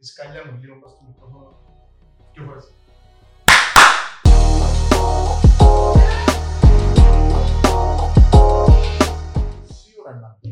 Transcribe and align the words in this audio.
Η 0.00 0.04
σκάλια 0.04 0.44
μου 0.52 0.58
λίγο 0.60 0.78
πας 0.78 0.90
στο 0.90 1.04
μικρόφωνο. 1.06 1.60
Πιο 2.32 2.44
φορές. 2.44 2.64
Σίγουρα 9.82 10.14
να 10.14 10.28
πει. 10.40 10.48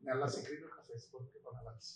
Ναι, 0.00 0.10
αλλά 0.12 0.28
συγκρίνει 0.28 0.64
ο 0.64 0.68
καφές, 0.76 1.08
μπορεί 1.10 1.24
και 1.32 1.38
το 1.42 1.50
να 1.52 1.58
αλλάξει. 1.60 1.94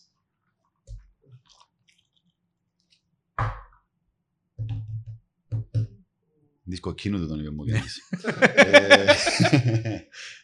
Δυσκοκίνου 6.63 7.27
τον 7.27 7.41
είπε 7.41 7.51
μου 7.51 7.65
γεννήσει. 7.65 8.01
Ε, 8.55 9.15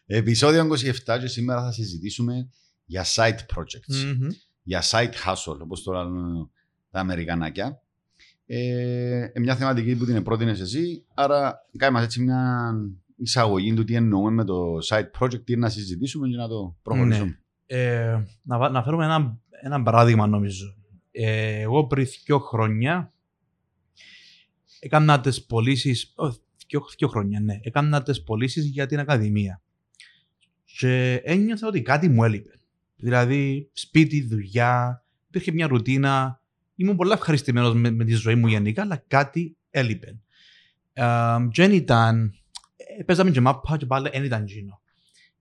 Επισόδιο 0.18 0.68
27 1.06 1.18
και 1.20 1.26
σήμερα 1.26 1.62
θα 1.62 1.72
συζητήσουμε 1.72 2.48
για 2.84 3.04
side 3.04 3.38
projects. 3.54 3.96
Μμμ. 4.04 4.28
Για 4.66 4.82
side 4.82 5.12
hustle, 5.26 5.58
όπως 5.62 5.82
το 5.82 5.92
λένε 5.92 6.48
τα 6.90 7.00
Αμερικανάκια. 7.00 7.82
Ε, 8.46 9.26
μια 9.40 9.56
θεματική 9.56 9.96
που 9.96 10.04
την 10.04 10.22
πρότεινες 10.22 10.60
εσύ, 10.60 11.04
άρα 11.14 11.66
κάνουμε 11.76 12.02
έτσι 12.04 12.22
μια 12.22 12.72
εισαγωγή 13.16 13.74
του 13.74 13.84
τι 13.84 13.94
εννοούμε 13.94 14.30
με 14.30 14.44
το 14.44 14.72
side 14.88 15.10
project, 15.18 15.44
τι 15.44 15.56
να 15.56 15.68
συζητήσουμε 15.68 16.28
και 16.28 16.36
να 16.36 16.48
το 16.48 16.76
προχωρήσουμε. 16.82 17.38
Ε, 17.66 18.22
να, 18.42 18.58
βα- 18.58 18.68
να 18.70 18.82
φέρουμε 18.82 19.04
ένα, 19.04 19.38
ένα 19.62 19.82
παράδειγμα 19.82 20.26
νομίζω. 20.26 20.74
Ε, 21.10 21.60
εγώ 21.60 21.86
πριν 21.86 22.06
δύο 22.24 22.38
χρόνια 22.38 23.12
έκανα 24.80 25.20
τις 25.20 25.44
πωλήσεις. 25.44 26.14
Δύο, 26.68 26.80
δύο 26.98 27.08
χρόνια, 27.08 27.40
ναι. 27.40 27.58
Έκανα 27.62 28.02
τις 28.02 28.22
πωλήσεις 28.22 28.64
για 28.66 28.86
την 28.86 28.98
Ακαδημία. 28.98 29.62
Και 30.78 31.20
ένιωθα 31.24 31.66
ότι 31.68 31.82
κάτι 31.82 32.08
μου 32.08 32.24
έλειπε. 32.24 32.58
Δηλαδή, 32.96 33.70
σπίτι, 33.72 34.22
δουλειά, 34.26 35.04
υπήρχε 35.28 35.52
μια 35.52 35.66
ρουτίνα. 35.66 36.42
Ήμουν 36.74 36.96
πολύ 36.96 37.12
ευχαριστημένος 37.12 37.74
με, 37.74 37.90
με 37.90 38.04
τη 38.04 38.14
ζωή 38.14 38.34
μου 38.34 38.46
γενικά, 38.46 38.82
αλλά 38.82 39.04
κάτι 39.08 39.56
έλειπε. 39.70 40.18
Ε, 40.92 41.04
και 41.50 41.62
δεν 41.62 41.72
ήταν. 41.72 42.34
ε, 42.98 43.02
Παίζαμε 43.02 43.30
και 43.30 43.40
μάπα 43.40 43.76
και 43.76 43.86
πάλι 43.86 44.08
δεν 44.12 44.24
ήταν 44.24 44.46
γίνο. 44.46 44.80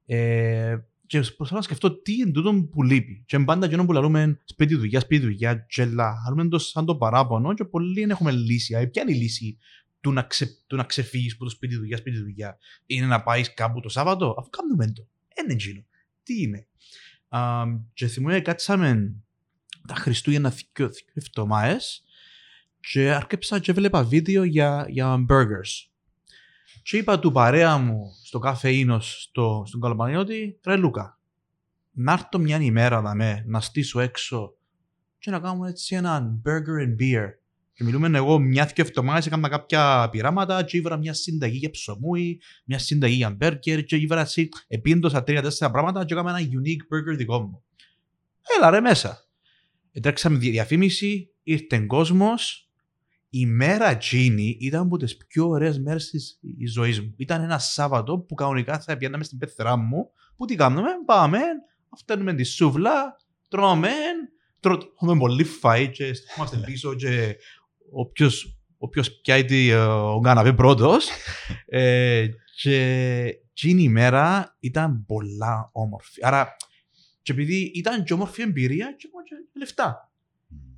Ε, 0.05 0.77
και 1.05 1.19
προσπαθώ 1.19 1.55
να 1.55 1.61
σκεφτώ 1.61 2.01
τι 2.01 2.13
είναι 2.13 2.31
τούτο 2.31 2.67
που 2.71 2.83
λείπει. 2.83 3.23
Και 3.25 3.39
πάντα 3.39 3.65
εκείνο 3.65 3.85
που 3.85 3.93
λέμε 3.93 4.41
σπίτι 4.43 4.75
δουλειά, 4.75 4.99
σπίτι 4.99 5.23
δουλειά, 5.23 5.65
τζελά. 5.65 6.21
Κάνουμε 6.25 6.47
το 6.47 6.57
σαν 6.59 6.85
το 6.85 6.95
παράπονο 6.95 7.53
και 7.53 7.65
πολλοί 7.65 7.99
δεν 7.99 8.09
έχουμε 8.09 8.31
λύση. 8.31 8.73
Ε, 8.73 8.85
ποια 8.85 9.01
είναι 9.01 9.11
η 9.11 9.15
λύση 9.15 9.57
του 10.01 10.11
να, 10.11 10.21
ξε, 10.21 10.63
του 10.67 10.75
να 10.75 10.83
ξεφύγεις 10.83 11.33
από 11.33 11.43
το 11.43 11.49
σπίτι 11.49 11.75
δουλειά, 11.75 11.97
σπίτι 11.97 12.17
δουλειά; 12.17 12.57
Είναι 12.85 13.05
να 13.05 13.23
πάεις 13.23 13.53
κάπου 13.53 13.79
το 13.79 13.89
Σάββατο, 13.89 14.35
αφού 14.39 14.49
κάνουμε 14.49 14.91
το. 14.91 15.07
Είναι 15.43 15.53
εκείνο. 15.53 15.85
Τι 16.23 16.41
είναι; 16.41 16.67
Α, 17.35 17.63
και 17.93 18.07
θυμούμαι 18.07 18.39
κάτσαμε 18.39 19.15
τα 19.87 19.95
Χριστούγεννα 19.95 20.49
δύο 20.49 20.89
δύο 20.89 21.05
εβδομάδες 21.13 22.03
και 22.79 23.13
άρκεψα 23.13 23.59
και 23.59 23.71
έβλεπα 23.71 24.03
βίντεο 24.03 24.43
για, 24.43 24.85
για 24.89 25.25
burgers. 25.29 25.89
Και 26.83 26.97
είπα 26.97 27.19
του 27.19 27.31
παρέα 27.31 27.77
μου 27.77 28.11
στο 28.23 28.39
καφεΐνο 28.39 28.99
στο, 28.99 29.63
στον 29.67 29.81
Καλοπανιώτη, 29.81 30.59
ρε 30.65 30.75
Λούκα, 30.75 31.19
να 31.91 32.13
έρθω 32.13 32.39
μια 32.39 32.57
ημέρα 32.61 33.01
δαμέ, 33.01 33.43
να 33.47 33.61
στήσω 33.61 33.99
έξω 33.99 34.55
και 35.17 35.31
να 35.31 35.39
κάνουμε 35.39 35.69
έτσι 35.69 35.95
ένα 35.95 36.41
burger 36.45 36.87
and 36.87 37.01
beer. 37.01 37.27
Και 37.73 37.83
μιλούμε 37.83 38.17
εγώ 38.17 38.39
μια 38.39 38.65
και 38.65 38.81
εβδομάδες 38.81 39.25
έκανα 39.25 39.49
κάποια 39.49 40.07
πειράματα 40.11 40.63
και 40.63 40.77
ήβρα 40.77 40.97
μια 40.97 41.13
συνταγή 41.13 41.57
για 41.57 41.69
ψωμούι, 41.69 42.41
μια 42.65 42.79
συνταγή 42.79 43.15
για 43.15 43.37
burger 43.41 43.83
και 43.85 43.95
ήβρα 43.95 44.21
έτσι 44.21 44.49
επίντωσα 44.67 45.23
τρία-τέσσερα 45.23 45.71
πράγματα 45.71 46.05
και 46.05 46.13
έκανα 46.13 46.37
ένα 46.37 46.47
unique 46.47 47.13
burger 47.13 47.17
δικό 47.17 47.41
μου. 47.41 47.63
Έλα 48.57 48.69
ρε 48.69 48.79
μέσα. 48.79 49.17
Τρέξαμε 50.01 50.37
δια- 50.37 50.51
διαφήμιση, 50.51 51.29
ήρθε 51.43 51.79
κόσμος, 51.79 52.67
η 53.29 53.45
μέρα 53.45 53.89
εκείνη 53.89 54.57
ήταν 54.59 54.81
από 54.81 54.97
τις 54.97 55.17
πιο 55.17 55.47
ωραίες 55.47 55.79
μέρες 55.79 56.09
της 56.09 56.39
ζωής 56.71 57.01
μου. 57.01 57.13
Ήταν 57.17 57.41
ένα 57.41 57.59
Σάββατο 57.59 58.19
που 58.19 58.35
κανονικά 58.35 58.79
θα 58.79 58.97
πιάναμε 58.97 59.23
στην 59.23 59.37
πεθρά 59.37 59.77
μου. 59.77 60.09
Που 60.35 60.45
τι 60.45 60.55
κάνουμε, 60.55 60.89
πάμε, 61.05 61.39
φτάνουμε 61.97 62.33
τη 62.33 62.43
σούβλα, 62.43 63.15
τρώμε, 63.49 63.89
τρώμε 64.59 65.17
πολύ 65.19 65.45
φαΐ 65.61 65.89
και 65.91 66.11
είμαστε 66.37 66.57
πίσω 66.65 66.93
και 66.95 67.35
όποιος, 67.93 68.57
όποιος 68.77 69.11
πιάει 69.11 69.45
τη, 69.45 69.69
ε, 69.69 69.85
ο 69.85 70.19
καναπέ 70.19 70.53
πρώτος. 70.53 71.09
ε, 71.65 72.27
και 72.55 73.23
εκείνη 73.49 73.83
η 73.83 73.89
μέρα 73.89 74.55
ήταν 74.59 75.05
πολλά 75.05 75.69
όμορφη. 75.73 76.25
Άρα, 76.25 76.55
και 77.21 77.31
επειδή 77.31 77.71
ήταν 77.75 78.03
και 78.03 78.13
όμορφη 78.13 78.41
εμπειρία 78.41 78.93
και 78.97 79.07
ακόμα 79.07 79.23
και 79.23 79.35
λεφτά. 79.53 80.11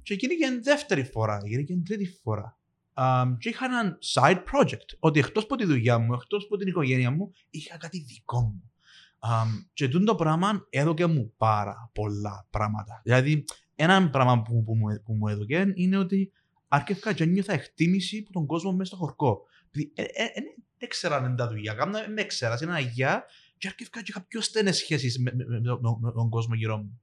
Και 0.02 0.14
γίνηκε 0.14 0.60
δεύτερη 0.64 1.04
φορά, 1.04 1.42
γίνηκε 1.46 1.76
τρίτη 1.86 2.06
φορά. 2.24 2.58
Um, 2.98 3.36
και 3.40 3.50
είχα 3.50 3.66
ένα 3.66 3.98
side 4.14 4.44
project. 4.54 4.98
Ότι 5.00 5.20
εκτός 5.20 5.44
από 5.44 5.56
τη 5.56 5.66
δουλειά 5.66 5.98
μου, 5.98 6.14
εκτός 6.14 6.44
από 6.44 6.58
την 6.58 6.68
οικογένεια 6.68 7.12
μου, 7.12 7.32
είχα 7.50 7.78
κάτι 7.78 8.00
δικό 8.00 8.42
μου. 8.42 8.72
Um, 9.20 9.68
και 9.74 9.88
τούτο 9.88 10.06
το 10.06 10.16
πράγμα 10.16 10.68
έδωκε 10.70 11.06
μου 11.06 11.34
πάρα 11.38 11.92
πολλά 11.94 12.48
πράγματα. 12.50 13.02
Δηλαδή, 13.04 13.46
ένα 13.76 14.10
πράγμα 14.10 14.42
που, 14.42 14.64
που, 14.64 14.76
μου, 14.76 15.02
που 15.06 15.14
μου 15.14 15.28
έδωκε 15.28 15.72
είναι 15.74 15.98
ότι 15.98 16.32
άρχισα 16.76 17.14
και 17.14 17.26
νιώθα 17.26 17.54
εκτίμηση 17.54 18.18
από 18.24 18.32
τον 18.32 18.46
κόσμο 18.46 18.72
μέσα 18.72 18.86
στο 18.86 18.96
χορκό. 18.96 19.42
Δηλαδή, 19.72 19.92
ε, 19.96 20.02
ε, 20.02 20.24
ε, 20.24 20.32
δεν 20.34 20.64
ήξερα 20.78 21.16
αν 21.16 21.26
είναι 21.26 21.36
τα 21.36 21.48
δουλειά, 21.48 21.74
κάμνα 21.74 22.00
δεν 22.00 22.18
ήξερα, 22.18 22.58
είναι 22.62 22.72
ένα 22.72 22.80
γεια 22.80 23.26
και 23.58 23.68
άρχισα 23.68 23.90
και 23.92 24.06
είχα 24.08 24.22
πιο 24.22 24.42
στενές 24.42 24.78
σχέσεις 24.78 25.20
με, 25.20 25.32
με, 25.36 25.46
με, 25.46 25.60
με, 25.60 25.98
με 26.00 26.12
τον 26.12 26.30
κόσμο 26.30 26.54
γύρω 26.56 26.78
μου. 26.78 27.02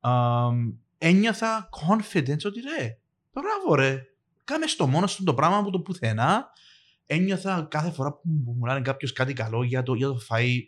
Um, 0.00 0.74
ένιωθα 0.98 1.68
confidence 1.86 2.44
ότι 2.44 2.60
ρε, 2.60 2.98
μπράβο 3.32 3.74
ρε, 3.74 4.06
κάμε 4.44 4.66
στο 4.66 4.86
μόνος 4.86 5.12
σου 5.12 5.24
το 5.24 5.34
πράγμα 5.34 5.56
από 5.56 5.70
το 5.70 5.80
πουθενά. 5.80 6.48
Ένιωθα 7.06 7.66
κάθε 7.70 7.90
φορά 7.90 8.12
που 8.12 8.20
μου 8.24 8.52
μου 8.52 8.64
λένε 8.64 8.80
κάποιος 8.80 9.12
κάτι 9.12 9.32
καλό 9.32 9.62
για 9.62 9.82
το, 9.82 9.94
για 9.94 10.06
το 10.06 10.20
φαΐ. 10.28 10.58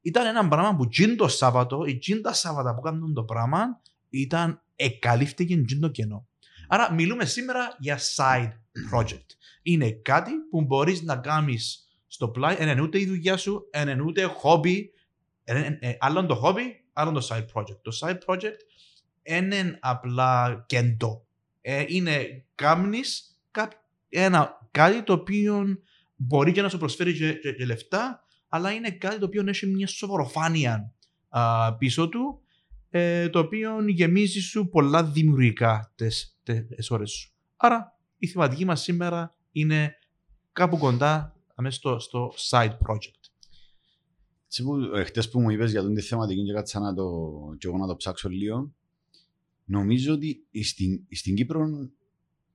Ήταν 0.00 0.26
ένα 0.26 0.48
πράγμα 0.48 0.76
που 0.76 0.88
τζιν 0.88 1.16
το 1.16 1.28
Σάββατο, 1.28 1.84
ή 1.84 1.98
τζιν 1.98 2.22
τα 2.22 2.32
Σάββατα 2.32 2.74
που 2.74 2.80
κάνουν 2.80 3.14
το 3.14 3.24
πράγμα, 3.24 3.80
ήταν 4.08 4.62
εκαλύφθηκε 4.76 5.62
τζιν 5.62 5.80
το 5.80 5.88
κενό. 5.88 6.28
Άρα 6.72 6.92
μιλούμε 6.92 7.24
σήμερα 7.24 7.76
για 7.78 7.98
side 8.16 8.52
project. 8.92 9.26
Είναι 9.62 9.90
κάτι 9.90 10.30
που 10.50 10.62
μπορείς 10.62 11.02
να 11.02 11.16
κάνεις 11.16 11.88
στο 12.06 12.28
πλάι, 12.28 12.56
εν 12.58 12.78
ούτε 12.80 12.98
η 13.00 13.06
δουλειά 13.06 13.36
σου, 13.36 13.68
εν 13.70 14.00
ούτε 14.00 14.22
χόμπι, 14.22 14.92
άλλον 15.98 16.26
το 16.26 16.34
χόμπι, 16.34 16.84
άλλον 16.92 17.14
το 17.14 17.26
side 17.30 17.46
project. 17.54 17.78
Το 17.82 17.92
side 18.00 18.18
project 18.26 18.56
είναι 19.22 19.78
απλά 19.80 20.64
κέντο. 20.68 21.26
Ε, 21.60 21.84
είναι 21.86 22.44
κάμνης 22.54 23.38
ένα, 24.08 24.68
κάτι 24.70 25.02
το 25.02 25.12
οποίο 25.12 25.64
μπορεί 26.16 26.52
και 26.52 26.62
να 26.62 26.68
σου 26.68 26.78
προσφέρει 26.78 27.14
και, 27.14 27.32
και- 27.32 27.52
και 27.52 27.64
λεφτά, 27.64 28.24
αλλά 28.48 28.72
είναι 28.72 28.90
κάτι 28.90 29.18
το 29.18 29.24
οποίο 29.26 29.44
έχει 29.46 29.66
μια 29.66 29.86
σοβαροφάνεια 29.86 30.92
α, 31.28 31.74
πίσω 31.76 32.08
του, 32.08 32.40
ε, 32.90 33.28
το 33.28 33.38
οποίο 33.38 33.88
γεμίζει 33.88 34.40
σου 34.40 34.68
πολλά 34.68 35.04
δημιουργικά 35.04 35.92
τις, 35.94 36.38
τις 36.76 36.90
ώρες 36.90 37.10
σου. 37.10 37.32
Άρα 37.56 37.98
η 38.18 38.26
θεματική 38.26 38.64
μας 38.64 38.82
σήμερα 38.82 39.36
είναι 39.52 39.94
κάπου 40.52 40.78
κοντά 40.78 41.36
αμέσως 41.54 41.76
στο, 41.78 41.98
στο 41.98 42.32
side 42.50 42.72
project. 42.72 43.20
Έτσι 44.44 44.62
που 44.62 44.76
ε, 44.94 45.04
χτες 45.04 45.28
που 45.30 45.40
μου 45.40 45.50
είπες 45.50 45.70
για 45.70 45.82
τον 45.82 45.94
τη 45.94 46.00
θεματική 46.00 46.44
και 46.44 46.52
κάτσα 46.52 46.80
να 46.80 46.94
το, 46.94 47.04
και 47.58 47.66
εγώ 47.66 47.76
να 47.76 47.86
το 47.86 47.96
ψάξω 47.96 48.28
λίγο, 48.28 48.74
νομίζω 49.64 50.12
ότι 50.12 50.46
στην, 50.62 51.06
στην 51.10 51.34
Κύπρο 51.34 51.66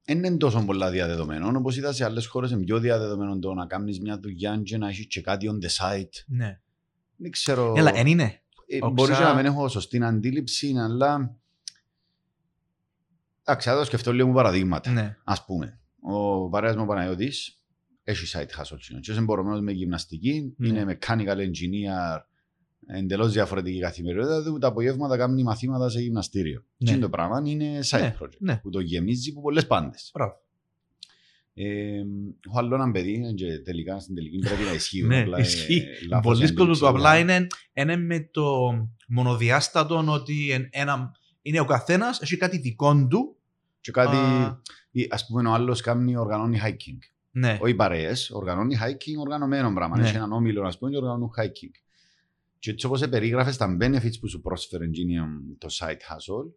δεν 0.06 0.18
είναι 0.18 0.38
τόσο 0.38 0.66
πολλά 0.66 0.92
διαδεδομένο. 0.92 1.58
Όπως 1.58 1.78
είδα 1.78 1.94
σε 1.94 2.04
άλλες 2.04 2.26
χώρες, 2.26 2.52
είναι 2.52 2.64
πιο 2.64 2.80
διαδεδομένο 2.80 3.40
το 3.40 3.54
να 3.54 3.66
κάνεις 3.66 4.00
μια 4.00 4.20
δουλειά 4.20 4.62
και 4.64 4.78
να 4.78 4.88
έχεις 4.88 5.08
και 5.08 5.22
κάτι 5.22 5.48
on 5.52 5.66
the 5.66 5.70
side. 5.70 6.10
Ναι. 6.28 6.60
Δεν 7.16 7.32
ξέρω. 7.32 7.74
Έλα, 7.78 7.96
εν 7.96 8.08
είναι. 8.08 8.42
Ε, 8.68 8.76
Όξα- 8.78 8.90
Μπορείς 8.90 9.18
και 9.18 9.24
να 9.24 9.36
μην 9.36 9.46
έχω 9.46 9.68
σωστή 9.68 10.04
αντίληψη, 10.04 10.74
αλλά. 10.78 11.36
Εντάξει, 13.48 13.70
θα 13.70 13.78
το 13.78 13.84
σκεφτώ 13.86 14.14
λίγο 14.14 14.34
παραδείγματα. 14.34 14.92
Ναι. 14.92 15.18
Α 15.24 15.44
πούμε, 15.46 15.80
ο 16.00 16.50
παρέας 16.50 16.76
μου 16.76 16.82
ο 16.84 16.86
Παναγιώτης 16.86 17.62
έχει 18.04 18.38
site 18.38 18.60
hustle. 18.62 18.78
συνήθως. 18.80 19.00
Και 19.06 19.12
είναι 19.12 19.20
εμπορευμένο 19.22 19.62
με 19.62 19.72
γυμναστική, 19.72 20.54
Ναι. 20.58 20.68
είναι 20.68 20.98
mechanical 21.00 21.38
engineer, 21.38 22.20
εντελώς 22.88 23.32
διαφορετική 23.32 23.80
καθημερινότητα 23.80 24.44
του. 24.44 24.58
Τα 24.58 24.68
απογεύματα 24.68 25.18
κάνει 25.18 25.44
μαθήματα 25.44 25.90
σε 25.90 26.00
γυμναστήριο. 26.02 26.60
Ναι. 26.78 26.88
Και 26.88 26.92
είναι 26.92 27.02
το 27.02 27.10
πράγμα 27.10 27.42
είναι 27.46 27.80
site 27.84 28.00
Ναι, 28.00 28.16
project. 28.22 28.38
ναι. 28.40 28.58
Που 28.58 28.70
το 28.70 28.80
γεμίζει 28.80 29.30
από 29.32 29.42
πολλές 29.42 29.68
πάντες. 29.68 30.10
Μπράβο. 30.14 30.44
Ε, 31.58 32.02
έχω 32.48 32.60
άλλο 32.60 32.76
έναν 32.76 32.92
παιδί 32.92 33.34
και 33.36 33.60
τελικά 33.60 34.00
στην 34.00 34.16
τελική 34.16 34.38
πρέπει 34.38 34.64
να 34.64 34.74
ισχύει. 34.74 35.04
Ναι, 35.04 35.20
απλά, 35.22 35.38
ε, 35.38 35.42
ισχύει. 35.42 35.84
λάθος 36.10 36.24
Πολλοί 36.24 36.40
κόσμοι 36.54 36.62
αντίληψη, 36.62 36.80
του 36.82 36.88
απλά 36.88 37.14
δηλαδή. 37.14 37.34
είναι, 37.34 37.48
είναι 37.74 37.98
με 37.98 38.30
το 38.32 38.74
μονοδιάστατο 39.08 40.04
ότι 40.08 40.52
εν- 40.52 40.68
ένα, 40.72 41.12
είναι 41.42 41.60
ο 41.60 41.66
καθένας, 41.66 42.22
έχει 42.22 42.38
κάτι 42.38 42.58
δικό 42.58 43.08
του. 43.08 43.36
Και 43.82 43.92
κάτι, 43.92 44.16
Α. 44.16 44.62
ή, 44.92 45.08
ας 45.10 45.26
πούμε, 45.26 45.50
ο 45.50 45.54
άλλος 45.54 45.82
κάνει, 45.82 46.18
οργανώνει 46.18 46.60
hiking. 46.66 46.98
Ναι. 47.32 47.58
Όχι 47.62 47.76
παρέες, 47.76 48.30
οργανώνει 48.30 48.78
hiking 48.82 49.20
οργανωμένο 49.22 49.74
πράγμα. 49.74 49.98
Ναι. 49.98 50.08
Έχει 50.08 50.16
έναν 50.16 50.32
όμιλο, 50.32 50.64
ας 50.68 50.78
πούμε, 50.78 50.92
και 50.92 50.98
οργανώνουν 50.98 51.30
hiking. 51.38 51.72
Και 52.60 52.72
έτσι 52.72 52.86
όπως 52.86 53.08
περίγραφες 53.10 53.58
τα 53.58 53.78
benefits 53.82 54.20
που 54.20 54.30
σου 54.30 54.42
πρόσφερε 54.42 54.86
εκείνη, 54.86 55.16
το 55.58 55.68
site 55.80 55.88
hustle, 55.92 56.52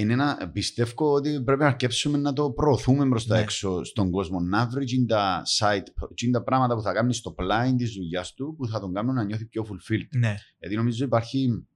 είναι 0.00 0.12
ένα, 0.12 0.50
πιστεύω 0.52 1.12
ότι 1.12 1.42
πρέπει 1.44 1.60
να 1.60 1.66
αρκέψουμε 1.66 2.18
να 2.18 2.32
το 2.32 2.50
προωθούμε 2.50 3.08
προς 3.08 3.26
τα 3.26 3.34
Ναι. 3.36 3.40
έξω 3.42 3.84
στον 3.84 4.10
κόσμο. 4.10 4.40
Να 4.40 4.66
βρει 4.66 4.84
τζιν 4.84 5.06
τα 5.06 5.42
site, 5.58 5.86
τζιν 6.14 6.32
τα 6.32 6.42
πράγματα 6.42 6.74
που 6.74 6.82
θα 6.82 6.92
κάνει 6.92 7.14
στο 7.14 7.30
πλάι 7.32 7.74
της 7.74 7.92
δουλειάς 7.92 8.34
του 8.34 8.54
που 8.58 8.66
θα 8.68 8.80
τον 8.80 8.92
κάνουν 8.94 9.14
να 9.14 9.24
νιώθει 9.24 9.44
πιο 9.46 9.66
fulfilled. 9.68 10.08
Ναι, 10.18 10.34
Γιατί 10.58 10.76
νομίζω 10.76 11.04
υπάρχει, 11.04 11.66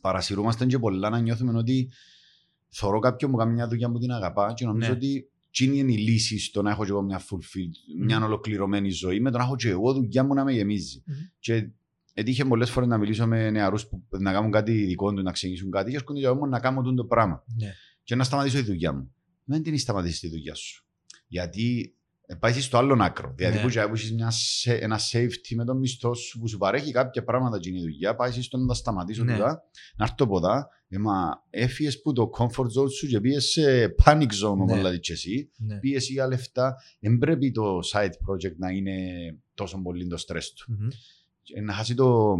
παρασυρούμαστε 0.00 0.66
και 0.66 0.78
πολλά 0.78 1.10
να 1.10 1.18
νιώθουμε 1.20 1.58
ότι 1.58 1.90
θωρώ 2.68 2.98
κάποιον 2.98 3.30
που 3.30 3.36
κάνει 3.36 3.52
μια 3.52 3.68
δουλειά 3.68 3.90
που 3.90 3.98
την 3.98 4.10
αγαπά 4.10 4.52
και 4.56 4.64
νομίζω 4.66 4.88
Ναι. 4.90 4.96
ότι 4.96 5.28
εκείνη 5.48 5.78
είναι 5.78 5.92
η 5.92 5.96
λύση 5.96 6.38
στο 6.38 6.62
να 6.62 6.70
έχω 6.70 6.84
και 6.84 6.90
εγώ 6.90 7.02
μια 7.02 7.20
fulfilled, 7.20 8.04
μια 8.04 8.18
Μμμ. 8.18 8.24
ολοκληρωμένη 8.24 8.90
ζωή 8.90 9.20
με 9.20 9.30
το 9.30 9.38
να 9.38 9.44
έχω 9.44 9.56
και 9.56 9.68
εγώ 9.68 9.92
δουλειά 9.92 10.24
μου 10.24 10.34
να 10.34 10.44
με 10.44 10.52
γεμίζει. 10.52 11.02
Μμμ. 11.06 11.14
Και 11.38 11.70
έτυχε 12.14 12.44
πολλές 12.44 12.70
φορές 12.70 12.88
να 12.88 12.98
μιλήσω 12.98 13.26
με 13.26 13.50
νεαρούς 13.50 13.86
που 13.86 14.02
να 14.10 14.32
κάνουν 14.32 14.50
κάτι 14.50 14.72
δικό 14.72 15.12
του, 15.12 15.22
να 15.22 15.32
ξεκινήσουν 15.32 15.70
κάτι 15.70 15.90
και 15.90 15.96
έρχονται 15.96 16.18
για 16.18 16.34
μένα 16.34 16.46
να 16.46 16.60
κάνω 16.60 16.82
τούτο 16.82 16.94
το 16.94 17.04
πράγμα. 17.04 17.44
ναι. 17.60 17.72
Και 18.02 18.14
να 18.14 18.24
σταματήσω 18.24 18.56
τη 18.56 18.62
δουλειά 18.62 18.92
μου. 18.92 19.14
Δεν 19.44 19.62
την 19.62 19.78
σταματήσει 19.78 20.20
τη 20.20 20.28
δουλειά 20.28 20.54
σου. 20.54 20.84
Γιατί 21.26 21.94
ε, 22.26 22.34
πάει 22.34 22.52
στο 22.52 22.78
άλλο 22.78 22.96
άκρο. 23.00 23.32
Δηλαδή 23.36 23.56
Ναι. 23.56 23.62
που 23.62 23.68
και 23.68 23.80
που 23.80 23.94
έχεις 23.94 24.12
μια, 24.12 24.30
σε- 24.30 24.74
ένα 24.74 24.98
safety 25.12 25.54
με 25.56 25.64
τον 25.64 25.78
μισθό 25.78 26.14
σου 26.14 26.38
που 26.38 26.48
σου 26.48 26.58
παρέχει 26.58 26.92
κάποια 26.92 27.24
πράγματα 27.24 27.58
και 27.58 27.68
είναι 27.68 27.78
η 27.78 27.82
δουλειά, 27.82 28.14
πάει 28.14 28.30
στο 28.30 28.56
να 28.58 28.66
τα 28.66 28.74
σταματήσω 28.74 29.24
Ναι. 29.24 29.32
τούτα, 29.32 29.62
να 29.96 30.04
έρθω 30.04 30.14
από 30.18 30.36
εδώ, 30.36 30.66
ε, 30.88 30.98
μα 30.98 31.42
έφυγες 31.50 32.00
που 32.00 32.12
το 32.12 32.30
comfort 32.38 32.80
zone 32.82 32.90
σου 32.98 33.06
και 33.06 33.20
πήγες 33.20 33.44
σε 33.44 33.94
panic 34.04 34.22
zone, 34.22 34.56
Ναι. 34.56 34.62
όπως 34.62 34.76
δηλαδή 34.76 34.98
και 35.00 35.12
εσύ, 35.12 35.50
ναι. 35.56 35.78
πίεση 35.78 36.12
για 36.12 36.26
λεφτά, 36.26 36.74
δεν 37.00 37.18
πρέπει 37.18 37.50
το 37.50 37.78
side 37.92 38.06
project 38.28 38.56
να 38.56 38.70
είναι 38.70 38.96
τόσο 39.54 39.82
πολύ 39.82 40.06
το 40.06 40.16
stress 40.26 40.42
του. 40.56 40.72
Μμμ. 40.78 40.88
Ε, 41.54 41.60
Να 41.60 41.72
χάσει 41.72 41.94
το, 41.94 42.36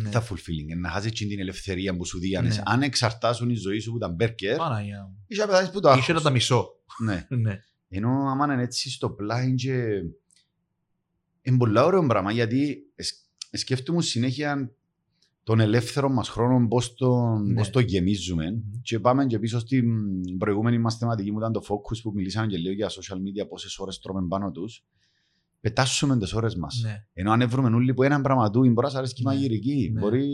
Ναι. 0.00 0.10
τα 0.10 0.22
fulfilling, 0.28 0.70
ε, 0.70 0.74
να 0.74 0.88
χάσει 0.90 1.06
εκείνη 1.06 1.30
την 1.30 1.40
ελευθερία 1.40 1.96
που 1.96 2.04
σου 2.04 2.18
διάνες. 2.18 2.56
Ναι. 2.56 2.62
Αν 2.66 2.82
εξαρτάσουν 2.82 3.50
η 3.50 3.54
ζωή 3.54 3.78
σου 3.78 3.92
που 3.92 3.98
τα 3.98 4.08
μπέρκερ, 4.08 4.56
Παναγία 4.56 5.02
μου. 5.10 5.24
είσαι 5.26 5.40
να 5.40 5.46
πετάσεις 5.46 5.70
που 5.70 5.80
το 5.80 5.88
Είχε 5.92 5.98
άγχος. 6.10 6.22
τα 6.22 6.30
μισό. 6.30 6.68
Ναι. 7.04 7.26
Ναι. 7.42 7.58
Ενώ 7.88 8.08
άμα 8.10 8.52
είναι 8.52 8.62
έτσι 8.62 8.90
στο 8.90 9.10
πλάι 9.10 9.54
και... 9.54 9.72
Είναι 11.42 11.56
πολλά 11.56 11.84
ωραίο 11.84 12.06
πράγμα 12.06 12.32
γιατί 12.32 12.78
εσ- 12.94 13.24
σκέφτομαι 13.52 14.02
συνέχεια 14.02 14.72
τον 15.42 15.60
ελεύθερο 15.60 16.08
μας 16.08 16.28
χρόνο 16.28 16.68
πώς 16.68 16.94
το, 16.94 17.24
Ναι. 17.36 17.54
πώς 17.54 17.70
το 17.70 17.80
γεμίζουμε 17.80 18.50
Μμμ. 18.50 18.60
και 18.82 18.98
πάμε 19.00 19.26
και 19.26 19.38
πίσω 19.38 19.58
στην 19.58 19.86
προηγούμενη 20.38 20.78
μας 20.78 20.96
θεματική 20.96 21.30
που 21.32 21.38
ήταν 21.38 21.52
το 21.52 21.62
focus 21.68 21.98
που 22.02 22.12
μιλήσαμε 22.14 22.46
και 22.46 22.56
λίγο 22.56 22.74
για 22.74 22.88
social 22.88 23.16
media 23.16 23.48
πόσες 23.48 23.78
ώρες 23.78 23.98
τρώμε 23.98 24.26
πάνω 24.28 24.50
τους 24.50 24.84
πετάσουμε 25.60 26.18
τις 26.18 26.32
ώρες 26.32 26.54
μας. 26.56 26.80
Ναι. 26.84 27.06
Ενώ 27.12 27.32
αν 27.32 27.48
βρούμε 27.48 27.76
όλοι 27.76 27.94
που 27.94 28.02
έναν 28.02 28.22
πράγμα 28.22 28.50
του 28.50 28.58
μπορεί 28.60 28.74
να 28.74 28.88
σας 28.88 28.94
αρέσει 28.98 29.14
και 29.14 29.22
η 29.22 29.24
Ναι. 29.24 29.32
μαγειρική. 29.32 29.90
Ναι. 29.92 30.00
Μπορεί... 30.00 30.26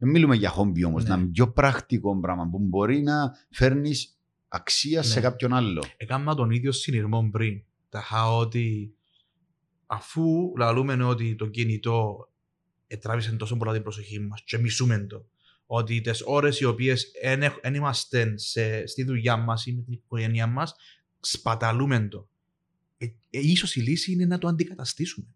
Δεν 0.00 0.10
μιλούμε 0.10 0.36
για 0.36 0.48
χόμπι 0.48 0.84
όμως, 0.84 1.02
Ναι. 1.02 1.08
να 1.08 1.14
είναι 1.16 1.26
πιο 1.30 1.52
πρακτικό 1.52 2.20
πράγμα 2.20 2.48
που 2.48 2.58
μπορεί 2.58 3.02
να 3.02 3.32
φέρνεις 3.50 4.18
αξία 4.48 5.02
σε 5.02 5.14
Ναι. 5.14 5.20
κάποιον 5.20 5.52
άλλο. 5.54 5.84
Έκανα 5.96 6.34
τον 6.34 6.50
ίδιο 6.50 6.72
συνειρμό 6.72 7.28
πριν. 7.32 7.62
Τα 7.88 7.98
είχα 7.98 8.36
ότι 8.36 8.92
αφού 9.86 10.52
λαλούμε 10.56 11.04
ότι 11.04 11.34
το 11.34 11.46
κινητό 11.46 12.28
τράβησε 13.00 13.32
τόσο 13.36 13.56
πολλά 13.56 13.72
την 13.72 13.82
προσοχή 13.82 14.20
μας 14.20 14.42
και 14.44 14.58
μισούμε 14.58 14.98
το, 14.98 15.26
ότι 15.66 16.00
τις 16.00 16.22
ώρες 16.26 16.60
οι 16.60 16.64
οποίες 16.64 17.10
δεν 17.62 17.74
είμαστε 17.74 18.32
σε, 18.38 18.86
στη 18.86 19.04
δουλειά 19.04 19.36
μας 19.36 19.66
ή 19.66 19.74
με 19.74 19.82
την 19.82 19.92
οικογένειά 19.92 20.46
μας, 20.46 20.74
σπαταλούμε 21.20 22.08
το. 22.08 22.28
Ε, 22.98 23.04
ε, 23.04 23.10
ίσως 23.30 23.76
η 23.76 23.80
λύση 23.80 24.12
είναι 24.12 24.26
να 24.26 24.38
το 24.38 24.48
αντικαταστήσουμε. 24.48 25.26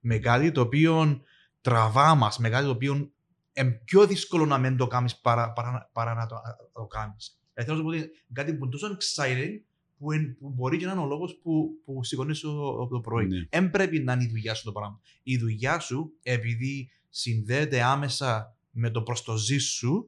Με 0.00 0.18
κάτι 0.18 0.52
το 0.52 0.60
οποίο 0.60 1.20
τραβά 1.60 2.14
μας, 2.14 2.38
με 2.38 2.48
κάτι 2.48 2.64
το 2.64 2.70
οποίο 2.70 3.10
είναι 3.52 3.70
πιο 3.84 4.06
δύσκολο 4.06 4.46
να 4.46 4.58
μην 4.58 4.76
το 4.76 4.86
κάνεις 4.86 5.16
παρά, 5.16 5.52
παρά, 5.52 5.90
παρά 5.92 6.14
να 6.14 6.26
το, 6.26 6.34
να 6.34 6.56
το 6.72 6.86
κάνεις. 6.86 7.40
Ε, 7.54 7.64
θέλω 7.64 7.76
να 7.76 7.82
σου 7.82 7.88
πω 7.88 8.04
ότι 8.04 8.10
κάτι 8.32 8.54
που 8.54 8.64
είναι 8.64 8.72
τόσο 8.72 8.96
exciting 8.96 9.60
που, 9.98 10.12
εν- 10.12 10.36
που 10.38 10.50
μπορεί 10.50 10.76
και 10.76 10.86
να 10.86 10.92
είναι 10.92 11.00
ο 11.00 11.06
λόγος 11.06 11.38
που, 11.42 11.80
που 11.84 12.04
σηκώνεις 12.04 12.40
το, 12.40 12.86
το 12.86 13.00
πρωί. 13.00 13.26
Ναι. 13.26 13.46
Δεν 13.50 13.70
πρέπει 13.70 13.98
να 13.98 14.12
είναι 14.12 14.24
η 14.24 14.28
δουλειά 14.28 14.54
σου 14.54 14.64
το 14.64 14.72
πράγμα. 14.72 15.00
Η 15.22 15.38
δουλειά 15.38 15.78
σου, 15.78 16.12
επειδή 16.22 16.90
συνδέεται 17.08 17.82
άμεσα 17.82 18.56
με 18.70 18.90
το 18.90 19.02
προστοζή 19.02 19.58
σου, 19.58 20.06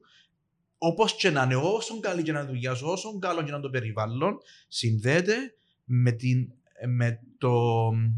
όπως 0.77 1.15
και 1.15 1.29
να 1.29 1.43
είναι, 1.43 1.55
όσο 1.55 1.99
καλή 1.99 2.23
και 2.23 2.31
να 2.31 2.39
είναι 2.39 2.49
η 2.49 2.51
δουλειά 2.51 2.75
σου, 2.75 2.87
όσο 2.87 3.19
καλό 3.19 3.43
και 3.43 3.49
να 3.49 3.57
είναι 3.57 3.65
το 3.65 3.69
περιβάλλον, 3.69 4.37
συνδέεται 4.67 5.35
με, 5.83 6.11
την, 6.11 6.51
με, 6.87 7.19
το, 7.37 7.53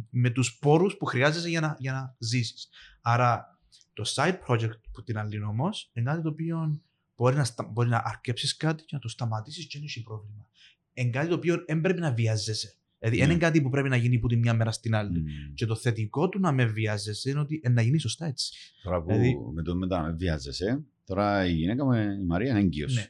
με 0.09 0.29
τους 0.29 0.57
πόρους 0.57 0.97
που 0.97 1.05
χρειάζεσαι 1.05 1.49
για 1.49 1.59
να, 1.61 1.75
για 1.79 1.91
να 1.91 2.15
ζήσεις. 2.19 2.69
Άρα, 3.01 3.59
το 3.93 4.03
side 4.15 4.37
project 4.47 4.79
που 4.91 5.03
την 5.03 5.17
άλλη 5.17 5.43
όμως 5.43 5.89
είναι 5.93 6.05
κάτι 6.09 6.21
το 6.21 6.29
οποίο 6.29 6.81
μπορεί 7.15 7.35
να, 7.35 7.43
στα, 7.43 7.63
μπορεί 7.63 7.89
να 7.89 8.01
αρκέψεις 8.05 8.57
κάτι 8.57 8.83
και 8.83 8.95
να 8.95 8.99
το 9.01 9.07
σταματήσεις 9.07 9.65
και 9.67 9.77
δεν 9.77 9.87
έχει 9.87 10.03
πρόβλημα. 10.03 10.47
Είναι 10.93 11.09
κάτι 11.09 11.27
το 11.27 11.35
οποίο 11.35 11.63
δεν 11.67 11.81
πρέπει 11.81 11.99
να 11.99 12.11
βιάζεσαι. 12.13 12.75
Δηλαδή, 12.99 13.17
δεν 13.19 13.27
Ναι. 13.27 13.33
είναι 13.33 13.41
κάτι 13.43 13.61
που 13.61 13.69
πρέπει 13.69 13.89
να 13.89 13.95
γίνει 13.95 14.15
από 14.15 14.27
τη 14.27 14.35
μια 14.37 14.53
μέρα 14.53 14.71
στην 14.71 14.95
άλλη. 14.95 15.19
Μμμ. 15.19 15.53
Και 15.53 15.65
το 15.65 15.75
θετικό 15.75 16.29
του 16.29 16.39
να 16.39 16.51
με 16.51 16.65
βιάζεσαι 16.65 17.29
είναι 17.29 17.39
ότι 17.39 17.59
ε, 17.63 17.69
να 17.69 17.81
γίνει 17.81 17.99
σωστά 17.99 18.25
έτσι. 18.25 18.53
Τώρα 18.83 19.01
που 19.01 19.07
Δηλαδή- 19.07 19.37
με 19.53 19.61
το 19.61 19.75
μετά 19.75 20.01
με 20.01 20.11
βιάζεσαι, 20.11 20.83
τώρα 21.05 21.45
η 21.45 21.51
γυναίκα 21.53 21.85
μου, 21.85 21.91
η 21.93 22.23
Μαρία 22.25 22.49
είναι 22.49 22.59
έγκυος. 22.59 22.93
Ναι. 22.95 23.05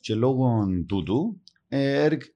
Και 0.00 0.14
λόγω 0.14 0.66
τούτου, 0.86 1.40
ε, 1.68 2.02
έρχ- 2.04 2.26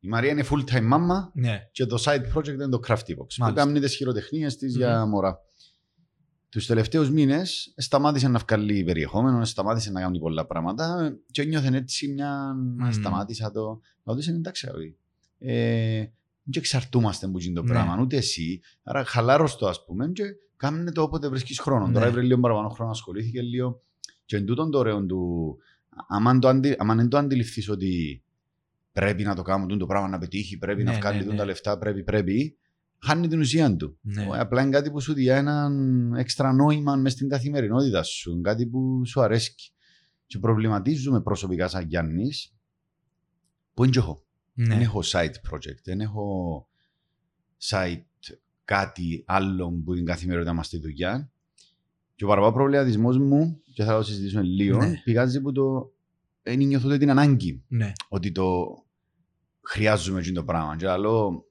η 0.00 0.08
Μαρία 0.08 0.30
είναι 0.30 0.44
full 0.50 0.64
time 0.74 0.82
μάμα 0.82 1.30
Ναι. 1.34 1.68
και 1.72 1.86
το 1.86 2.02
side 2.04 2.22
project 2.34 2.48
είναι 2.48 2.68
το 2.68 2.80
Crafty 2.86 2.94
Box. 3.10 3.16
Που 3.16 3.26
Μάλιστα. 3.38 3.64
κάνει 3.64 3.80
τις 3.80 3.94
χειροτεχνίες 3.96 4.56
της 4.56 4.72
Μμμ. 4.74 4.78
για 4.80 5.06
μωρά. 5.06 5.38
Τους 6.48 6.66
τελευταίους 6.66 7.10
μήνες 7.10 7.74
σταμάτησε 7.76 8.28
να 8.28 8.38
βγάλει 8.48 8.84
περιεχόμενο, 8.84 9.44
σταμάτησε 9.44 9.90
να 9.90 10.00
κάνει 10.00 10.18
πολλά 10.18 10.46
πράγματα 10.46 11.16
και 11.30 11.44
νιώθεν 11.44 11.74
έτσι 11.74 12.08
μια... 12.12 12.54
Μμμ. 12.54 12.90
Σταμάτησα 12.90 13.50
το... 13.50 13.80
Να 14.02 14.14
δεις 14.14 14.28
εντάξει, 14.28 14.66
αγάπη. 14.68 14.96
ε, 15.38 15.98
δεν 16.42 16.62
εξαρτούμαστε 16.62 17.28
που 17.28 17.38
γίνει 17.38 17.54
το 17.54 17.62
Ναι. 17.62 17.68
πράγμα, 17.68 17.98
ούτε 18.00 18.16
εσύ. 18.16 18.60
Άρα 18.82 19.04
χαλάρως 19.04 19.56
το 19.56 19.66
ας 19.68 19.84
πούμε 19.84 20.08
και 20.08 20.22
κάνε 20.56 20.92
το 20.92 21.02
όποτε 21.02 21.28
βρίσκεις 21.28 21.58
χρόνο. 21.60 21.86
Ναι. 21.86 21.92
Τώρα 21.92 22.06
έβρε 22.06 22.22
λίγο 22.22 22.40
παραπάνω 22.40 22.68
χρόνο, 22.68 22.90
ασχολήθηκε 22.90 23.42
λίγο. 23.42 23.82
Και 24.24 24.36
εν 24.36 24.44
τούτον 24.44 24.70
το 24.70 24.78
ωραίο 24.78 25.06
του, 25.06 25.56
άμα 26.08 26.38
το, 26.38 26.48
αντι, 26.48 26.74
άμα 26.78 26.94
δεν 26.94 27.08
το 27.08 27.16
αντιληφθείς 27.18 27.68
ότι 27.68 28.22
πρέπει 28.92 29.22
να 29.22 29.34
το 29.34 29.42
κάνουμε 29.42 29.76
το 29.76 29.86
πράγμα 29.86 30.08
να 30.08 30.18
πετύχει, 30.18 30.58
πρέπει 30.58 30.82
Ναι, 30.82 30.90
να 30.90 30.96
βγάλει 30.98 31.16
ναι, 31.16 31.22
τούτα 31.22 31.32
ναι. 31.34 31.38
τα 31.40 31.44
λεφτά, 31.46 31.78
πρέπει, 31.78 32.02
πρέπει, 32.04 32.58
χάνει 32.98 33.28
την 33.28 33.40
ουσία 33.40 33.76
του. 33.76 33.98
Ναι. 34.00 34.26
Ο- 34.26 34.34
Απλά 34.34 34.62
είναι 34.62 34.70
κάτι 34.70 34.90
που 34.90 35.00
σου 35.00 35.12
διά 35.12 35.36
έναν 35.36 36.12
έξτρα 36.14 36.52
νόημα 36.52 36.96
μες 36.96 37.12
στην 37.12 37.28
καθημερινότητα 37.28 38.02
σου, 38.02 38.30
είναι 38.30 38.40
κάτι 38.40 38.66
που 38.66 39.02
σου 39.06 39.20
αρέσει. 39.22 39.54
Και 40.26 40.38
προβληματίζουμε 40.38 41.20
προσωπικά 41.22 41.68
σαν 41.68 41.86
Γιάννης, 41.88 42.54
που 43.74 43.82
είναι 43.82 43.92
και 43.92 43.98
εγώ. 43.98 44.24
Ναι. 44.52 44.66
Δεν 44.66 44.80
έχω 44.80 45.00
side 45.04 45.34
project, 45.50 45.80
δεν 45.84 46.00
έχω 46.00 46.68
site 47.70 48.02
κάτι 48.64 49.24
άλλο 49.26 49.70
που 49.84 49.94
την 49.94 50.04
καθημερινότητα 50.04 50.54
μας 50.54 50.66
στη 50.66 50.78
δουλειά. 50.78 51.30
Και 52.14 52.24
ο 52.24 52.28
παραπάνω 52.28 52.52
προβληματισμός 52.52 53.18
μου, 53.18 53.60
και 53.74 53.84
θα 53.84 53.96
το 53.96 54.02
συζητήσουμε 54.02 54.42
λίγο, 54.42 54.78
Ναι. 54.78 55.00
πηγάζει 55.04 55.40
που 55.40 55.52
το 55.52 55.92
δεν 56.42 56.58
νιώθω 56.58 56.88
ότι 56.88 56.98
την 56.98 57.10
ανάγκη 57.10 57.64
ναι. 57.68 57.92
ότι 58.08 58.32
το 58.32 58.74
χρειάζομαι 59.62 60.18
εκείνο 60.20 60.34
το 60.34 60.44
πράγμα. 60.44 60.76
Και 60.76 60.86
λέω, 60.86 61.44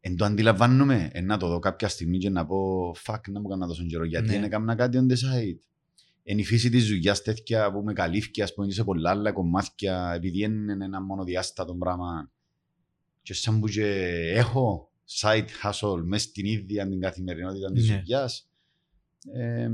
εν 0.00 0.16
το 0.16 0.24
αντιλαμβάνομαι, 0.24 1.10
εν 1.12 1.24
να 1.26 1.36
το 1.36 1.48
δω 1.48 1.58
κάποια 1.58 1.88
στιγμή 1.88 2.18
και 2.18 2.30
να 2.30 2.46
πω, 2.46 2.90
fuck, 3.04 3.20
να 3.28 3.40
μου 3.40 3.48
κάνω 3.48 3.66
τόσο 3.66 3.84
καιρό, 3.84 4.04
γιατί 4.04 4.26
Ναι. 4.26 4.32
δεν 4.32 4.42
έκανα 4.44 4.74
κάτι 4.74 4.98
on 5.00 5.12
the 5.12 5.14
side. 5.16 5.58
Εν 6.24 6.38
η 6.38 6.44
φύση 6.44 6.70
της 6.70 6.86
δουλειάς 6.88 7.22
τέτοια 7.22 7.72
που 7.72 7.82
με 7.82 7.92
καλύφθηκε, 7.92 8.42
ας 8.42 8.54
πούμε, 8.54 8.66
και 8.66 8.72
σε 8.72 8.84
πολλά 8.84 9.10
άλλα 9.10 9.32
κομμάτια, 9.32 10.12
επειδή 10.14 10.42
είναι 10.42 10.84
ένα 10.84 11.02
μονοδιάστατο 11.02 11.74
πράγμα. 11.74 12.30
Και 13.22 13.34
σαν 13.34 13.60
που 13.60 13.68
και 13.68 13.86
έχω 14.34 14.90
side 15.20 15.46
hustle 15.62 16.02
μέσα 16.04 16.28
στην 16.28 16.44
ίδια 16.46 16.88
την 16.88 17.00
καθημερινότητα 17.00 17.72
της 17.72 17.88
Ναι. 17.88 17.96
δουλειάς, 17.96 18.50
ε, 19.32 19.68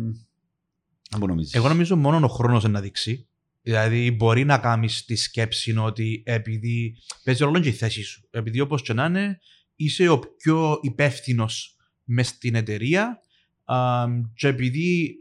να 1.11 1.18
μου 1.18 1.26
νομίζεις. 1.26 1.54
Εγώ 1.54 1.68
νομίζω 1.68 1.97
μόνο 1.97 2.26
ο 2.26 2.28
χρόνος 2.28 2.64
να 2.64 2.80
δείξει. 2.80 3.27
Δηλαδή, 3.68 4.10
μπορεί 4.10 4.44
να 4.44 4.58
κάνεις 4.58 5.04
τη 5.04 5.16
σκέψη 5.16 5.76
ότι 5.76 6.22
επειδή 6.26 6.96
παίζει 7.25 7.44
ρόλο 7.44 7.60
και 7.60 7.68
η 7.68 7.72
θέση 7.72 8.02
σου. 8.02 8.28
Επειδή 8.30 8.60
όπως 8.60 8.82
και 8.82 8.92
να 8.92 9.04
είναι, 9.04 9.38
είσαι 9.76 10.08
ο 10.08 10.18
πιο 10.18 10.78
υπεύθυνος 10.82 11.76
μες 12.04 12.26
στην 12.26 12.54
εταιρεία 12.54 13.20
α, 13.64 14.04
και 14.34 14.46
επειδή 14.46 15.14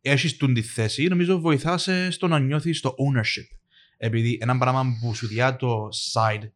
έχεις 0.00 0.36
την 0.36 0.54
τη 0.54 0.62
θέση, 0.62 1.06
νομίζω 1.06 1.40
βοηθάσαι 1.40 2.10
στο 2.10 2.26
να 2.26 2.38
νιώθεις 2.38 2.80
το 2.80 2.88
ownership. 2.88 3.56
Επειδή 3.96 4.38
ένα 4.40 4.58
πράγμα 4.58 4.84
που 5.00 5.14
σου 5.14 5.26
διά 5.26 5.56
το 5.56 5.88
side, 6.12 6.50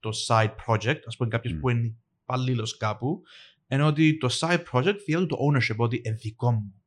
το 0.00 0.10
side 0.26 0.54
project, 0.66 1.00
ας 1.06 1.16
πούμε 1.16 1.28
κάποιος 1.28 1.52
Μμ. 1.52 1.60
που 1.60 1.68
είναι 1.68 1.94
υπαλλήλο 2.22 2.74
κάπου, 2.78 3.22
είναι 3.68 3.82
ότι 3.82 4.18
το 4.18 4.28
side 4.40 4.62
project 4.72 4.96
διά 5.06 5.18
του 5.18 5.26
το 5.26 5.36
ownership, 5.36 5.76
ότι 5.76 6.00
είναι 6.04 6.14
δικό 6.14 6.52
μου. 6.52 6.77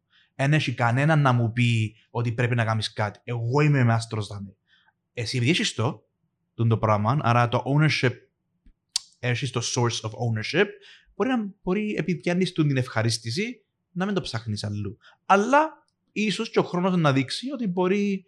Δεν 0.41 0.53
έχει 0.53 0.73
κανέναν 0.73 1.21
να 1.21 1.31
μου 1.31 1.51
πει 1.51 1.95
ότι 2.09 2.31
πρέπει 2.31 2.55
να 2.55 2.65
κάνεις 2.65 2.93
κάτι. 2.93 3.19
Εγώ 3.23 3.61
είμαι 3.61 3.83
μάστρο 3.83 4.23
δάμε. 4.23 4.55
Εσύ 5.13 5.37
επειδή 5.37 5.51
έχεις 5.51 5.73
το, 5.73 6.07
τον 6.53 6.67
το 6.67 6.77
πράγμα, 6.77 7.17
άρα 7.21 7.47
το 7.47 7.63
ownership, 7.65 8.13
έχεις 9.19 9.51
το 9.51 9.61
source 9.75 10.09
of 10.09 10.09
ownership, 10.09 10.65
μπορεί, 11.15 11.29
να, 11.29 11.53
μπορεί 11.63 11.95
επειδή 11.97 12.19
πιάνεις 12.19 12.51
του 12.51 12.65
την 12.67 12.77
ευχαρίστηση, 12.77 13.63
να 13.91 14.05
μην 14.05 14.15
το 14.15 14.21
ψάχνεις 14.21 14.63
αλλού. 14.63 14.97
Αλλά 15.25 15.69
ίσως 16.11 16.49
και 16.49 16.59
ο 16.59 16.63
χρόνος 16.63 16.97
να 16.97 17.13
δείξει 17.13 17.51
ότι 17.51 17.67
μπορεί 17.67 18.25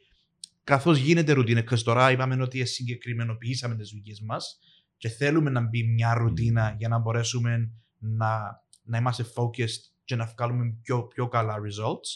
καθώς 0.63 0.98
γίνεται 0.98 1.32
ρουτίνα, 1.32 1.62
και 1.62 1.75
τώρα 1.75 2.12
είπαμε 2.12 2.41
ότι 2.41 2.65
συγκεκριμενοποιήσαμε 2.65 3.75
τις 3.75 3.89
δουλειές 3.89 4.22
μας 4.22 4.60
και 4.98 5.10
θέλουμε 5.10 5.50
να 5.50 5.62
μπει 5.62 5.84
μια 5.84 6.13
ρουτίνα 6.13 6.75
για 6.77 6.88
να 6.88 6.98
μπορέσουμε 7.00 7.72
να, 7.98 8.63
να 8.84 8.98
είμαστε 8.98 9.25
focused 9.36 9.92
και 10.05 10.15
να 10.15 10.25
βγάλουμε 10.38 10.75
πιο, 10.81 11.03
πιο 11.03 11.27
καλά 11.27 11.55
results, 11.55 12.10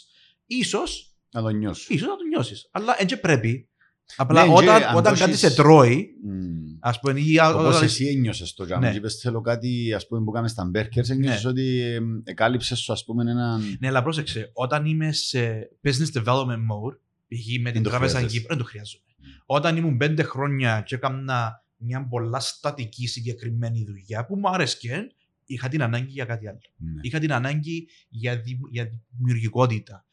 ίσως, 0.46 1.16
Να 1.32 1.42
το 1.42 1.48
νιώσω. 1.48 1.94
ίσως 1.94 2.08
να 2.08 2.16
το 2.16 2.24
νιώσεις. 2.24 2.68
Αλλά 2.72 2.96
έτσι 2.98 3.20
πρέπει. 3.20 3.68
Απλά 4.16 4.46
Ναι, 4.46 4.52
όταν, 4.52 4.78
και 4.78 4.84
αν 4.84 4.96
όταν 4.96 5.12
το 5.12 5.18
κάτι 5.18 5.30
έχεις- 5.30 5.38
σε 5.48 5.54
τρώει, 5.54 6.08
Μμμ. 6.24 6.76
ας 6.80 7.00
πούμε, 7.00 7.20
ή 7.20 7.38
α- 7.38 7.48
Όπως 7.54 7.66
όταν- 7.74 7.82
εσύ 7.82 8.06
ένιωσες 8.06 8.54
το 8.54 8.64
τζάμι 8.64 8.84
Ναι. 8.84 8.90
και 8.90 8.96
είπες 8.96 9.14
θέλω 9.14 9.40
κάτι 9.40 9.92
ας 9.94 10.06
πούμε 10.06 10.24
που 10.24 10.30
κάνουμε 10.30 10.48
στα 10.50 10.64
Μπέρκερς 10.64 11.10
ένιωσες 11.10 11.44
ότι 11.44 11.80
ε, 11.80 11.98
εκάλυψες 12.24 12.78
σου 12.78 12.92
ας 12.92 13.04
πούμε 13.04 13.30
έναν... 13.30 13.76
Ναι, 13.80 13.88
αλλά 13.88 14.02
πρόσεξε, 14.02 14.50
όταν 14.52 14.84
είμαι 14.86 15.12
σε 15.12 15.68
business 15.82 16.12
development 16.22 16.46
mode, 16.70 16.96
π.χ. 17.28 17.60
με 17.62 17.70
την 17.70 17.82
το 17.82 17.90
τράπεζα 17.90 18.16
χρειάζεσαι. 18.16 18.38
Κύπρο, 18.38 18.54
δεν 18.56 18.64
το 18.64 18.70
χρειάζομαι. 18.70 19.04
Όταν 19.46 19.76
ήμουν 19.76 19.96
πέντε 19.96 20.22
χρόνια 20.22 20.82
και 20.86 20.94
έκανα 20.94 21.64
μια 21.76 22.06
πολλά 22.08 22.40
στατική 22.40 23.06
συγκεκριμένη 23.06 23.84
δουλειά 23.84 24.26
που 24.26 24.36
μου 24.36 24.48
άρεσκε, 24.48 25.06
είχα 25.48 25.68
την 25.68 25.82
ανάγκη 25.82 26.10
για 26.10 26.24
κάτι 26.24 26.48
άλλο. 26.48 26.58
Ναι. 26.76 27.00
Είχα 27.02 27.18
την 27.18 27.32
ανάγκη 27.32 27.88
για, 28.08 28.40
δη, 28.40 28.58
για 28.70 28.90
δημιουργικότητα. 29.16 30.06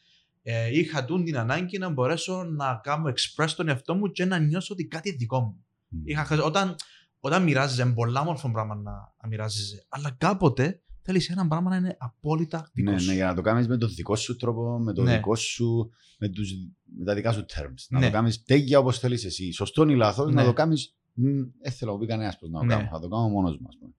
Ε, 0.43 0.77
είχα 0.79 1.05
τούν 1.05 1.23
την 1.23 1.37
ανάγκη 1.37 1.77
να 1.77 1.89
μπορέσω 1.89 2.43
να 2.43 2.79
κάνω 2.83 3.13
express 3.13 3.49
τον 3.55 3.67
εαυτό 3.67 3.95
μου 3.95 4.11
και 4.11 4.25
να 4.25 4.37
νιώσω 4.39 4.73
ότι 4.73 4.85
κάτι 4.85 5.09
είναι 5.09 5.17
δικό 5.17 5.39
μου. 5.41 5.65
Μμ. 5.87 6.01
Είχα, 6.05 6.23
χρειαζ- 6.25 6.45
όταν, 6.45 6.75
όταν 7.19 7.43
μοιράζεσαι, 7.43 7.81
είναι 7.81 7.93
πολλά 7.93 8.21
όμορφο 8.21 8.51
πράγμα 8.51 8.75
να, 8.75 8.91
να 9.21 9.27
μοιράζεσαι. 9.27 9.85
Αλλά 9.89 10.11
κάποτε 10.17 10.81
θέλεις 11.01 11.29
ένα 11.29 11.47
πράγμα 11.47 11.69
να 11.69 11.75
είναι 11.75 11.95
απόλυτα 11.99 12.69
δικός 12.73 12.93
Ναι, 12.93 12.99
σου. 12.99 13.07
ναι, 13.07 13.13
για 13.13 13.25
να 13.25 13.33
το 13.35 13.41
κάνεις 13.41 13.67
με 13.67 13.77
τον 13.77 13.89
δικό 13.89 14.15
σου 14.15 14.35
τρόπο, 14.35 14.79
με 14.79 14.93
το 14.93 15.01
Ναι. 15.03 15.15
δικό 15.15 15.35
σου, 15.35 15.89
με, 16.19 16.29
τους, 16.29 16.51
με 16.97 17.05
τα 17.05 17.13
δικά 17.13 17.31
σου 17.31 17.39
terms. 17.55 17.85
Να 17.89 17.99
Ναι. 17.99 18.05
το 18.05 18.11
κάνεις 18.11 18.43
τέγια 18.43 18.79
όπως 18.79 18.99
θέλεις 18.99 19.25
εσύ. 19.25 19.51
Σωστό 19.51 19.89
ή 19.89 19.95
λάθος, 19.95 20.27
Ναι. 20.27 20.33
να 20.41 20.45
το 20.47 20.53
κάνεις... 20.53 20.95
μ, 21.13 21.23
Δεν 21.61 21.71
θέλω 21.71 21.91
να 21.93 21.97
πει 21.99 22.05
κανένας 22.05 22.37
πώς 22.37 22.49
να 22.49 22.59
το 22.59 22.65
Ναι. 22.65 22.73
κάνω. 22.75 22.87
Θα 22.91 22.99
το 22.99 23.07
κάνω 23.07 23.29
μόνος 23.29 23.57
μου. 23.57 23.65
ας 23.69 23.77
πούμε. 23.79 23.91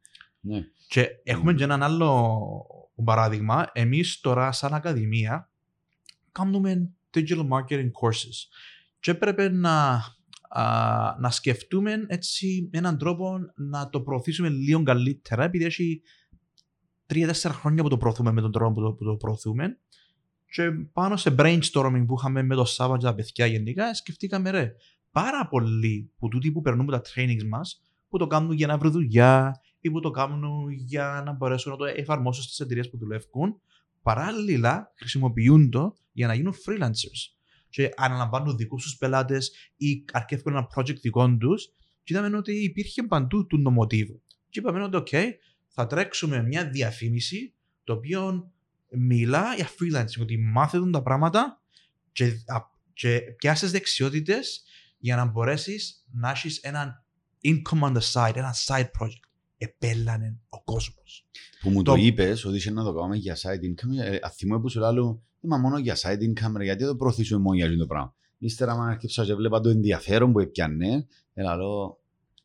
Ναι. 0.46 0.64
Και 0.88 1.08
έχουμε 1.24 1.50
Μμμ. 1.50 1.56
και 1.58 1.64
έναν 1.64 1.82
άλλο 1.82 2.66
παράδειγμα. 3.04 3.70
Εμείς 3.72 4.20
τώρα 4.20 4.52
σαν 4.52 4.74
ακαδημία 4.74 5.50
κάνουμε 6.32 6.90
digital 7.14 7.48
marketing 7.48 7.90
courses 8.00 8.48
και 9.00 9.10
έπρεπε 9.10 9.48
να, 9.48 10.02
α, 10.48 11.16
να 11.18 11.30
σκεφτούμε 11.30 12.04
έτσι 12.06 12.68
έναν 12.72 12.98
τρόπο 12.98 13.38
να 13.54 13.88
το 13.88 14.00
προωθήσουμε 14.00 14.48
λίγο 14.48 14.82
καλύτερα 14.82 15.44
επειδή 15.44 15.64
έχει 15.64 16.02
τρία-τέσσερα 17.06 17.54
χρόνια 17.54 17.82
που 17.82 17.88
το 17.88 17.96
προωθούμε 17.96 18.32
με 18.32 18.40
τον 18.40 18.52
τρόπο 18.52 18.72
που 18.72 18.80
το, 18.80 18.92
που 18.92 19.04
το 19.04 19.16
προωθούμε 19.16 19.78
και 20.50 20.70
πάνω 20.92 21.16
σε 21.16 21.34
brainstorming 21.38 22.04
που 22.06 22.14
είχαμε 22.18 22.42
με 22.42 22.54
το 22.54 22.64
Σάββα 22.64 22.96
και 22.96 23.04
τα 23.04 23.14
παιδιά 23.14 23.46
γενικά 23.46 23.94
σκεφτήκαμε 23.94 24.50
ρε 24.50 24.74
πάρα 25.10 25.48
πολλοί 25.48 26.12
που 26.18 26.28
τούτοι 26.28 26.52
που 26.52 26.60
περνούν 26.60 26.80
από 26.80 26.90
τα 26.90 27.02
trainings 27.14 27.44
μας 27.48 27.82
που 28.08 28.18
το 28.18 28.26
κάνουν 28.26 28.52
για 28.52 28.66
να 28.66 28.78
βρουν 28.78 28.92
δουλειά 28.92 29.60
ή 29.80 29.90
που 29.90 30.00
το 30.00 30.10
κάνουν 30.10 30.70
για 30.70 31.22
να 31.24 31.32
μπορέσουν 31.32 31.72
να 31.72 31.78
το 31.78 31.84
εφαρμόσουν 31.84 32.42
στις 32.42 32.60
εταιρείες 32.60 32.90
που 32.90 32.98
δουλεύουν, 32.98 33.60
παράλληλα 34.02 34.92
χρησιμοποιούν 34.94 35.70
το 35.70 35.96
για 36.12 36.26
να 36.26 36.34
γίνουν 36.34 36.54
freelancers. 36.66 37.34
Και 37.68 37.90
αναλαμβάνουν 37.96 38.56
δικούς 38.56 38.82
τους 38.82 38.96
πελάτες 38.96 39.52
ή 39.76 40.04
αρκεύουν 40.12 40.52
ένα 40.52 40.66
project 40.76 41.00
δικό 41.00 41.36
τους. 41.36 41.64
Και 42.02 42.14
είδαμε 42.14 42.36
ότι 42.36 42.62
υπήρχε 42.62 43.02
παντού 43.02 43.46
του 43.46 43.58
νομοτίβου. 43.58 44.22
Και 44.48 44.58
είπαμε 44.58 44.82
ότι, 44.82 44.96
OK, 44.96 45.24
θα 45.66 45.86
τρέξουμε 45.86 46.42
μια 46.42 46.70
διαφήμιση 46.70 47.54
το 47.84 47.92
οποίο 47.92 48.52
μιλά 48.90 49.54
για 49.54 49.68
freelancing, 49.68 50.20
ότι 50.20 50.38
μάθετε 50.38 50.90
τα 50.90 51.02
πράγματα 51.02 51.62
και, 52.12 52.24
α- 52.26 52.74
και 52.92 53.20
πιάσεις 53.36 53.70
δεξιότητες 53.70 54.62
για 54.98 55.16
να 55.16 55.24
μπορέσεις 55.24 56.04
να 56.10 56.30
έχεις 56.30 56.58
έναν 56.58 57.04
income 57.42 57.80
on 57.80 57.96
the 57.96 58.00
side, 58.12 58.36
ένα 58.36 58.54
side 58.66 58.90
project. 59.00 59.25
Επέλανε 59.58 60.38
ο 60.48 60.62
κόσμος. 60.62 61.26
Που 61.60 61.70
μου 61.70 61.82
Το- 61.82 61.92
το, 61.94 61.98
είπες 62.00 62.44
ότι 62.44 62.56
είσαι 62.56 62.70
να 62.70 62.84
το 62.84 62.92
κάνουμε 62.92 63.16
για 63.16 63.36
side 63.36 63.64
income. 63.64 64.04
Ε, 64.04 64.18
αθυμώ 64.22 64.60
που 64.60 64.68
σου 64.70 64.80
λέω, 64.80 65.22
είμαι 65.40 65.58
μόνο 65.58 65.78
για 65.78 65.96
side 65.96 66.20
income, 66.22 66.52
ρε, 66.56 66.64
γιατί 66.64 66.82
δεν 66.82 66.86
το 66.92 66.96
προωθήσουμε 66.96 67.40
μόνο 67.40 67.56
για 67.56 67.64
αυτό 67.66 67.78
το 67.78 67.86
πράγμα. 67.86 68.14
Ύστερα, 68.38 68.72
αν 68.72 68.80
αρκεψα 68.80 69.24
και 69.24 69.34
βλέπα 69.34 69.60
το 69.60 69.68
ενδιαφέρον 69.68 70.32
που 70.32 70.38
έπιανε, 70.40 71.06
έλα 71.34 71.56
λέω, 71.56 71.98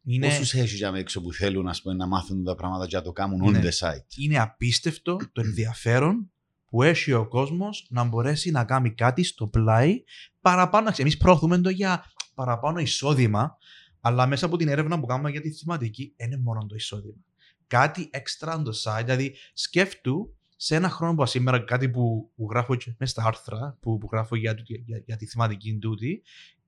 Είναι, 0.04 0.28
πόσους 0.28 0.54
έχεις 0.54 0.74
για 0.74 0.92
έξω 0.96 1.22
που 1.22 1.34
θέλουν 1.34 1.68
ας 1.68 1.82
πούμε, 1.82 1.96
να 1.96 2.08
μάθουν 2.08 2.44
τα 2.44 2.56
πράγματα 2.56 2.88
και 2.88 2.96
να 2.96 3.02
το 3.02 3.12
κάνουν 3.12 3.48
on 3.48 3.52
Ναι. 3.52 3.62
the 3.64 3.88
site; 3.88 4.18
είναι 4.18 4.40
απίστευτο 4.40 5.18
το 5.32 5.42
ενδιαφέρον 5.42 6.32
που 6.70 6.84
έχει 6.84 7.14
ο 7.14 7.28
κόσμος 7.28 7.88
να 7.90 8.04
μπορέσει 8.04 8.52
να 8.52 8.64
κάνει 8.66 8.94
κάτι 8.94 9.24
στο 9.24 9.48
πλάι 9.48 10.04
παραπάνω. 10.42 10.92
Εμείς 10.98 11.18
προωθούμε 11.18 11.58
το 11.62 11.70
για 11.70 12.04
παραπάνω 12.34 12.80
εισόδημα, 12.80 13.58
αλλά 14.02 14.28
μέσα 14.28 14.46
από 14.46 14.58
την 14.58 14.68
έρευνα 14.68 15.00
που 15.00 15.06
κάνουμε 15.06 15.30
για 15.30 15.42
τη 15.42 15.52
θεματική 15.52 16.14
είναι 16.18 16.38
μόνο 16.38 16.66
το 16.66 16.76
εισόδημα. 16.76 17.24
Κάτι 17.68 18.10
extra 18.14 18.54
on 18.54 18.64
the 18.64 18.74
side, 18.84 19.02
δηλαδή 19.04 19.36
σκέφτου 19.54 20.36
σε 20.56 20.76
ένα 20.76 20.90
χρόνο 20.90 21.16
που 21.16 21.26
σήμερα 21.26 21.60
κάτι 21.60 21.90
που, 21.90 22.32
που 22.36 22.48
γράφω 22.50 22.76
και 22.76 22.96
μέσα 22.98 23.12
στα 23.12 23.24
άρθρα 23.26 23.78
που, 23.80 23.98
που 23.98 24.08
γράφω 24.12 24.36
για, 24.36 24.56
τούτη- 24.56 24.84
για, 24.86 25.04
για 25.06 25.16
τη 25.16 25.26
θεματική 25.26 25.78
τούτη, 25.78 26.24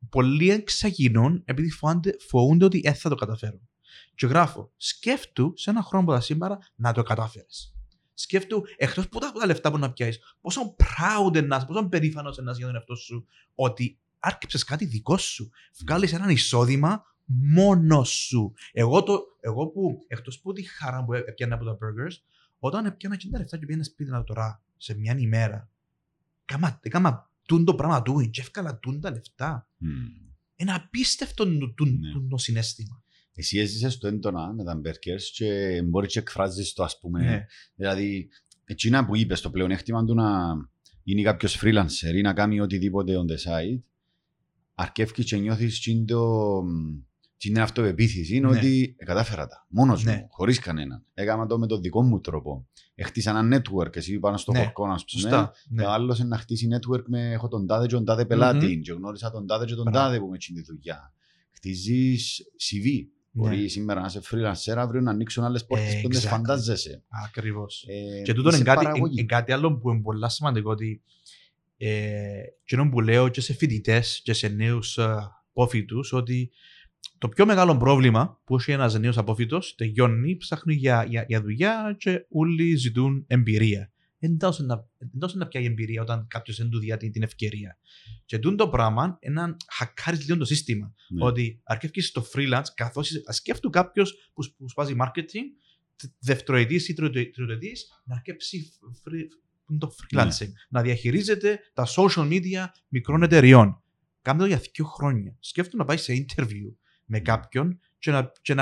πολλοί 0.09 0.63
ξεκινούν 0.63 1.41
επειδή 1.45 1.69
φοβούνται, 1.69 2.15
φοβούνται 2.19 2.65
ότι 2.65 2.79
δεν 2.79 2.95
θα 2.95 3.09
το 3.09 3.15
καταφέρουν. 3.15 3.69
Και 4.15 4.25
γράφω, 4.25 4.71
σκέφτου 4.77 5.53
σε 5.55 5.69
ένα 5.69 5.81
χρόνο 5.81 6.03
από 6.03 6.13
τα 6.13 6.21
σήμερα 6.21 6.57
να 6.75 6.93
το 6.93 7.03
κατάφερες. 7.03 7.73
Σκέφτου, 8.13 8.63
εκτός 8.77 9.05
από 9.05 9.19
τα, 9.19 9.27
από 9.27 9.39
τα 9.39 9.45
λεφτά 9.45 9.71
που 9.71 9.77
να 9.77 9.91
πιάσεις, 9.91 10.19
πόσο 10.41 10.75
proud 10.79 11.43
να 11.43 11.55
είσαι, 11.55 11.65
πόσο 11.65 11.87
περήφανος 11.89 12.37
να 12.37 12.51
είσαι 12.51 12.57
για 12.57 12.65
τον 12.65 12.75
εαυτό 12.75 12.95
σου, 12.95 13.25
ότι 13.55 13.99
άρκεψες 14.19 14.63
κάτι 14.63 14.85
δικό 14.85 15.17
σου. 15.17 15.49
Βγάλεις 15.81 16.13
έναν 16.13 16.29
εισόδημα 16.29 17.03
μόνος 17.25 18.09
σου. 18.09 18.53
Εγώ, 18.71 19.03
το, 19.03 19.19
εγώ 19.39 19.67
που, 19.67 20.03
εκτός 20.07 20.37
από 20.37 20.53
τη 20.53 20.63
χαρά 20.63 21.03
που 21.05 21.13
έπιανα 21.13 21.55
από 21.55 21.65
τα 21.65 21.73
burgers, 21.73 22.15
όταν 22.59 22.85
έπιανα 22.85 23.15
και 23.15 23.29
τα 23.29 23.37
λεφτά 23.37 23.57
και 23.57 23.65
πήγαινα 23.65 23.83
σπίτι 23.83 24.11
να 24.11 24.23
τώρα 24.23 24.63
σε 24.77 24.97
μια 24.97 25.15
ημέρα, 25.17 25.69
κάμα, 26.45 26.79
έκανα 26.81 27.31
τούν 27.45 27.65
το 27.65 27.75
πράγμα 27.75 28.01
του, 28.01 28.29
και 28.29 28.41
έφκαλα 28.41 28.79
τούν 28.79 28.99
τα 28.99 29.11
λεφτά. 29.11 29.67
Μμ. 29.77 29.89
Είναι 30.55 30.73
απίστευτο 30.73 31.57
το, 31.57 31.73
το, 31.73 31.85
Ναι. 31.85 32.11
το, 32.11 32.21
το 32.29 32.37
συνέστημα. 32.37 33.03
Εσύ 33.35 33.57
έζησες 33.57 33.97
το 33.97 34.07
έντονα 34.07 34.53
με 34.53 34.63
τα 34.63 34.75
μπέρκερς 34.75 35.31
και 35.31 35.81
μπορεί 35.85 36.07
και 36.07 36.19
εκφράζεις 36.19 36.73
το 36.73 36.83
ας 36.83 36.99
πούμε. 36.99 37.23
Ναι. 37.23 37.45
Δηλαδή, 37.75 38.29
εκείνα 38.65 39.05
που 39.05 39.15
είπες, 39.15 39.41
το 39.41 39.49
πλεονέκτημα 39.49 40.05
του 40.05 40.13
να 40.13 40.55
γίνει 41.03 41.23
κάποιος 41.23 41.61
freelancer 41.63 42.13
ή 42.13 42.21
να 42.21 42.33
κάνει 42.33 42.59
οτιδήποτε 42.59 43.13
on 43.17 43.31
the 43.31 43.49
side, 43.49 43.81
αρκεύει 44.75 45.23
και 45.23 45.37
νιώθεις 45.37 45.79
την 45.79 46.05
το, 46.05 46.61
την 47.37 47.59
αυτοπεποίθηση 47.59 48.35
είναι 48.35 48.49
Ναι. 48.49 48.57
ότι 48.57 48.95
ε, 48.97 49.05
κατάφερα 49.05 49.47
τα. 49.47 49.65
Μόνος 49.69 50.03
Ναι. 50.03 50.11
μου, 50.15 50.27
χωρίς 50.29 50.59
κανέναν. 50.59 51.05
Έκανα 51.13 51.45
το 51.45 51.59
με 51.59 51.67
τον 51.67 51.81
δικό 51.81 52.03
μου 52.03 52.19
τρόπο. 52.21 52.67
Έχτισα 52.95 53.37
ένα 53.39 53.57
network, 53.57 53.95
εσύ 53.95 54.19
πάνω 54.19 54.37
στο 54.37 54.51
Ναι. 54.51 54.59
χορκό, 54.63 54.83
ας 54.83 55.05
πούμε. 55.05 55.21
Σωστά. 55.21 55.53
Ναι. 55.69 55.81
Και 55.81 55.87
ο 55.87 55.91
άλλος 55.91 56.19
είναι 56.19 56.27
να 56.27 56.37
χτίσει 56.37 56.67
network 56.71 57.03
με 57.07 57.31
έχω 57.31 57.47
τον 57.47 57.67
τάδε 57.67 57.85
και 57.87 57.93
τον 57.93 58.05
τάδε 58.05 58.25
πελάτη 58.25 58.79
και 58.79 58.91
γνώρισα 58.91 59.31
τον 59.31 59.47
τάδε 59.47 59.65
και 59.65 59.75
τον 59.75 59.83
Μπράβο. 59.83 60.05
τάδε 60.05 60.19
που 60.19 60.27
με 60.27 60.37
τσίνει 60.37 60.61
τη 60.61 60.71
δουλειά. 60.71 61.13
Χτίζεις 61.51 62.41
CV. 62.59 63.07
Μπορεί 63.35 63.57
Ναι. 63.61 63.67
σήμερα 63.67 63.99
να 64.01 64.05
είσαι 64.05 64.21
freelancer, 64.31 64.77
αύριο 64.77 65.01
να 65.01 65.11
ανοίξουν 65.11 65.43
άλλες 65.43 65.65
πόρτες 65.65 66.01
που 66.01 66.09
δεν 66.09 66.21
Exactly. 66.21 66.27
φαντάζεσαι. 66.27 67.03
Ακριβώς. 67.25 67.85
Ε, 67.87 68.21
Και 68.21 68.33
τούτο 68.33 68.47
είσαι 68.49 68.57
είναι 68.57 68.65
κάτι, 68.65 68.83
παραγωγή. 68.85 69.13
είναι 69.17 69.25
κάτι 69.25 69.51
άλλο 69.51 69.77
που 69.77 69.89
είναι 69.89 70.01
πολύ 70.01 70.29
σημαντικό 70.31 70.71
ότι 70.71 71.01
ε, 71.77 72.41
και 72.65 72.77
που 72.91 73.01
λέω 73.01 73.29
και 73.29 73.41
σε 73.41 73.53
φοιτητές 73.53 74.21
και 74.23 74.33
σε 74.33 74.47
νέους 74.47 74.99
απόφοιτου 74.99 75.99
ότι 76.11 76.51
το 77.17 77.29
πιο 77.29 77.45
μεγάλο 77.45 77.77
πρόβλημα 77.77 78.41
που 78.43 78.55
έχει 78.55 78.71
ένας 78.71 78.99
νέος 78.99 79.17
απόφοιτο 79.17 79.59
τελειώνει, 79.75 80.35
ψάχνει 80.37 80.73
για, 80.73 81.05
για, 81.09 81.25
για 81.27 81.41
δουλειά 81.41 81.95
και 81.99 82.25
όλοι 82.29 82.75
ζητούν 82.75 83.23
εμπειρία. 83.27 83.91
Δεν 84.19 84.37
τόσο 84.37 84.63
να, 84.63 84.87
εν 84.97 85.11
τόσο 85.19 85.37
να 85.37 85.47
πιάει 85.47 85.65
εμπειρία 85.65 86.01
όταν 86.01 86.27
κάποιος 86.27 86.57
δεν 86.57 86.69
του 86.69 86.79
δίνει 86.79 87.09
την 87.09 87.23
ευκαιρία. 87.23 87.77
Και 88.25 88.39
τούτο 88.39 88.55
το 88.55 88.69
πράγμα 88.69 89.17
είναι 89.21 89.55
χακάρεις 89.71 90.25
λίγο 90.25 90.37
το 90.37 90.45
σύστημα. 90.45 90.93
Ναι. 91.09 91.25
Ότι 91.25 91.61
αρκεύει 91.63 92.01
στο 92.01 92.25
freelance, 92.33 92.63
καθώς 92.75 93.11
σκέφτου 93.27 93.69
κάποιος 93.69 94.13
που, 94.33 94.53
που 94.57 94.69
σπάζει 94.69 94.95
marketing, 94.99 95.45
δευτεροετής 96.19 96.87
ή 96.87 96.93
τριτοετή, 96.93 97.71
να 98.03 98.15
αρκέψει 98.15 98.73
free- 98.81 99.27
που 99.65 99.71
είναι 99.71 99.79
το 99.79 99.95
freelancing. 99.95 100.51
Να 100.69 100.81
διαχειρίζεται 100.81 101.59
τα 101.73 101.87
social 101.87 102.27
media 102.31 102.65
μικρών 102.87 103.23
εταιριών. 103.23 103.83
Κάμε 104.21 104.39
το 104.39 104.45
για 104.45 104.61
δύο 104.73 104.85
χρόνια. 104.85 105.35
Σκέφτομαι 105.39 105.83
να 105.83 105.87
πάει 105.87 105.97
σε 105.97 106.13
interview 106.13 106.73
με 107.13 107.19
κάποιον 107.19 107.79
και 107.99 108.11
να, 108.11 108.31
και 108.41 108.53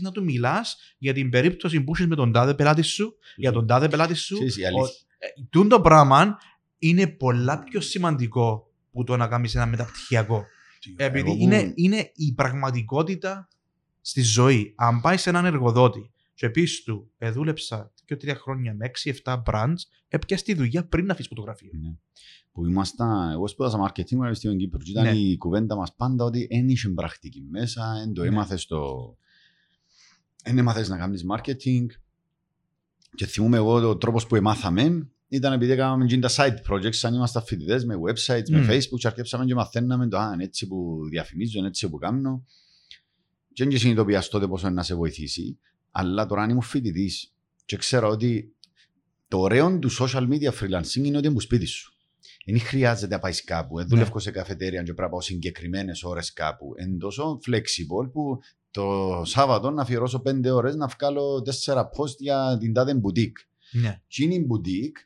να 0.00 0.12
του 0.12 0.24
μιλάς 0.24 0.76
για 0.98 1.12
την 1.12 1.30
περίπτωση 1.30 1.80
που 1.80 1.92
είσαι 1.94 2.06
με 2.06 2.16
τον 2.16 2.32
τάδε 2.32 2.54
πελάτης 2.54 2.86
σου, 2.86 3.14
για 3.36 3.52
τον 3.52 3.66
τάδε 3.66 3.88
πελάτης 3.88 4.20
σου. 4.20 4.36
Ε, 5.18 5.26
τούν 5.50 5.68
το 5.68 5.80
πράγμα 5.80 6.38
είναι 6.78 7.06
πολλά 7.06 7.58
πιο 7.58 7.80
σημαντικό 7.80 8.72
που 8.90 9.04
το 9.04 9.16
να 9.16 9.26
κάνεις 9.26 9.54
ένα 9.54 9.66
μεταπτυχιακό. 9.66 10.44
Επειδή 10.96 11.36
είναι, 11.74 12.12
η 12.14 12.34
πραγματικότητα 12.34 13.48
στη 14.00 14.22
ζωή. 14.22 14.74
Αν 14.76 15.00
πάει 15.00 15.16
σε 15.16 15.28
έναν 15.28 15.44
εργοδότη 15.44 16.10
και 16.34 16.50
πεις 16.50 16.82
του, 16.82 17.10
εδούλεψα 17.18 17.92
2-3 18.10 18.34
χρόνια 18.36 18.74
με 18.74 18.90
6-7 19.24 19.42
brands, 19.44 19.74
έπιασε 20.08 20.44
τη 20.44 20.54
δουλειά 20.54 20.86
πριν 20.86 21.06
να 21.06 21.12
αφήσει 21.12 21.28
φωτογραφία. 21.28 21.70
Ναι. 21.72 21.94
Που 22.52 22.66
ήμασταν, 22.66 23.30
εγώ 23.30 23.48
σπούδασα 23.48 23.86
marketing 23.86 24.16
με 24.16 24.34
στην 24.34 24.58
Κύπρο. 24.58 24.78
Ήταν 24.86 25.04
ναι. 25.04 25.10
η 25.10 25.36
κουβέντα 25.36 25.76
μας 25.76 25.94
πάντα 25.94 26.24
ότι 26.24 26.46
δεν 26.50 26.68
είχε 26.68 26.88
πρακτική 26.88 27.46
μέσα, 27.50 27.94
δεν 27.98 28.12
το 28.12 28.22
ναι. 28.22 28.28
έμαθες 28.28 28.66
το. 28.66 29.16
Δεν 30.44 30.58
έμαθες 30.58 30.88
να 30.88 30.98
κάνεις 30.98 31.24
marketing. 31.30 31.86
Και 33.14 33.26
θυμούμε 33.26 33.56
εγώ 33.56 33.88
ο 33.88 33.96
τρόπος 33.96 34.26
που 34.26 34.36
εμάθαμε 34.36 35.10
ήταν 35.32 35.52
επειδή 35.52 35.76
κάναμε 35.76 36.18
τα 36.18 36.30
side 36.32 36.70
projects, 36.70 36.98
αν 37.02 37.14
είμαστε 37.14 37.40
φοιτητές 37.40 37.84
με 37.84 37.94
websites, 37.94 38.38
mm. 38.38 38.50
με 38.50 38.60
ναι. 38.60 38.74
facebook, 38.74 38.98
και 38.98 39.06
αρχίσαμε 39.06 39.44
και 39.44 39.54
μαθαίναμε 39.54 40.08
το 40.08 40.18
αν 40.18 40.40
έτσι 40.40 40.66
που 40.66 40.98
διαφημίζω, 41.10 41.64
έτσι 41.64 41.88
που 41.88 41.98
κάνω. 41.98 42.44
Και 43.52 43.64
δεν 43.64 43.78
συνειδητοποιία 43.78 44.22
τότε 44.30 44.46
πόσο 44.46 44.70
να 44.70 44.82
σε 44.82 44.94
βοηθήσει. 44.94 45.58
Αλλά 45.90 46.26
τώρα 46.26 46.42
αν 46.42 46.50
ήμουν 46.50 46.62
φοιτητής 46.62 47.34
και 47.70 47.76
ξέρω 47.76 48.08
ότι 48.08 48.54
το 49.28 49.38
ωραίο 49.38 49.78
του 49.78 49.90
social 49.98 50.28
media 50.28 50.50
freelancing 50.60 51.04
είναι 51.04 51.16
ότι 51.16 51.26
είναι 51.26 51.34
που 51.34 51.40
σπίτι 51.40 51.66
σου. 51.66 51.92
Δεν 52.46 52.60
χρειάζεται 52.60 53.14
να 53.14 53.20
πάεις 53.20 53.44
κάπου. 53.44 53.76
Δεν 53.76 53.86
Ναι. 53.86 53.94
δουλεύω 53.94 54.18
σε 54.18 54.30
καφετέρια 54.30 54.78
και 54.78 54.84
πρέπει 54.84 55.00
να 55.00 55.08
πάω 55.08 55.20
συγκεκριμένες 55.20 56.02
ώρες 56.02 56.32
κάπου. 56.32 56.72
Είναι 56.82 56.96
τόσο 56.98 57.38
flexible 57.46 58.10
που 58.12 58.38
το 58.70 59.22
Σάββατο 59.24 59.70
να 59.70 59.82
αφιερώσω 59.82 60.20
πέντε 60.20 60.50
ώρες 60.50 60.74
να 60.74 60.86
βγάλω 60.86 61.42
τέσσερα 61.42 61.90
post 61.96 62.16
για 62.18 62.56
την 62.60 62.72
τάδε 62.72 63.00
boutique. 63.04 63.38
Ναι. 63.72 64.00
Και 64.06 64.24
είναι 64.24 64.34
η 64.34 64.46
boutique, 64.50 64.98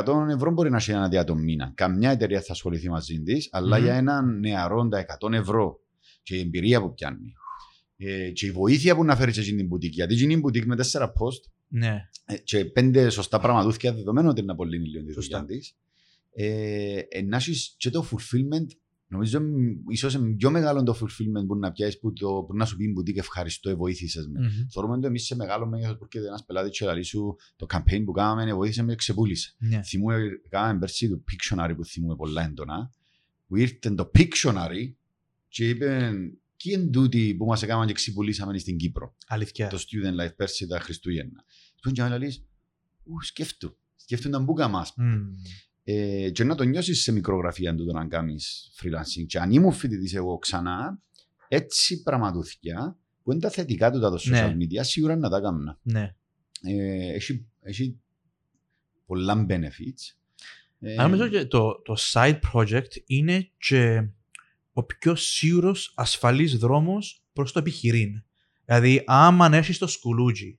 100 0.00 0.28
ευρώ 0.34 0.50
μπορεί 0.52 0.70
να 0.70 0.76
έχει 0.76 0.90
ένα 0.90 1.08
διά 1.08 1.24
το 1.24 1.34
μήνα. 1.34 1.72
Καμιά 1.74 2.10
εταιρεία 2.10 2.40
θα 2.40 2.52
ασχοληθεί 2.52 2.88
μαζί 2.90 3.20
της, 3.22 3.48
αλλά 3.52 3.76
Μμμ. 3.78 3.84
για 3.84 3.94
έναν 3.94 4.38
νεαρό 4.38 4.88
τα 4.88 4.98
100 4.98 5.32
ευρώ 5.32 5.80
και 6.22 6.36
η 6.36 6.40
εμπειρία 6.40 6.80
που 6.80 6.94
πιάνει. 6.94 7.32
Ε, 7.96 8.30
και 8.30 8.46
η 8.46 8.50
βοήθεια 8.50 8.94
που 8.96 9.04
να 9.04 9.16
φέρεις 9.16 9.34
σε 9.34 9.40
εκείνη 9.40 9.56
την 9.56 9.68
boutique. 9.74 9.90
Γιατί 9.90 10.14
εκείνη 10.14 10.34
η 10.34 10.40
boutique 10.46 10.64
με 10.64 10.76
τέσσερα 10.76 11.12
post 11.12 11.50
Ναι. 11.68 12.08
ε, 12.24 12.36
και 12.38 12.64
πέντε 12.64 13.10
σωστά 13.10 13.40
πραγματούθια 13.40 13.94
δεδομένου 13.94 14.28
ότι 14.28 14.40
είναι 14.40 14.48
να 14.50 14.54
πολύ 14.56 14.78
λίγο 14.78 15.04
τη 15.04 15.12
Σωστά. 15.12 15.44
δουλειά 15.44 15.60
τη. 15.60 15.70
Ε, 16.38 16.98
ε, 17.08 17.22
να 17.22 17.36
έχεις 17.36 17.74
και 17.78 17.90
το 17.90 18.08
fulfillment, 18.10 18.66
νομίζω 19.06 19.40
μ, 19.40 19.44
ίσως 19.90 20.14
είναι 20.14 20.34
πιο 20.34 20.50
μεγάλο 20.50 20.82
το 20.82 20.98
fulfillment 21.00 21.46
που 21.46 21.56
να 21.56 21.72
πιάσεις 21.72 21.98
που, 21.98 22.12
το, 22.12 22.44
που 22.48 22.56
να 22.56 22.64
σου 22.64 22.76
πει 22.76 22.84
η 22.84 22.94
boutique 22.98 23.16
ευχαριστώ, 23.18 23.76
βοήθησες 23.76 24.26
με. 24.28 24.40
Μμμ. 24.40 24.48
Θεωρούμε 24.72 25.00
το 25.00 25.06
εμείς 25.06 25.24
σε 25.24 25.36
μεγάλο 25.36 25.66
μέγεθος 25.66 25.96
που 25.96 26.04
έρχεται 26.04 26.26
ένας 26.26 26.44
πελάτης 26.44 26.78
και 26.78 26.92
λέει 26.92 27.02
σου 27.02 27.36
το 27.56 27.66
campaign 27.72 28.02
που 28.04 28.12
κάναμε, 28.12 28.54
βοήθησε 28.54 28.82
με, 28.82 28.94
ξεπούλησε. 28.94 29.54
Ναι. 29.58 29.82
Θυμούμε, 29.82 30.18
κάναμε 30.48 30.78
πέρσι 30.78 31.08
το 31.08 31.24
Pictionary 31.30 31.72
που 31.76 31.84
θυμούμε 31.84 32.16
πολλά 32.16 32.44
έντονα, 32.44 32.90
που 33.46 33.56
ήρθε 33.56 33.90
το 33.94 34.10
Pictionary 34.14 34.92
και 35.48 35.68
είπε 35.68 36.12
«Κι 36.66 36.72
είναι 36.72 36.90
τούτοι 36.90 37.34
που 37.34 37.44
μας 37.44 37.62
έκαναν 37.62 37.86
και 37.86 37.92
ξεπουλήσαμε 37.92 38.58
στην 38.58 38.76
Κύπρο» 38.76 39.16
Αλήθεια. 39.26 39.68
το 39.68 39.78
student 39.78 40.24
life 40.24 40.36
πέρσι 40.36 40.66
τα 40.66 40.80
Χριστούγεννα. 40.80 41.44
Σπούν 41.74 41.92
και 41.92 42.02
άλλα 42.02 42.18
λες, 42.18 42.44
ου, 43.04 43.22
σκέφτου, 43.22 43.78
σκέφτου 43.96 44.28
να 44.28 44.38
μπούκα 44.38 44.68
μας. 44.68 44.92
Μμ. 44.96 45.20
Ε, 45.84 46.30
και 46.30 46.44
να 46.44 46.54
το 46.54 46.64
νιώσεις 46.64 47.02
σε 47.02 47.12
μικρογραφία 47.12 47.74
τούτο 47.74 47.92
να 47.92 48.06
κάνεις 48.06 48.70
freelancing. 48.80 49.26
Και 49.26 49.38
αν 49.38 49.50
ήμουν 49.50 49.72
φοιτητής 49.72 50.14
εγώ 50.14 50.38
ξανά, 50.38 51.00
έτσι 51.48 52.02
πραγματούθηκια, 52.02 52.98
που 53.22 53.32
είναι 53.32 53.40
τα 53.40 53.50
θετικά 53.50 53.90
του 53.90 54.00
τα 54.00 54.10
το 54.10 54.16
social 54.16 54.30
Ναι. 54.30 54.56
media, 54.60 54.80
σίγουρα 54.80 55.16
να 55.16 55.28
τα 55.28 55.36
έκανα. 55.36 55.78
Ναι. 55.82 56.14
Ε, 56.62 57.12
έχει, 57.12 57.46
έχει 57.60 58.00
πολλά 59.06 59.46
benefits. 59.48 60.16
Ε, 60.78 60.92
Αλλά 60.92 61.02
νομίζω 61.08 61.28
και 61.28 61.46
το, 61.46 61.82
το 61.82 61.96
side 62.12 62.38
project 62.52 62.90
είναι 63.06 63.50
και 63.58 64.08
ο 64.78 64.82
πιο 64.84 65.14
σίγουρος 65.14 65.92
ασφαλής 65.94 66.56
δρόμος 66.56 67.22
προς 67.32 67.52
το 67.52 67.58
επιχειρήν. 67.58 68.22
Δηλαδή, 68.64 69.02
άμα 69.06 69.48
έρθει 69.52 69.72
στο 69.72 69.86
σκουλούτζι, 69.86 70.58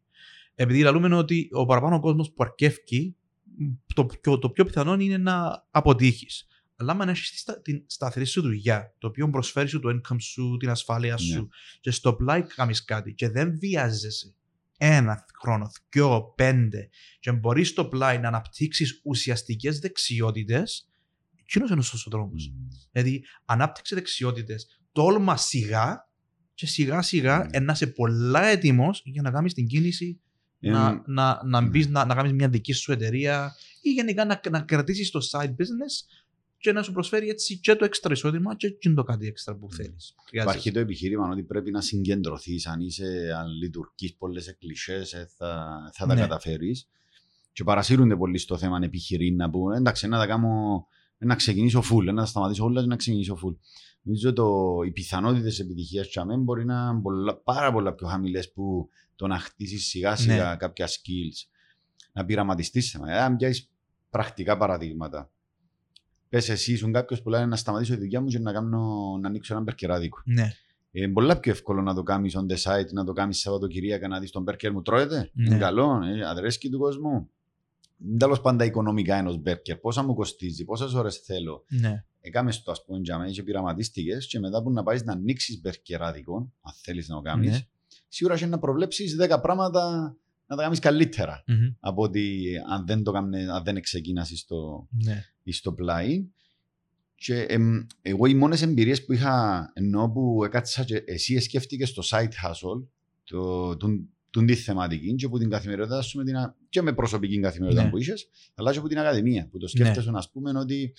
επειδή 0.56 0.82
λαλούμε 0.82 1.16
ότι 1.16 1.48
ο 1.52 1.66
παραπάνω 1.66 2.00
κόσμος 2.00 2.32
που 2.34 2.44
αρκεύει, 2.44 3.16
το, 3.94 4.06
πιο- 4.06 4.38
το 4.40 4.50
πιο 4.50 4.66
πιθανό 4.66 4.94
είναι 4.94 5.18
να 5.18 5.66
αποτύχεις. 5.72 6.48
Αλλά 6.76 6.92
άμα 6.92 7.10
έρθει 7.10 7.38
στα, 7.38 7.62
την 7.62 7.84
σταθερή 7.88 8.26
σου 8.26 8.42
δουλειά, 8.42 8.96
το 8.98 9.08
οποίο 9.08 9.30
προσφέρει 9.30 9.68
σου 9.68 9.80
το 9.80 9.90
income 9.90 10.22
σου, 10.22 10.58
την 10.60 10.70
ασφάλεια 10.70 11.18
σου, 11.18 11.42
Ναι. 11.42 11.48
και 11.80 11.92
στο 11.92 12.14
πλάι 12.14 12.42
κάνεις 12.42 12.84
κάτι 12.84 13.14
και 13.14 13.30
δεν 13.30 13.58
βιάζεσαι 13.60 14.36
ένα 14.78 15.26
χρόνο, 15.42 15.72
δυο, 15.90 16.34
πέντε 16.36 16.90
και 17.20 17.32
μπορείς 17.32 17.70
στο 17.70 17.86
πλάι 17.86 18.18
να 18.20 18.28
αναπτύξεις 18.28 19.02
ουσιαστικές 19.04 19.80
δεξιότητες, 19.80 20.90
εκείνος 21.48 21.70
είναι 21.70 21.80
ο 21.80 21.84
σωστός 21.84 22.08
δρόμος. 22.12 22.50
μ, 22.56 22.68
Δηλαδή, 22.92 23.24
ανάπτυξε 23.46 23.96
δεξιότητες, 23.96 24.80
τόλμα 24.92 25.38
σιγά 25.38 26.10
και 26.54 26.66
σιγά 26.66 27.02
σιγά 27.02 27.38
Ναι. 27.38 27.58
mm. 27.58 27.62
να 27.62 27.72
είσαι 27.72 27.88
πολλά 27.88 28.44
έτοιμος 28.44 29.02
για 29.06 29.22
να 29.22 29.32
κάνεις 29.32 29.54
την 29.54 29.68
κίνηση 29.68 30.20
ε, 30.60 30.70
να, 30.70 31.04
να, 31.06 31.42
να, 31.46 31.62
ναι. 31.62 31.68
μπεις, 31.68 31.88
να, 31.88 32.06
να 32.06 32.16
κάνεις 32.16 32.32
μια 32.34 32.50
δική 32.50 32.74
σου 32.74 32.92
εταιρεία 32.92 33.56
ή 33.82 33.90
γενικά 33.92 34.26
να, 34.26 34.40
να 34.50 34.62
κρατήσεις 34.62 35.12
το 35.12 35.20
side 35.32 35.50
business 35.50 36.24
και 36.58 36.72
να 36.72 36.84
σου 36.84 36.92
προσφέρει 36.92 37.30
έτσι 37.30 37.58
και 37.60 37.76
το 37.76 37.86
έξτρα 37.86 38.14
εισόδημα 38.14 38.56
και, 38.56 38.70
και 38.70 38.90
το 38.90 39.04
κάτι 39.04 39.28
έξτρα 39.28 39.56
που 39.56 39.72
θέλεις. 39.72 40.16
Χρειάζεσαι. 40.28 40.52
Υπάρχει 40.56 40.72
το 40.72 40.80
επιχείρημα 40.80 41.30
ότι 41.30 41.44
πρέπει 41.44 41.72
να 41.72 41.82
συγκεντρωθείς 41.82 42.68
αν 42.68 42.80
είσαι, 42.80 43.34
αν 43.40 43.48
λειτουργείς 43.48 44.16
πολλές 44.16 44.48
εκκλησίες 44.48 45.14
ε, 45.14 45.30
θα, 45.38 45.80
θα 45.94 46.06
τα 46.06 46.14
Ναι. 46.14 46.22
καταφέρεις 46.22 46.88
και 47.54 47.64
παρασύρονται 47.64 48.16
πολύ 48.16 48.38
στο 48.38 48.58
θέμα 48.58 48.80
επιχειρήν 48.84 49.36
να 49.36 49.50
πούν 49.50 49.72
εντάξει 49.74 50.08
να 50.08 50.18
τα 50.18 50.28
κάνω 50.28 50.86
να 51.18 51.36
ξεκινήσω 51.36 51.80
full, 51.92 52.04
να 52.04 52.14
τα 52.16 52.26
σταματήσω 52.26 52.64
όλα 52.64 52.82
και 52.82 52.88
να 52.88 52.96
ξεκινήσω 52.96 53.38
full. 53.46 53.56
Νομίζω 54.02 54.34
το, 54.34 54.76
οι 54.86 54.92
πιθανότητες 54.92 55.60
επιτυχίας 55.60 56.08
τσαμέ 56.10 56.38
μπορεί 56.38 56.66
να 56.66 56.90
είναι 56.92 57.02
πολλά, 57.02 57.36
πάρα 57.38 57.72
πολλά 57.72 57.94
πιο 57.94 58.08
χαμηλές 58.08 58.52
που 58.52 58.90
το 59.16 59.28
να 59.28 59.40
χτίσεις 59.40 59.88
σιγά 59.88 60.16
σιγά 60.16 60.50
Ναι. 60.50 60.56
κάποια 60.56 60.88
skills. 60.88 61.48
Να 62.14 62.26
πειραματιστείς 62.26 62.92
θέμα. 62.92 63.12
Ε, 63.12 63.20
αν 63.20 63.36
πιάσεις 63.36 63.70
πρακτικά 64.10 64.58
παραδείγματα. 64.58 65.32
Πες 66.30 66.50
εσύ, 66.50 66.72
ήσουν 66.74 66.94
κάποιος 66.94 67.22
που 67.22 67.30
λέει 67.30 67.46
να 67.46 67.56
σταματήσω 67.56 67.94
τη 67.94 68.00
δουλειά 68.00 68.22
μου 68.22 68.28
και 68.28 68.40
να, 68.40 68.52
κάνω, 68.54 69.18
να 69.22 69.28
ανοίξω 69.28 69.54
ένα 69.54 69.64
μπερκεράδικο. 69.64 70.22
Ναι, 70.26 70.52
Είναι 70.92 71.08
πολλά 71.14 71.40
πιο 71.40 71.52
εύκολο 71.52 71.82
να 71.82 71.94
το 71.94 72.04
κάνεις 72.04 72.36
on 72.38 72.46
the 72.54 72.58
site, 72.58 72.92
να 72.92 73.04
το 73.04 73.14
κάνεις 73.14 73.40
Σαββατοκυριακά 73.40 74.08
να 74.08 74.20
δεις 74.20 74.32
τον 74.32 74.44
μπέρκερ 74.44 74.72
μου 74.72 74.82
τρώεται; 74.82 75.32
Ναι. 75.34 75.46
Είναι 75.46 75.58
καλό, 75.58 76.02
ε, 76.04 76.26
αδρέσκει 76.28 76.70
του 76.70 76.80
κόσμου. 76.80 77.30
Τέλος 78.18 78.42
πάντα 78.42 78.66
οικονομικά 78.66 79.16
ενός 79.16 79.38
μπέρκερ. 79.38 79.78
Πόσα 79.78 80.04
μου 80.04 80.14
κοστίζει, 80.14 80.64
πόσες 80.66 80.94
ώρες 80.94 81.18
θέλω. 81.18 81.64
ναι, 81.70 82.04
Έκαμε 82.22 82.52
το, 82.64 82.72
ας 82.72 82.86
πούμε, 82.86 83.00
για 83.04 83.18
μένα 83.18 83.32
και 83.32 83.44
πειραματίστηκες 83.44 84.28
και 84.28 84.40
μετά 84.40 84.64
που 84.64 84.72
να 84.72 84.84
πάεις 84.84 85.04
να 85.04 85.12
ανοίξεις 85.14 85.60
μπερκεράδικο, 85.62 86.36
αν 86.62 86.74
θέλεις 86.82 87.08
να 87.08 87.16
το 87.16 87.22
κάνεις, 87.22 87.52
Ναι. 87.52 87.68
σίγουρα 88.08 88.36
έχει 88.36 88.46
να 88.46 88.60
προβλέψεις 88.60 89.16
10 89.20 89.40
πράγματα 89.42 90.16
να 90.48 90.56
τα 90.56 90.64
κάνεις 90.64 90.80
καλύτερα 90.80 91.44
Μμμ. 91.48 91.74
από 91.80 92.02
ότι 92.04 92.54
αν 92.70 92.86
δεν, 92.86 93.04
το 93.04 93.12
κάμνε, 93.12 93.52
αν 93.52 93.64
δεν 93.64 93.82
ξεκίνασε 93.82 94.36
στο, 94.38 94.88
ναι. 95.04 95.24
στο 95.52 95.74
πλάι. 95.74 96.26
Και 97.16 97.42
εμ, 97.42 97.86
εγώ 98.02 98.26
οι 98.26 98.34
μόνες 98.34 98.62
εμπειρίες 98.62 99.06
που 99.06 99.14
είχα 99.14 99.70
ενώ 99.74 100.10
που 100.10 100.44
έκατσα 100.44 100.84
και 100.84 101.04
εσύ 101.06 101.40
σκέφτηκες 101.40 101.94
το 101.94 102.04
side 102.10 102.24
hustle, 102.24 102.84
το, 103.24 103.78
τον, 103.78 104.10
τον 104.38 104.46
τη 104.46 104.56
θεματική 104.56 105.16
και 105.16 105.26
από 105.26 105.38
την 105.38 105.50
καθημερινότητα 105.50 106.02
σου 106.02 106.18
με 106.18 106.24
την, 106.24 106.36
α- 106.36 106.56
και 106.70 106.82
με 106.82 106.94
προσωπική 106.94 107.40
καθημερινότητα 107.40 107.84
Ναι. 107.84 107.90
που 107.90 107.98
είχες, 107.98 108.30
αλλά 108.56 108.72
και 108.72 108.78
από 108.78 108.88
την 108.88 109.00
ακαδημία 109.00 109.48
που 109.52 109.58
το 109.58 109.68
σκέφτεσαι 109.68 110.12
να 110.12 110.24
πούμε 110.32 110.60
ότι 110.60 110.94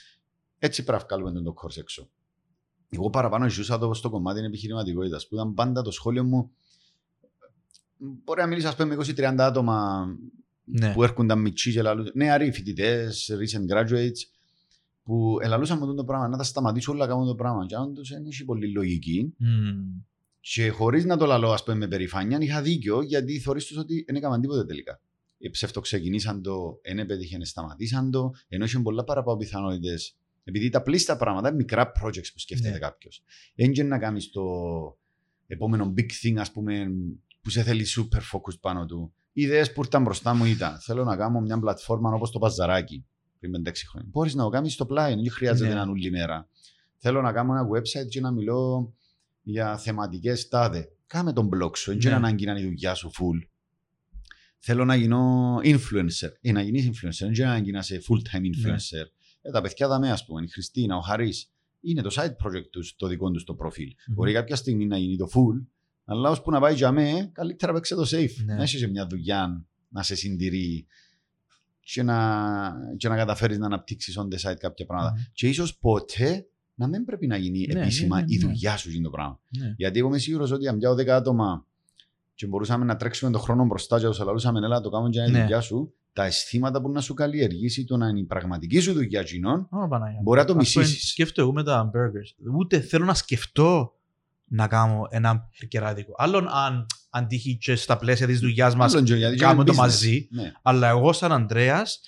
έτσι 0.59 0.85
πρέπει 0.85 1.03
να 1.11 1.19
βγάλουμε 1.19 1.43
τον 1.43 1.55
course 1.63 1.77
έξω. 1.77 2.11
Εγώ 2.89 3.11
παραπάνω 3.11 3.49
ζούσα 3.51 3.79
το 3.79 3.95
στο 3.95 4.11
κομμάτι 4.11 4.39
της 4.39 4.49
επιχειρηματικότητας 4.49 5.29
που 5.29 5.35
ήταν 5.35 5.55
πάντα 5.55 5.83
το 5.83 5.91
σχόλιο 5.91 6.25
μου 6.25 6.51
μπορεί 7.99 8.41
να 8.41 8.47
μιλήσεις 8.47 8.69
ας 8.69 8.77
πούμε 8.77 8.97
με 8.97 9.05
20-30 9.07 9.35
άτομα 9.39 10.07
ναι. 10.65 10.93
που 10.93 11.03
έρχονταν 11.03 11.41
μητσί 11.41 11.73
και 11.73 11.83
λαλούν, 11.83 12.11
νεαροί 12.15 12.53
φοιτητές, 12.53 13.31
recent 13.33 13.75
graduates, 13.75 14.21
που 15.03 15.39
ελαλούσαν 15.43 15.79
με 15.79 15.95
το 15.95 16.05
πράγμα, 16.05 16.29
να 16.29 16.37
τα 16.37 16.43
σταματήσω 16.43 16.93
όλα 16.93 17.07
να 17.07 17.13
κάνουν 17.13 17.27
το 17.27 17.35
πράγμα. 17.35 17.67
Και 17.67 17.75
αν 17.75 17.95
τους 17.95 18.09
δεν 18.09 18.27
έχει 18.27 18.45
πολύ 18.45 18.73
λογική. 18.73 19.35
Μμμ. 19.39 19.85
Και 20.55 20.69
χωρίς 20.69 21.05
να 21.05 21.17
το 21.17 21.27
λαλώ, 21.27 21.53
ας 21.53 21.63
πούμε, 21.65 21.77
με 21.77 21.89
περηφάνεια, 21.89 22.39
είχα 22.41 22.63
δίκιο, 22.63 23.03
γιατί 23.03 23.39
θεωρείς 23.41 23.65
τους 23.67 23.77
ότι 23.77 24.03
δεν 24.07 24.17
έκαναν 24.17 24.41
τίποτα 24.41 24.65
τελικά. 24.67 25.01
Ε, 25.39 25.49
ψευτοξεκινήσαν 25.49 26.43
το, 26.43 26.81
δεν 26.83 26.99
επέτυχε, 26.99 27.45
σταματήσαν 27.45 28.11
το, 28.11 28.31
ενώ 28.49 28.65
είχε 28.65 28.79
πολλά 28.79 29.05
παραπάνω 29.05 29.37
πιθανότητες. 29.37 30.17
Επειδή 30.45 30.69
τα 30.69 30.83
πλήστα 30.83 31.17
πράγματα 31.17 31.49
είναι 31.49 31.57
μικρά 31.57 31.93
projects 32.03 32.33
που 32.33 32.39
σκέφτεται 32.39 32.73
Ναι. 32.73 32.79
κάποιος. 32.79 33.23
Έγινε 33.55 33.89
να 33.89 33.99
κάνεις 33.99 34.31
το 34.31 34.43
επόμενο 35.47 35.95
big 35.97 36.27
thing, 36.27 36.37
ας 36.37 36.53
πούμε, 36.53 36.87
που 37.41 37.51
σε 37.51 37.63
θέλει 37.63 37.87
super 37.97 38.21
focus 38.21 38.61
πάνω 38.61 38.87
του. 38.87 39.13
Οι 39.33 39.43
ιδέες 39.43 39.73
που 39.73 39.83
ήρθαν 39.85 40.03
μπροστά 40.03 40.35
μου 40.35 40.45
ήταν, 40.45 40.79
θέλω 40.81 41.05
να 41.05 41.17
κάνω 41.17 41.41
μια 41.41 41.59
πλατφόρμα 41.59 42.13
όπως 42.13 42.31
το 42.31 42.39
Παζαράκι 42.39 43.05
πριν 43.41 43.53
5-6 43.53 43.73
χρόνια. 43.89 44.09
Μπορείς 44.13 44.35
να 44.35 44.43
το 44.43 44.49
κάνεις 44.49 44.73
στο 44.73 44.87
πλάι, 44.87 45.15
δεν 45.15 45.31
χρειάζεται 45.31 45.69
Ναι. 45.69 45.75
να 45.75 45.81
είναι 45.83 45.91
όλη 45.91 46.11
μέρα. 46.11 46.49
Θέλω 46.97 47.23
να 47.23 47.33
κάνω 47.33 47.53
ένα 47.53 47.69
website 47.69 48.09
και 48.09 48.21
να 48.21 48.31
μιλώ 48.31 48.93
για 49.51 49.79
θεματικές 49.79 50.49
τάδε. 50.49 50.89
Κάμε 51.07 51.33
τον 51.33 51.49
blog 51.55 51.77
σου, 51.77 51.91
δεν 51.91 51.97
Ναι. 51.99 52.07
είναι 52.07 52.15
ανάγκη 52.15 52.45
να 52.45 52.51
είναι 52.51 52.61
η 52.61 52.65
δουλειά 52.65 52.95
σου 52.95 53.11
full. 53.11 53.49
Θέλω 54.59 54.85
να 54.85 54.95
γίνω 54.95 55.55
influencer. 55.65 56.29
Ε, 56.41 56.53
να 56.53 56.63
γίνεις 56.63 56.89
influencer, 56.89 57.19
δεν 57.19 57.33
είναι 57.33 57.45
ανάγκη 57.45 57.71
να 57.71 57.79
είσαι 57.79 58.01
full-time 58.09 58.41
influencer. 58.41 59.07
Ε, 59.43 59.51
τα 59.51 59.61
παιδιά 59.61 59.89
δαμέ, 59.89 60.11
ας 60.11 60.25
πούμε, 60.25 60.43
η 60.43 60.49
Χριστίνα, 60.49 60.97
ο 60.97 61.01
Χαρής, 61.01 61.53
είναι 61.81 62.03
το 62.03 62.11
side 62.13 62.31
project 62.47 62.71
τους, 62.71 62.97
το 62.97 63.07
δικό 63.07 63.31
τους 63.31 63.45
το 63.45 63.55
προφίλ. 63.55 63.87
Μμμ. 64.07 64.15
Μπορεί 64.15 64.33
κάποια 64.33 64.57
στιγμή 64.57 64.87
να 64.87 64.99
γίνει 64.99 65.17
το 65.17 65.29
full, 65.35 65.67
Αλλά 66.05 66.31
ώσπου 66.31 66.51
να 66.51 66.61
πάει 66.61 66.75
για 66.75 66.93
μέ, 66.93 67.31
καλύτερα 67.33 67.73
παίξε 67.73 67.95
το 67.95 68.07
safe. 68.11 68.35
Ναι. 68.45 68.55
Να 68.55 68.63
έχεις 68.63 68.89
μια 68.89 69.07
δουλειά 69.07 69.67
να 69.89 70.03
σε 70.03 70.15
συντηρεί 70.15 70.87
και 71.81 72.03
να, 72.03 72.73
και 72.97 73.09
να 73.09 73.17
καταφέρεις 73.17 73.59
να 73.59 73.67
αναπτύξεις 73.67 74.19
on 74.19 74.35
the 74.35 74.51
side 74.51 74.57
κάποια 74.59 74.87
πράγματα. 74.87 75.13
Μμμ. 75.17 75.23
Και 75.33 75.49
ίσως 75.49 75.79
ποτέ 75.79 76.47
να 76.79 76.87
μην 76.89 77.05
πρέπει 77.05 77.27
να 77.27 77.37
γίνει 77.37 77.67
Ναι, 77.73 77.81
επίσημα 77.81 78.17
ναι, 78.17 78.23
ναι, 78.23 78.35
η 78.35 78.37
ναι. 78.37 78.45
δουλειά 78.47 78.77
σου 78.77 78.91
για 78.91 79.03
το 79.03 79.11
πράγμα. 79.11 79.41
Ναι. 79.59 79.75
Γιατί 79.77 79.99
εγώ 79.99 80.09
είμαι 80.09 80.19
σίγουρος 80.19 80.51
ότι 80.51 80.69
αν 80.69 80.79
πιάω 80.79 80.95
10 80.95 81.07
άτομα 81.09 81.65
και 82.35 82.47
μπορούσαμε 82.47 82.85
να 82.85 82.97
τρέξουμε 82.97 83.31
τον 83.31 83.41
χρόνο 83.41 83.65
μπροστά 83.67 84.01
και 84.01 84.07
τους 84.07 84.21
αλαλούσαμε 84.21 84.59
έλα 84.59 84.69
να 84.69 84.81
το 84.81 84.91
κάνουμε 84.91 85.11
για 85.11 85.25
τη 85.25 85.31
Ναι. 85.31 85.41
δουλειά 85.41 85.61
σου, 85.61 85.93
τα 86.13 86.25
αισθήματα 86.25 86.81
που 86.81 86.91
να 86.91 87.01
σου 87.01 87.15
καλλιεργήσει 87.15 87.85
το 87.85 87.97
να 87.97 88.09
είναι 88.09 88.19
η 88.21 88.25
πραγματική 88.25 88.81
σου 88.81 88.93
δουλειά 88.93 89.23
κοινών, 89.23 89.69
Ω, 89.71 89.89
Παναγία. 89.89 90.21
μπορεί 90.23 90.39
να 90.41 90.45
το 90.47 90.55
Αυτό 90.59 90.81
είναι- 90.81 90.89
μισήσεις. 90.89 91.11
Σκέφτομαι 91.11 91.47
εγώ 91.47 91.57
με 91.57 91.65
τα 91.65 91.91
burgers. 91.95 92.55
Ούτε 92.59 92.81
θέλω 92.81 93.05
να 93.05 93.15
σκεφτώ 93.15 93.93
να 94.45 94.67
κάνω 94.69 95.07
ένα 95.11 95.49
κεράδικο. 95.69 96.13
Άλλον 96.17 96.49
αν, 96.49 96.87
αν 97.11 97.27
τύχει 97.27 97.57
και 97.57 97.75
στα 97.75 97.97
πλαίσια 97.97 98.27
της 98.27 98.41
δουλειάς 98.41 98.75
μας 98.77 98.93
Άλλον 98.93 99.05
και 99.05 99.15
γιατί 99.15 99.35
και 99.37 99.41
κάνουμε 99.43 99.63
είναι 99.63 99.71
το 99.71 99.77
business. 99.77 99.85
μαζί. 99.87 100.29
Ναι. 100.31 100.53
Αλλά 100.63 100.89
εγώ 100.89 101.13
σαν 101.13 101.33
Ανδρέας, 101.33 102.01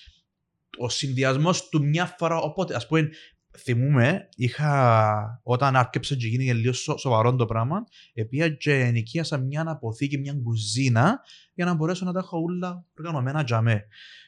ο 0.78 0.88
συνδυασμός 0.88 1.68
του 1.68 1.84
μια 1.84 2.14
φορά, 2.18 2.36
οπότε 2.40 2.74
ας 2.74 2.86
πούμε, 2.86 3.08
θυμούμαι, 3.58 4.28
είχα, 4.36 5.40
όταν 5.42 5.76
άρκεψε 5.76 6.16
και 6.16 6.26
γίνηκε 6.26 6.54
λίγο 6.54 6.72
σο, 6.72 6.96
σοβαρό 6.96 7.34
το 7.34 7.46
πράγμα, 7.46 7.84
επία 8.12 8.48
και 8.48 8.80
ενοικίασα 8.80 9.38
μια 9.38 9.64
αποθήκη, 9.66 10.18
μια 10.18 10.34
κουζίνα, 10.42 11.20
για 11.54 11.64
να 11.64 11.74
μπορέσω 11.74 12.04
να 12.04 12.12
τα 12.12 12.18
έχω 12.18 12.38
όλα 12.38 12.84
οργανωμένα 12.98 13.42
για 13.42 13.60
μέ. 13.60 13.86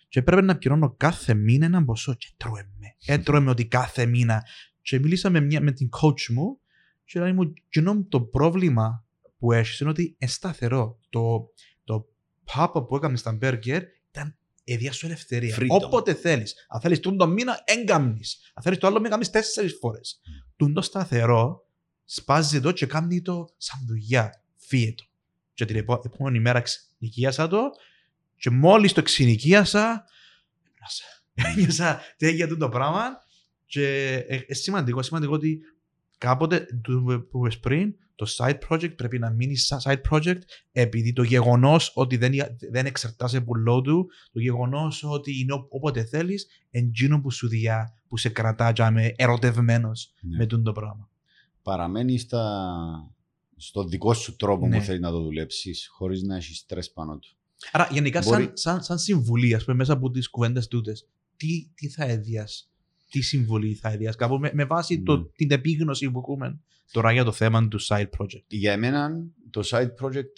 Και 0.09 0.19
έπρεπε 0.19 0.43
να 0.43 0.59
πληρώνω 0.59 0.95
κάθε 0.97 1.35
μήνα 1.35 1.67
ένα 1.67 1.85
ποσό 1.85 2.15
και 2.15 2.29
έτρωμε. 2.33 2.97
Έτρωμε 3.07 3.51
ότι 3.55 3.67
κάθε 3.67 4.07
μήνα. 4.07 4.47
Και 4.83 4.99
μίλησα 4.99 5.31
με, 5.31 5.41
μια, 5.41 5.61
με 5.61 5.73
την 5.73 5.89
coach 6.01 6.27
μου 6.33 6.61
και 7.05 7.21
λέει 7.21 7.33
μου, 7.33 7.53
κοινό 7.69 8.05
το 8.09 8.21
πρόβλημα 8.21 9.07
που 9.39 9.53
έχεις 9.53 9.81
είναι 9.81 9.91
ότι 9.91 10.17
είναι 10.19 10.31
σταθερό. 10.31 10.99
Το, 11.11 11.51
το 11.85 12.07
pop 12.53 12.85
που 12.89 12.97
έκανες 12.97 13.21
στα 13.21 13.39
burger 13.43 13.81
ήταν 14.11 14.37
ίδια 14.65 14.93
σου 14.93 15.07
ελευθερία. 15.07 15.57
Freedom. 15.59 15.67
Όποτε 15.69 16.15
θέλεις. 16.15 16.55
Αν 16.69 16.81
θέλεις 16.81 17.01
τον 17.01 17.17
το 17.17 17.27
μήνα, 17.27 17.63
έγκαμνει. 17.65 18.21
Αν 18.55 18.63
θέλεις 18.63 18.79
το 18.79 18.87
άλλο 18.87 18.97
μήνα, 18.97 19.09
κάνει 19.09 19.27
τέσσερις 19.27 19.77
φορές. 19.81 20.21
Τον 20.57 20.73
το 20.73 20.83
σταθερό 20.83 21.67
σπάζει 22.05 22.61
το 22.61 22.73
και 22.73 22.87
κάνει 22.87 23.23
το 23.23 23.49
σαν 23.57 23.81
δουλειά. 23.87 24.43
Φύγε 24.57 24.93
το. 24.95 25.05
Και 25.55 25.65
την 25.65 25.77
επο- 25.77 26.03
επόμενη 26.05 26.41
μέρα 26.41 26.61
ξενοικίασα 26.61 27.49
το 27.49 27.61
και 28.37 28.51
μόλις 28.51 28.93
το 28.93 29.03
ξενοικίασα, 29.03 30.05
έπνασα. 30.67 31.05
Ένιωσα 31.35 32.01
τέτοια 32.17 32.49
του 32.49 32.57
το 32.57 32.69
πράγμα 32.69 33.09
και 33.67 34.13
ε, 34.29 34.45
ε, 34.47 34.55
σημαντικό, 34.55 35.03
σημαντικό 35.03 35.33
ότι 35.33 35.61
κάποτε 36.27 36.67
το 36.83 37.27
που 37.31 37.39
είπες 37.47 37.59
πριν, 37.59 37.95
το 38.15 38.27
side 38.37 38.59
project 38.69 38.97
πρέπει 38.97 39.19
να 39.19 39.31
μείνει 39.31 39.57
σαν 39.57 39.81
side 39.85 40.01
project 40.11 40.39
επειδή 40.73 41.13
το 41.13 41.23
γεγονός 41.23 41.93
ότι 41.95 42.17
δεν, 42.17 42.33
δεν 42.71 42.87
εξαρτάσαι 42.87 43.41
πουλό 43.41 43.81
του, 43.81 44.11
το 44.33 44.41
γεγονός 44.41 45.05
ότι 45.05 45.41
είναι 45.41 45.53
ό- 45.53 45.67
όποτε 45.71 46.05
θέλεις, 46.05 46.47
εντζήνο 46.71 47.21
που 47.21 47.31
σου 47.31 47.49
διά, 47.49 47.93
που 48.09 48.17
σε 48.17 48.29
κρατά 48.29 48.71
για 48.75 48.91
με 48.91 49.13
ερωτευμένος 49.17 50.13
Ναι. 50.21 50.37
με 50.37 50.47
τούτο 50.47 50.63
το 50.63 50.73
πράγμα. 50.73 51.11
Παραμένει 51.63 52.19
στα... 52.19 52.45
στο 53.57 53.85
δικό 53.85 54.15
σου 54.15 54.37
τρόπο 54.37 54.67
Ναι. 54.69 54.79
που 54.79 54.85
θέλεις 54.85 55.01
να 55.01 55.11
το 55.11 55.21
δουλέψεις, 55.23 55.89
χωρίς 55.93 56.23
να 56.23 56.37
έχεις 56.37 56.59
στρε 56.59 56.81
πάνω 56.95 57.19
του. 57.19 57.29
Άρα 57.73 57.89
γενικά 57.91 58.21
Μπορεί- 58.25 58.45
σαν, 58.45 58.57
σαν, 58.57 58.83
σαν 58.83 58.99
συμβουλή, 58.99 59.55
ας 59.55 59.65
πούμε, 59.65 59.77
μέσα 59.77 59.93
από 59.93 60.11
τις 60.11 60.29
κουβέντες 60.31 60.69
τούτες, 60.69 61.09
τι, 61.37 61.71
τι 61.75 61.89
θα 61.89 62.05
έδιας, 62.05 62.72
τι 63.13 63.21
συμβουλή 63.21 63.75
θα 63.75 63.91
έδιας, 63.91 64.17
κάπου 64.17 64.39
με, 64.39 64.51
με 64.55 64.65
βάση 64.65 64.97
Ναι. 64.97 65.03
το, 65.03 65.23
την 65.25 65.51
επίγνωση 65.51 66.11
που 66.11 66.19
έχουμε 66.19 66.61
τώρα 66.93 67.13
για 67.13 67.25
το 67.25 67.33
θέμα 67.33 67.69
του 67.69 67.81
side 67.83 68.09
project. 68.19 68.45
Για 68.47 68.73
εμένα 68.73 69.11
το 69.51 69.61
side 69.65 69.91
project 70.01 70.33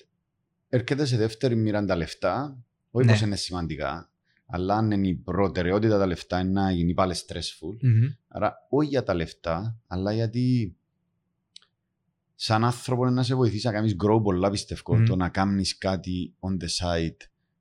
έρχεται 0.68 1.04
σε 1.04 1.16
δεύτερη 1.16 1.56
μοίρα 1.56 1.84
τα 1.84 1.96
λεφτά, 1.96 2.64
όχι 2.90 3.06
Ναι. 3.06 3.12
πως 3.12 3.20
είναι 3.20 3.36
σημαντικά, 3.36 4.10
αλλά 4.46 4.76
αν 4.76 4.90
είναι 4.90 5.08
η 5.08 5.14
προτεραιότητα 5.14 5.98
τα 5.98 6.06
λεφτά 6.06 6.40
είναι 6.40 6.50
να 6.50 6.70
γίνει 6.70 6.94
πάλι 6.94 7.14
stressful. 7.26 7.76
Μμμ. 7.82 8.06
Άρα 8.28 8.54
όχι 8.68 8.88
για 8.88 9.02
τα 9.02 9.14
λεφτά, 9.14 9.78
αλλά 9.86 10.12
γιατί 10.12 10.76
σαν 12.34 12.64
άνθρωπο 12.64 13.02
είναι 13.06 13.14
να 13.14 13.22
σε 13.22 13.34
βοηθήσει 13.34 13.66
να 13.66 13.72
κάνεις 13.72 13.96
grow 14.04 14.22
πολλά 14.22 14.50
πιστεύω. 14.50 14.96
Μμμ. 14.96 15.04
Το 15.04 15.16
να 15.16 15.28
κάνεις 15.28 15.78
κάτι 15.78 16.34
on 16.40 16.50
the 16.62 16.68
side, 16.80 17.16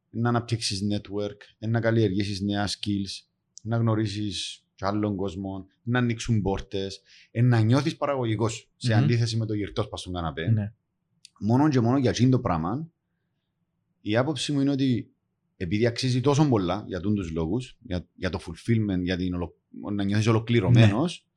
να 0.09 0.29
αναπτύξεις 0.29 0.81
network, 0.91 1.37
να 1.59 1.79
καλλιεργήσεις 1.79 2.41
νέα 2.41 2.67
skills, 2.67 3.25
να 3.61 3.77
γνωρίσεις 3.77 4.62
και 4.83 4.89
άλλον 4.89 5.15
κόσμο, 5.15 5.65
να 5.83 5.99
ανοίξουν 5.99 6.41
πόρτες, 6.41 7.01
να 7.31 7.59
νιώθεις 7.59 7.97
παραγωγικός 7.97 8.69
σε 8.75 8.95
Μμμ. 8.95 9.03
αντίθεση 9.03 9.37
με 9.37 9.45
το 9.45 9.53
γυρτός 9.53 9.89
πας 9.89 9.99
στον 9.99 10.13
καναπέ. 10.13 10.47
Ναι. 10.47 10.73
Μόνο 11.39 11.69
και 11.69 11.79
μόνο 11.79 11.97
για 11.97 12.09
εκείνο 12.09 12.29
το 12.29 12.39
πράγμα, 12.39 12.91
η 14.01 14.17
άποψη 14.17 14.51
μου 14.51 14.61
είναι 14.61 14.71
ότι 14.71 15.11
επειδή 15.57 15.85
αξίζει 15.85 16.21
τόσο 16.21 16.49
πολλά 16.49 16.83
για 16.87 16.99
τούν 16.99 17.15
τους 17.15 17.31
λόγους, 17.31 17.77
για, 17.81 18.07
για 18.15 18.29
το 18.29 18.39
fulfillment, 18.45 19.01
για 19.01 19.17
την 19.17 19.33
ολο, 19.33 19.55
να 19.93 20.03
νιώθεις 20.03 20.27
ολοκληρωμένος, 20.27 21.27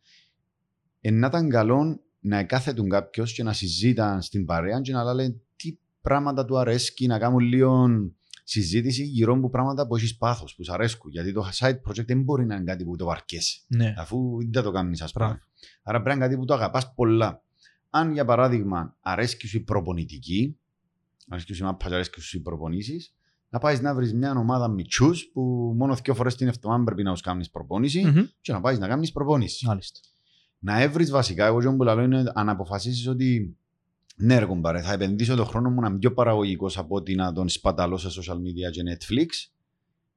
ναι. 1.00 1.10
να 1.10 1.26
ήταν 1.26 1.48
καλό 1.48 2.00
να 2.20 2.38
εκάθετουν 2.38 2.88
κάποιος 2.88 3.32
και 3.32 3.42
να 3.42 3.52
συζήταν 3.52 4.22
στην 4.22 4.44
παρέα 4.44 4.80
και 4.80 4.92
να 4.92 5.14
λέει 5.14 5.42
τι 5.56 5.78
πράγματα 6.00 6.44
του 6.44 6.58
αρέσκει, 6.58 7.06
να 7.06 7.18
κάνουν 7.18 7.38
λίγο 7.38 7.88
συζήτηση 8.48 9.02
γύρω 9.04 9.32
από 9.34 9.50
πράγματα 9.50 9.86
που 9.86 9.96
έχεις 9.96 10.16
πάθος, 10.16 10.54
που 10.54 10.64
σου 10.64 10.72
αρέσκουν. 10.72 11.10
Γιατί 11.10 11.32
το 11.32 11.48
side 11.58 11.76
project 11.88 12.06
δεν 12.06 12.22
μπορεί 12.22 12.46
να 12.46 12.54
είναι 12.54 12.64
κάτι 12.64 12.84
που 12.84 12.96
το 12.96 13.04
βαρκέσαι, 13.04 13.60
Ναι. 13.66 13.94
αφού 13.98 14.38
δεν 14.50 14.62
το 14.62 14.70
κάνεις, 14.70 15.02
ας 15.02 15.12
πούμε. 15.12 15.24
Μπράβο. 15.24 15.40
Άρα 15.82 16.02
πρέπει 16.02 16.18
να 16.18 16.24
είναι 16.24 16.24
κάτι 16.24 16.36
που 16.36 16.44
το 16.46 16.54
αγαπάς 16.54 16.94
πολλά. 16.94 17.42
Αν 17.90 18.12
για 18.12 18.24
παράδειγμα 18.24 18.96
αρέσκει 19.00 19.46
σου 19.46 19.56
η 19.56 19.60
προπονητική, 19.60 20.58
αρέσκει 21.28 21.52
σου 21.54 21.62
η 21.62 21.66
μάπα, 21.66 21.86
αρέσκει 21.86 22.20
σου 22.20 22.36
οι 22.36 22.40
προπονήσεις, 22.40 23.14
να 23.48 23.58
πάεις 23.58 23.80
να 23.80 23.94
βρεις 23.94 24.14
μια 24.14 24.30
ομάδα 24.36 24.68
μυτσού 24.68 25.10
που 25.32 25.72
μόνος 25.76 26.00
δύο 26.00 26.14
φορές 26.14 26.34
την 26.34 26.48
εβδομάδα 26.48 26.84
πρέπει 26.84 27.02
να 27.02 27.12
τους 27.12 27.20
κάνεις 27.20 27.50
προπόνηση 27.50 28.04
Μμμ. 28.04 28.22
και 28.40 28.52
να 28.52 28.60
πάεις 28.60 28.78
να 28.78 28.88
κάνεις 28.88 29.12
προπόνηση. 29.12 29.66
Μάλιστα. 29.66 30.00
Να 30.58 30.80
έβρεις 30.80 31.10
βασικά, 31.10 31.46
εγώ 31.46 31.56
αυτό 31.58 31.72
που 31.76 31.82
λέω 31.82 32.00
είναι 32.00 32.24
αν 32.34 32.48
αποφασίσεις 32.48 33.06
ότι 33.08 33.56
ναι, 34.18 34.38
ρε 34.38 34.44
κομπάρε, 34.44 34.80
θα 34.82 34.92
επενδύσω 34.92 35.34
τον 35.36 35.46
χρόνο 35.46 35.70
μου 35.70 35.80
να 35.80 35.88
είμαι 35.88 35.98
πιο 35.98 36.12
παραγωγικός 36.12 36.78
από 36.78 36.94
ότι 36.96 37.14
να 37.14 37.32
τον 37.32 37.48
σπαταλώ 37.48 37.96
σε 37.96 38.08
social 38.20 38.34
media 38.36 38.70
και 38.72 38.82
Netflix. 38.92 39.50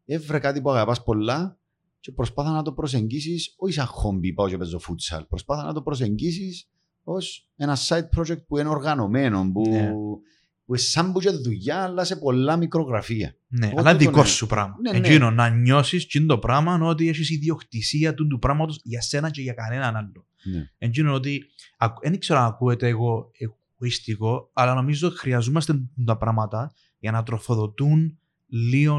Έβρε 0.05 0.39
κάτι 0.39 0.61
που 0.61 0.71
αγαπάς 0.71 1.03
πολλά 1.03 1.57
και 1.99 2.11
προσπάθα 2.11 2.51
να 2.51 2.61
το 2.61 2.71
προσεγγίσεις 2.73 3.53
όχι 3.57 3.73
σαν 3.73 3.85
χόμπι, 3.85 4.33
πάω 4.33 4.49
και 4.49 4.57
παίζω 4.57 4.79
futsal. 4.87 5.21
Προσπάθα 5.29 5.63
να 5.63 5.73
το 5.73 5.81
προσεγγίσεις 5.81 6.69
ως 7.03 7.49
ένα 7.55 7.77
side 7.87 8.09
project 8.17 8.45
που 8.47 8.57
είναι 8.57 8.69
οργανωμένο, 8.69 9.51
που, 9.53 9.69
Ναι. 9.69 9.89
που 9.91 10.21
είναι 10.65 10.77
σαν 10.77 11.11
που 11.11 11.19
και 11.19 11.29
δουλειά, 11.29 11.83
αλλά 11.83 12.03
σε 12.03 12.15
πολλά 12.15 12.57
μικρογραφία. 12.57 13.35
Ναι, 13.47 13.67
Εγώ 13.67 13.79
αλλά 13.79 13.91
τούτο 13.91 14.05
δικό 14.05 14.21
ναι. 14.21 14.27
σου 14.27 14.47
πράγμα. 14.47 14.75
Ναι, 14.81 14.91
ναι. 14.99 15.07
Εκείνο, 15.07 15.31
να 15.31 15.49
νιώσεις 15.49 16.03
εκείνο 16.03 16.25
το 16.25 16.37
πράγμα 16.39 16.79
ότι 16.87 17.07
έχεις 17.09 17.29
ιδιοκτησία 17.29 18.13
του, 18.13 18.27
του 18.27 18.39
πράγματος 18.39 18.79
για 18.83 19.01
σένα 19.01 19.29
και 19.29 19.41
για 19.41 19.53
κανέναν 19.53 19.95
άλλο. 19.95 20.25
Ναι. 20.43 20.69
Εκείνο 20.77 21.13
ότι, 21.13 21.45
ακου- 21.77 22.03
δεν 22.03 22.19
ξέρω 22.19 22.39
αν 22.39 22.45
ακούετε 22.45 22.87
εγώ 22.87 23.31
εγωιστικό, 23.79 24.49
αλλά 24.53 24.73
νομίζω 24.73 25.09
χρειαζόμαστε 25.09 25.73
τα 26.05 26.17
πράγματα 26.17 26.73
για 26.99 27.11
να 27.11 27.23
τροφοδοτούν 27.23 28.19
λίγο. 28.47 28.95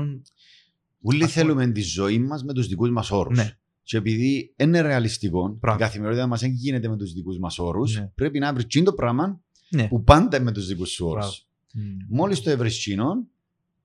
Όλοι 1.03 1.25
Ας 1.25 1.33
πούμε- 1.33 1.45
θέλουμε 1.45 1.67
τη 1.73 1.81
ζωή 1.81 2.19
μας 2.19 2.45
με 2.45 2.53
τους 2.53 2.67
δικούς 2.69 2.91
μας 2.91 3.11
όρους. 3.11 3.37
Ναι. 3.39 3.55
Και 3.83 3.97
επειδή 3.97 4.55
είναι 4.57 4.81
ρεαλιστικό, 4.81 5.49
Μπράβο. 5.61 5.79
η 5.79 5.81
καθημερινότητα 5.81 6.27
μας 6.27 6.41
δεν 6.41 6.51
γίνεται 6.51 6.89
με 6.89 6.97
τους 6.97 7.13
δικούς 7.13 7.39
μας 7.39 7.59
όρους, 7.59 7.97
Ναι. 7.99 8.11
πρέπει 8.15 8.39
να 8.39 8.53
βρεις 8.53 8.67
τσιν 8.67 8.85
το 8.85 8.93
πράγμα 8.93 9.41
Ναι. 9.71 9.89
που 9.89 10.03
πάντα 10.05 10.37
είναι 10.37 10.45
με 10.45 10.53
τους 10.53 10.67
δικούς 10.67 10.91
σου 10.91 11.07
όρους. 11.07 11.47
Μπράβο. 11.75 11.89
Μμ. 11.95 12.17
Μόλις 12.17 12.41
το 12.41 12.51
έβρεις 12.51 12.79
τσίνον, 12.79 13.27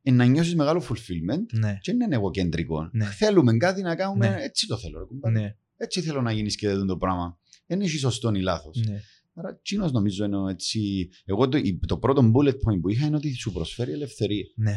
να 0.01 0.25
νιώσεις 0.25 0.55
μεγάλο 0.55 0.81
fulfillment 0.89 1.45
Ναι, 1.51 1.77
και 1.81 1.91
δεν 1.91 2.01
είναι 2.01 2.15
εγώ 2.15 2.31
κεντρικό. 2.31 2.89
Ναι. 2.91 3.05
Θέλουμε 3.05 3.58
κάτι 3.58 3.81
να 3.81 3.95
κάνουμε, 3.95 4.29
Ναι. 4.29 4.36
έτσι 4.39 4.67
το 4.67 4.77
θέλω. 4.77 4.99
Ρε, 4.99 5.05
κουμπάρε. 5.05 5.39
ναι, 5.39 5.55
Έτσι 5.77 6.01
θέλω 6.01 6.21
να 6.21 6.31
γίνεις 6.31 6.55
και 6.55 6.67
δεν 6.67 6.86
το 6.86 6.97
πράγμα. 6.97 7.38
Δεν 7.67 7.81
έχει 7.81 7.97
σωστό 7.97 8.31
ή 8.34 8.41
λάθος. 8.41 8.84
Ναι. 9.35 9.47
Άρα, 9.47 9.59
τσίνος 9.61 9.91
νομίζω 9.91 10.25
είναι 10.25 10.51
έτσι. 10.51 11.09
Εγώ 11.25 11.47
το, 11.49 11.57
η- 11.57 11.79
το 11.87 11.97
πρώτο 11.97 12.31
bullet 12.33 12.53
point 12.53 12.79
που 12.81 12.89
είχα 12.89 13.05
είναι 13.05 13.15
ότι 13.15 13.33
σου 13.33 13.51
προσφέρει 13.51 13.91
ελευθερία. 13.91 14.45
Ναι, 14.55 14.73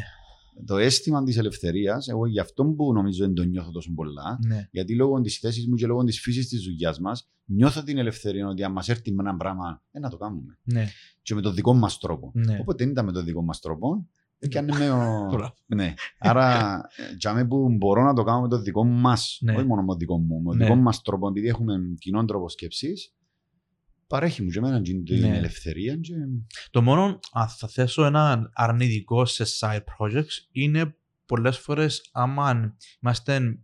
Το 0.65 0.77
αίσθημα 0.77 1.23
της 1.23 1.37
ελευθερίας, 1.37 2.07
εγώ 2.07 2.27
γι' 2.27 2.39
αυτό 2.39 2.65
που 2.65 2.93
νομίζω 2.93 3.25
δεν 3.25 3.33
το 3.33 3.43
νιώθω 3.43 3.71
τόσο 3.71 3.93
πολλά, 3.93 4.39
ναι. 4.47 4.67
γιατί 4.71 4.95
λόγω 4.95 5.21
της 5.21 5.37
θέσης 5.37 5.67
μου 5.67 5.75
και 5.75 5.85
λόγω 5.87 6.03
της 6.03 6.19
φύσης 6.21 6.47
της 6.47 6.63
δουλειάς 6.63 6.99
μας, 6.99 7.29
νιώθω 7.45 7.83
την 7.83 7.97
ελευθερία 7.97 8.47
ότι 8.47 8.63
αν 8.63 8.71
μας 8.71 8.89
έρθει 8.89 9.11
με 9.13 9.23
ένα 9.27 9.37
πράγμα, 9.37 9.83
ε, 9.91 9.99
να 9.99 10.09
το 10.09 10.17
κάνουμε. 10.17 10.57
ναι, 10.63 10.85
Και 11.21 11.35
με 11.35 11.41
τον 11.41 11.53
δικό 11.53 11.73
μας 11.73 11.97
τρόπο. 11.97 12.31
ναι. 12.33 12.57
Όποτε 12.61 12.83
δεν 12.83 12.91
ήταν 12.91 13.05
με 13.05 13.11
τον 13.11 13.23
δικό 13.25 13.41
μας 13.43 13.59
τρόπο, 13.59 14.07
και 14.49 14.57
αν 14.57 14.67
είναι 14.67 14.91
ο... 14.91 14.97
Μπράβο. 15.31 15.53
ναι. 15.65 15.93
Άρα, 16.17 16.75
ε, 16.97 17.15
για 17.17 17.33
μέ 17.33 17.45
που 17.45 17.69
μπορώ 17.77 18.03
να 18.03 18.13
το 18.13 18.23
κάνω 18.23 18.41
με 18.41 18.47
τον 18.47 18.63
δικό 18.63 18.83
μας, 18.85 19.37
Ναι. 19.41 19.55
όχι 19.55 19.65
μόνο 19.65 19.81
με 19.81 19.87
τον 19.87 19.97
δικό 19.97 20.17
μου, 20.17 20.37
με 20.41 20.43
τον 20.49 20.57
Ναι. 20.57 20.63
δικό 20.65 20.75
μας 20.75 21.01
τρόπο, 21.01 21.27
επειδή 21.27 21.47
έχουμε 21.47 21.73
κοινόν 21.99 22.25
τρόπο 22.27 22.49
σκέψης, 22.49 23.13
παρέχει 24.09 24.41
μου 24.41 24.49
και 24.49 24.57
εμένα 24.57 24.81
την 24.81 25.03
Ναι. 25.19 25.37
ελευθερία. 25.37 25.95
Και... 25.97 26.13
Το 26.71 26.81
μόνο, 26.81 27.19
αν 27.31 27.47
θα 27.47 27.67
θέσω 27.67 28.03
ένα 28.05 28.49
αρνητικό 28.53 29.25
σε 29.25 29.45
side 29.59 29.79
projects, 29.99 30.47
είναι 30.51 30.95
πολλές 31.25 31.57
φορές 31.57 32.09
άμα 32.11 32.75
είμαστε 33.01 33.59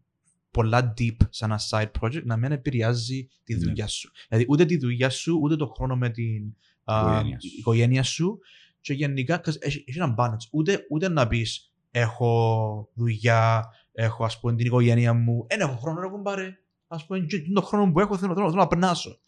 πολλά 0.52 0.94
deep 0.98 1.16
σε 1.30 1.46
ένα 1.46 1.60
side 1.70 1.92
project 2.00 2.24
να 2.24 2.38
μην 2.38 2.52
επηρεάζει 2.52 3.28
τη 3.44 3.54
Ναι. 3.54 3.60
δουλειά 3.60 3.88
σου. 3.88 4.12
Δηλαδή 4.30 4.46
ούτε 4.50 4.66
τη 4.66 4.78
δουλειά 4.78 5.10
σου, 5.10 5.40
ούτε 5.42 5.56
το 5.56 5.66
χρόνο 5.68 5.96
με 5.96 6.10
την 6.10 6.56
α, 6.84 7.00
Οικογένεια 7.02 7.40
σου. 7.40 7.48
οικογένεια 7.60 8.04
σου 8.04 8.40
Και 8.82 8.94
γενικά 8.94 9.38
ξέρεις, 9.38 9.60
έχει, 9.62 9.84
έχει 9.88 9.98
ένα 10.00 10.16
balance. 10.18 10.48
Ούτε, 10.52 10.86
ούτε 10.90 11.10
να 11.10 11.28
πεις 11.28 11.74
έχω 11.92 12.90
δουλειά, 12.94 13.66
έχω 13.92 14.26
ας 14.26 14.40
πούμε 14.40 14.56
την 14.56 14.66
οικογένεια 14.66 15.14
μου, 15.14 15.46
δεν 15.50 15.60
έχω 15.60 15.76
χρόνο 15.76 16.00
να 16.02 16.08
κουμπάρε. 16.08 16.58
Ας 16.88 17.06
πούμε, 17.06 17.20
και 17.20 17.42
τον 17.54 17.64
χρόνο 17.64 17.92
που 17.92 18.00
έχω 18.00 18.18
θέλω, 18.18 18.34
θέλω, 18.34 18.50
θέλω 18.50 18.62
να 18.62 18.68
περνάσω. 18.68 19.20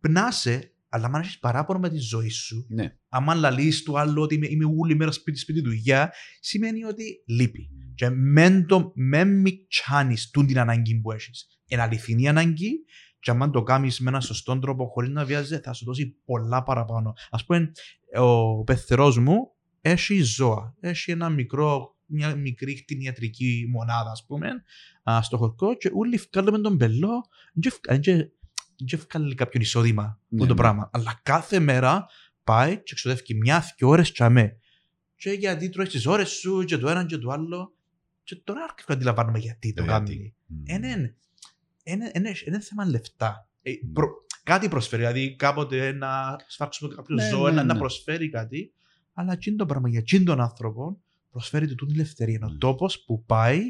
Πνάσε, 0.00 0.72
αλλά 0.88 1.06
αν 1.06 1.14
έχεις 1.20 1.38
παράπονο 1.38 1.78
με 1.78 1.88
τη 1.88 1.98
ζωή 1.98 2.28
σου, 2.28 2.66
Ναι. 2.68 2.96
άμα 3.08 3.34
λαλείς 3.34 3.82
του 3.82 3.98
άλλου 3.98 4.22
ότι 4.22 4.34
είμαι, 4.34 4.46
είμαι 4.50 4.74
όλη 4.78 4.94
μέρα 4.96 5.12
σπίτι, 5.12 5.38
σπίτι 5.38 5.60
δουλειά, 5.60 6.12
σημαίνει 6.40 6.84
ότι 6.84 7.22
λείπει. 7.26 7.70
Και 7.94 8.08
μεν, 8.08 8.66
το, 8.66 8.92
μεν 8.94 9.40
μη 9.40 9.66
τσάνεις 9.68 10.30
τούν 10.30 10.46
την 10.46 10.58
ανάγκη 10.58 11.00
που 11.00 11.12
έχεις. 11.12 11.46
Είναι 11.66 11.82
αληθινή 11.82 12.28
ανάγκη 12.28 12.84
και 13.20 13.30
αν 13.30 13.52
το 13.52 13.62
κάνεις 13.62 14.00
με 14.00 14.08
έναν 14.08 14.22
σωστό 14.22 14.58
τρόπο 14.58 14.86
χωρίς 14.86 15.10
να 15.10 15.24
βιάζεσαι 15.24 15.60
θα 15.60 15.72
σου 15.72 15.84
δώσει 15.84 16.16
πολλά 16.24 16.62
παραπάνω. 16.62 17.12
Ας 17.30 17.44
πούμε, 17.44 17.72
ο 18.20 18.64
πεθερός 18.64 19.18
μου 19.18 19.50
έχει 19.80 20.20
ζώα. 20.22 20.76
Έχει 20.80 21.10
ένα 21.10 21.28
μικρό, 21.28 21.96
μια 22.06 22.34
μικρή 22.34 22.82
κτηνιατρική 22.82 23.66
μονάδα, 23.70 24.10
ας 24.10 24.24
πούμε, 24.26 24.48
α, 25.10 25.22
στο 25.22 25.36
χωρικό 25.36 25.76
και 25.76 25.90
όλοι 25.94 26.20
βγάλουμε 26.32 26.58
τον 26.58 26.76
πελό 26.76 27.24
και 28.00 28.30
βγάλει 28.96 29.34
κάποιον 29.34 29.62
εισόδημα 29.62 30.02
από 30.04 30.18
Ναι, 30.28 30.40
το 30.46 30.54
ναι. 30.54 30.54
πράγμα. 30.60 30.90
Αλλά 30.92 31.20
κάθε 31.22 31.58
μέρα 31.58 32.06
πάει 32.44 32.76
και 32.76 32.90
εξοδεύει 32.92 33.34
μια-δυο 33.34 33.88
ώρες 33.88 34.12
τσαμέ. 34.12 34.56
Και 35.16 35.30
γιατί 35.30 35.68
τρώεις 35.68 35.88
τις 35.90 36.06
ώρες 36.06 36.28
σου 36.30 36.64
και 36.64 36.78
το 36.78 36.88
ένα 36.88 37.06
και 37.06 37.18
το 37.18 37.30
άλλο. 37.30 37.74
Και 38.22 38.36
τώρα 38.36 38.62
άρχισα 38.62 38.84
να 38.88 38.94
αντιλαμβάνομαι 38.94 39.38
γιατί 39.38 39.72
το 39.72 39.82
Το 39.84 39.88
γιατί. 39.90 40.14
κάνει. 40.14 40.34
Μμ. 40.46 40.62
Είναι, 40.66 41.16
είναι, 41.84 42.10
είναι, 42.14 42.32
είναι 42.46 42.60
θέμα 42.60 42.86
λεφτά. 42.86 43.48
Ε, 43.62 43.72
προ- 43.92 44.26
κάτι 44.42 44.68
προσφέρει, 44.68 45.02
δηλαδή 45.02 45.36
κάποτε 45.36 45.92
να 45.92 46.36
σφάξουμε 46.46 46.94
κάποιο 46.94 47.14
Ναι, 47.14 47.28
ζώο, 47.28 47.48
ναι, 47.48 47.54
να, 47.54 47.64
να 47.64 47.72
ναι. 47.72 47.78
προσφέρει 47.78 48.28
κάτι, 48.30 48.72
αλλά 49.12 49.32
εκείνο 49.32 49.56
το 49.56 49.66
πράγμα 49.66 49.88
για 49.88 49.98
εκείνον 49.98 50.24
τον 50.24 50.40
άνθρωπο 50.40 51.00
προσφέρει 51.30 51.74
του 51.74 51.86
την 51.86 51.94
ελευθερία. 51.94 52.34
Είναι 52.34 52.44
ο 52.44 52.48
Ναι. 52.48 52.58
τόπος 52.58 53.04
που 53.04 53.24
πάει 53.24 53.60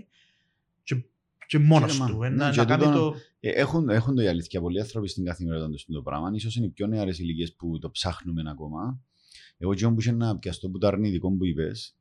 και, 1.53 1.59
και 1.59 1.65
μόνος 1.65 1.93
Και, 1.93 1.99
μα, 1.99 2.07
του. 2.07 2.23
ε, 2.23 2.29
ναι, 2.29 2.35
να, 2.37 2.51
και 2.51 2.57
να 2.57 2.65
κάνει 2.65 2.85
τούτο- 2.85 3.11
το. 3.11 3.17
Ε, 3.41 3.51
Έχουν, 3.51 3.89
έχουν 3.89 4.15
το 4.15 4.23
η 4.23 4.27
αλήθεια 4.27 4.61
πολλοί 4.61 4.81
άνθρωποι 4.81 5.09
στην 5.09 5.25
καθημερινότητα 5.25 5.75
τους 5.77 5.95
το 5.95 6.03
πράγμα. 6.03 6.39
σω 6.39 6.49
είναι 6.57 6.67
οι 6.67 6.71
πιο 6.71 6.87
νεαρές 6.87 7.19
ηλικίες 7.19 7.55
που 7.55 7.79
το 7.79 7.91
ψάχνουμε 7.91 8.43
ακόμα. 8.51 9.01
Εγώ 9.59 9.75
και 9.75 9.89
που 9.89 9.97
είχε 9.99 10.13
να 10.13 10.39
πιαστώ 10.39 10.69
που 10.71 10.79
το 10.79 10.87
αρνητικό 10.87 11.31
που 11.37 11.45
είπες, 11.47 11.97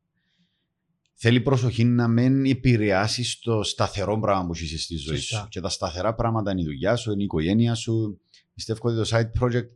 θέλει 1.14 1.42
προσοχή 1.42 1.84
να 1.84 2.08
μην 2.08 2.46
επηρεάσει 2.46 3.42
το 3.42 3.64
σταθερό 3.64 4.20
πράγμα 4.20 4.46
που 4.46 4.54
είσαι 4.56 4.78
στη 4.78 4.96
ζωή 4.96 5.16
Σωστά. 5.18 5.40
σου. 5.40 5.48
Και 5.50 5.60
τα 5.60 5.70
σταθερά 5.70 6.16
πράγματα 6.16 6.52
είναι 6.52 6.62
η 6.62 6.66
δουλειά 6.66 6.96
σου, 6.96 7.12
είναι 7.12 7.22
η 7.22 7.26
οικογένεια 7.26 7.76
σου. 7.76 8.22
Πιστεύω 8.54 8.80
ότι 8.90 8.98
το 9.10 9.18
side 9.18 9.44
project 9.44 9.68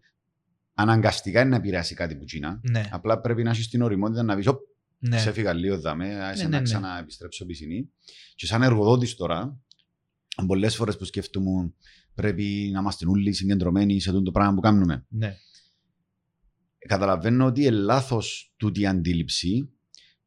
αναγκαστικά 0.74 1.42
είναι 1.42 1.50
να 1.50 1.56
επηρεάσει 1.56 1.96
κάτι 1.96 2.16
που 2.16 2.24
τσίνα. 2.26 2.60
Ναι, 2.70 2.90
Απλά 2.92 3.20
πρέπει 3.20 3.44
να 3.44 3.50
έχεις 3.50 3.68
την 3.70 3.82
οριμότητα 3.82 4.24
να 4.24 4.36
πεις: 4.36 4.48
ναι. 5.00 5.16
Ξέφυγα 5.18 5.54
λίγο 5.54 5.80
δαμέ, 5.80 6.16
άσε 6.24 6.38
Ναι, 6.38 6.44
να 6.44 6.50
ναι, 6.50 6.58
ναι. 6.58 6.64
ξαναεπιστρέψω 6.64 7.46
πισινή. 7.46 7.90
Και 8.36 8.46
σαν 8.46 8.62
εργοδότης 8.62 9.16
τώρα, 9.16 9.60
πολλές 10.48 10.76
φορές 10.76 10.98
που 10.98 11.06
σκέφτομαι 11.06 11.74
πρέπει 12.14 12.70
να 12.74 12.80
είμαστε 12.80 13.06
όλοι 13.08 13.34
συγκεντρωμένοι 13.34 14.00
σε 14.00 14.10
αυτό 14.10 14.22
το 14.22 14.32
πράγμα 14.32 14.54
που 14.54 14.62
κάνουμε. 14.62 15.06
ναι. 15.10 15.38
Καταλαβαίνω 16.88 17.46
ότι 17.46 17.62
είναι 17.62 17.70
λάθος 17.70 18.54
τούτη 18.58 18.82
η 18.82 18.86
αντίληψη, 18.86 19.70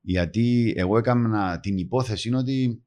γιατί 0.01 0.75
εγώ 0.77 0.99
έκανα 0.99 1.61
την 1.61 1.79
υπόθεση 1.79 2.33
ότι 2.33 2.83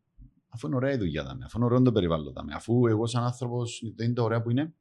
αφού 0.50 0.68
είναι 0.68 0.76
ωραία 0.76 0.94
η 0.94 0.98
δουλειά 0.98 1.24
δάμε, 1.24 1.46
αφού 1.46 1.58
είναι 1.58 1.66
ωραίο 1.66 1.82
το 1.82 1.92
περιβάλλον 1.92 2.34
δάμε, 2.34 2.54
αφού 2.54 2.88
εγώ 2.88 3.06
σαν 3.06 3.24
άνθρωπος 3.24 3.82
δεν 3.96 4.06
είναι 4.06 4.16
το 4.16 4.24
ωραία 4.24 4.42
που 4.42 4.50
είναι, 4.50 4.74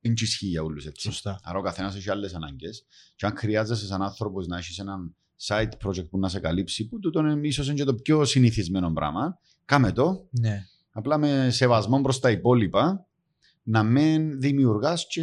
είναι 0.00 0.14
και 0.14 0.24
ισχύει 0.24 0.46
για 0.46 0.62
όλους 0.62 0.86
έτσι. 0.86 1.02
Σωστά. 1.02 1.40
Άρα 1.42 1.58
ο 1.58 1.62
καθένας 1.62 1.96
έχει 1.96 2.10
άλλες 2.10 2.34
ανάγκες. 2.34 2.86
Και 3.16 3.26
αν 3.26 3.36
χρειάζεσαι 3.36 3.86
σαν 3.86 4.02
άνθρωπος 4.02 4.46
να 4.46 4.58
έχεις 4.58 4.78
έναν 4.78 5.14
side 5.46 5.70
project 5.84 6.08
που 6.08 6.18
να 6.18 6.28
σε 6.28 6.40
καλύψει, 6.40 6.88
που 6.88 6.98
τούτο 6.98 7.20
είναι 7.20 7.46
ίσως 7.48 7.66
είναι 7.66 7.74
και 7.74 7.84
το 7.84 7.94
πιο 7.94 8.24
συνηθισμένο 8.24 8.92
πράγμα, 8.92 9.38
κάμε 9.64 9.92
το. 9.92 10.28
Ναι. 10.30 10.66
Απλά 10.92 11.18
με 11.18 11.50
σεβασμό 11.50 12.00
προς 12.00 12.20
τα 12.20 12.30
υπόλοιπα, 12.30 13.06
να 13.62 13.82
μην 13.82 14.40
δημιουργάς 14.40 15.06
και 15.06 15.22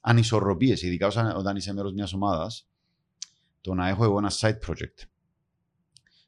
ανισορροπίες, 0.00 0.82
ειδικά 0.82 1.06
όταν, 1.06 1.36
όταν 1.36 1.56
είσαι 1.56 1.72
μέρος 1.72 1.92
μιας 1.92 2.12
ομάδας. 2.12 2.68
Το 3.60 3.74
να 3.74 3.88
έχω 3.88 4.04
εγώ 4.04 4.18
ένα 4.18 4.30
side 4.34 4.58
project. 4.66 5.06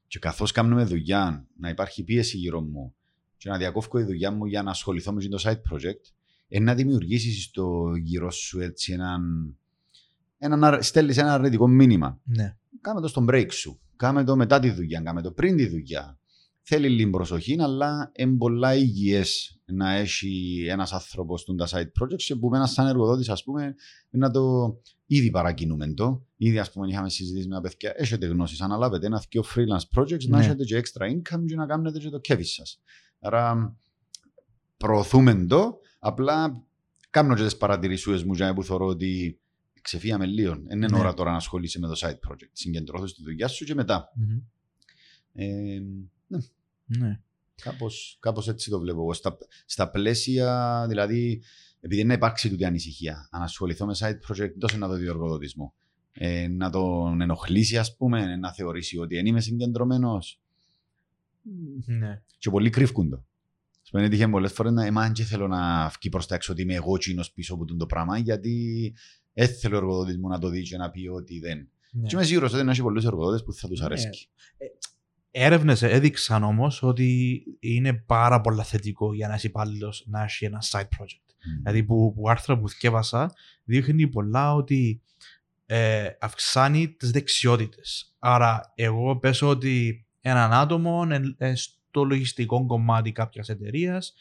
Και 0.07 0.19
καθώς 0.19 0.53
κάνουμε 0.53 0.85
δουλειά, 0.85 1.47
να 1.59 1.69
υπάρχει 1.69 2.05
πίεση 2.05 2.37
γύρω 2.37 2.61
μου 2.61 2.95
και 3.37 3.49
να 3.49 3.59
διακόφω 3.59 3.99
η 3.99 4.03
δουλειά 4.03 4.31
μου 4.31 4.45
για 4.45 4.63
να 4.63 4.71
ασχοληθώ 4.71 5.13
με 5.13 5.23
το 5.25 5.43
side 5.43 5.73
project, 5.73 6.13
είναι 6.49 6.65
να 6.65 6.75
δημιουργήσεις 6.75 7.45
στο 7.45 7.93
γύρω 8.03 8.31
σου 8.31 8.61
έτσι 8.61 8.93
έναν. 8.93 9.57
έναν 10.39 10.83
στέλνεις 10.83 11.17
ένα 11.17 11.35
αρνητικό 11.35 11.69
μήνυμα. 11.69 12.21
Ναι. 12.25 12.57
Κάμε 12.81 13.01
το 13.01 13.09
στον 13.09 13.27
break 13.31 13.49
σου. 13.51 13.81
Κάμε 13.97 14.25
το 14.25 14.37
μετά 14.37 14.61
τη 14.61 14.71
δουλειά. 14.71 15.01
Κάμε 15.01 15.23
το 15.23 15.33
πριν 15.33 15.57
τη 15.57 15.69
δουλειά. 15.69 16.19
Θέλει 16.69 16.89
λίγη 16.89 17.11
προσοχή, 17.11 17.57
αλλά 17.61 18.13
είναι 18.17 18.37
πολλά 18.37 18.75
υγιές 18.75 19.61
να 19.65 19.93
έχει 19.93 20.65
ένας 20.69 20.93
άνθρωπος 20.93 21.41
στον 21.41 21.57
τα 21.57 21.67
side 21.71 22.03
projects 22.03 22.23
και 22.23 22.37
που 22.37 22.49
με 22.49 22.57
ένα 22.57 22.67
σαν 22.67 22.87
εργοδότης, 22.87 23.29
ας 23.29 23.45
πούμε, 23.45 23.75
να 24.11 24.31
το 24.31 24.75
ήδη 25.07 25.31
παρακινούμε 25.31 25.95
το. 25.95 26.27
Ήδη, 26.37 26.59
ας 26.59 26.73
πούμε, 26.73 26.89
είχαμε 26.89 27.11
συζητήσει 27.11 27.49
με 27.49 27.55
τα 27.55 27.61
παιδιά. 27.61 27.93
Έχετε 27.97 28.27
γνώσεις, 28.27 28.61
αναλάβετε 28.61 29.07
ένα 29.07 29.25
δύο 29.31 29.45
freelance 29.55 30.01
projects, 30.01 30.27
να 30.27 30.39
Ναι. 30.39 30.45
έχετε 30.45 30.65
και 30.65 30.83
extra 30.85 31.03
income 31.03 31.45
και 31.47 31.55
να 31.55 31.67
κάνετε 31.67 31.99
και 31.99 32.09
το 32.09 32.19
κέφι 32.19 32.43
σας. 32.43 32.81
Άρα, 33.21 33.77
προωθούμε 34.77 35.47
το. 35.47 35.79
Απλά 35.99 36.63
κάνω 37.11 37.35
και 37.35 37.43
τις 37.43 37.57
παρατηρήσει 37.57 38.11
μου 38.25 38.33
για 38.35 38.47
να 38.47 38.55
που 38.55 38.63
θεωρώ 38.65 38.87
ότι 38.87 39.39
ξεφύγαμε 39.83 40.27
λίγο. 40.27 40.55
Δεν 40.55 40.77
είναι 40.77 40.87
Ναι. 40.91 40.99
ώρα 40.99 41.15
τώρα 41.15 41.31
να 41.31 41.37
ασχολείσαι 41.37 41.79
με 41.79 41.87
το 41.87 41.95
side 41.97 42.31
project. 42.31 42.51
Συγκεντρώθω 42.53 43.07
στη 43.07 43.23
δουλειά 43.23 43.49
σου 43.49 43.65
και 43.65 43.75
μετά. 43.75 44.13
Μμμ. 44.15 44.39
Ε, 45.33 45.81
ναι, 46.27 46.39
Ναι. 46.85 47.21
κάπως, 47.63 48.17
κάπως 48.21 48.49
έτσι 48.49 48.71
το 48.71 48.79
βλέπω 48.79 49.01
εγώ. 49.01 49.13
Στα, 49.13 49.39
στα 49.67 49.91
πλαίσια, 49.91 50.85
δηλαδή, 50.89 51.43
επειδή 51.81 52.05
να 52.05 52.13
υπάρξει 52.13 52.49
τούτη 52.49 52.65
ανησυχία, 52.65 53.29
αν 53.31 53.43
ασχοληθώ 53.43 53.87
με 53.87 53.95
side 53.99 54.19
project, 54.29 54.53
τόσο 54.59 54.79
να 54.79 54.89
το 54.89 54.95
δει 54.95 55.07
ο 55.07 55.11
εργοδότης 55.11 55.55
μου. 55.55 55.73
Ε, 56.13 56.49
να 56.49 56.71
τον 56.71 57.21
ενοχλήσει, 57.21 57.79
ας 57.79 57.97
πούμε, 57.97 58.37
να 58.37 58.53
θεωρήσει 58.53 58.99
ότι 58.99 59.15
δεν 59.15 59.27
είμαι 59.27 59.41
συγκεντρωμένος. 59.41 60.41
Ναι. 61.87 62.23
Και 62.39 62.51
πολλοί 62.51 62.71
κρύφκουν 62.71 63.11
το. 63.11 63.25
Ας 63.83 63.91
πούμε, 63.91 64.05
έτυχε 64.05 64.29
πολλές 64.29 64.53
φορές 64.53 64.73
να 64.73 64.85
εμάν 64.85 65.13
και 65.13 65.23
θέλω 65.23 65.49
να 65.49 65.89
βγει 65.89 66.09
προς 66.09 66.27
τα 66.27 66.35
έξω 66.35 66.53
ότι 66.53 66.63
είμαι 66.63 66.75
εγώ 66.75 66.97
τσίνος 66.99 67.33
πίσω 67.33 67.55
από 67.55 67.65
τον 67.65 67.79
το 67.79 67.87
πράγμα, 67.87 68.19
γιατί 68.19 68.95
έθελε 69.33 69.75
ο 69.75 69.79
εργοδότης 69.79 70.17
μου 70.17 70.29
να 70.29 70.39
το 70.39 70.49
δει 70.49 70.63
και 70.63 70.77
να 70.77 70.91
πει 70.91 71.09
ότι 71.09 71.39
δεν. 71.39 71.71
Ναι. 71.93 72.07
Και 72.07 72.15
είμαι 72.15 72.25
σίγουρος 72.25 72.53
ότι 72.53 72.65
να 72.65 72.71
έχει 72.71 72.83
πολλούς 72.83 73.05
εργοδότες 73.05 73.43
που 73.43 73.53
θα 73.53 73.69
τους 73.69 73.81
Ναι. 73.81 73.87
Αρέσει. 75.37 75.55
Έρευνες 75.55 75.83
έδειξαν 75.83 76.43
όμως 76.43 76.83
ότι 76.83 77.43
είναι 77.61 77.93
πάρα 77.93 78.41
πολύ 78.41 78.63
θετικό 78.63 79.15
για 79.15 79.27
ένα 79.27 79.39
υπάλληλος 79.43 80.05
να 80.07 80.23
έχεις 80.23 80.41
ένα 80.41 80.63
side 80.71 80.81
project. 80.81 81.27
Δηλαδή, 81.63 81.85
που, 81.85 82.13
που 82.15 82.29
άρθρα 82.29 82.59
που 82.59 82.69
θυκεύασα 82.69 83.33
δείχνει 83.65 84.07
πολλά 84.07 84.55
ότι 84.55 85.01
ε, 85.67 86.09
αυξάνει 86.21 86.89
τις 86.89 87.11
δεξιότητες. 87.11 88.15
Άρα, 88.19 88.73
εγώ 88.75 89.17
πέσω 89.17 89.49
ότι 89.49 90.07
έναν 90.21 90.53
άτομο 90.53 91.07
ε, 91.11 91.49
ε, 91.49 91.55
στο 91.55 92.05
λογιστικό 92.05 92.67
κομμάτι 92.67 93.13
κάποιας 93.13 93.49
εταιρείας 93.49 94.15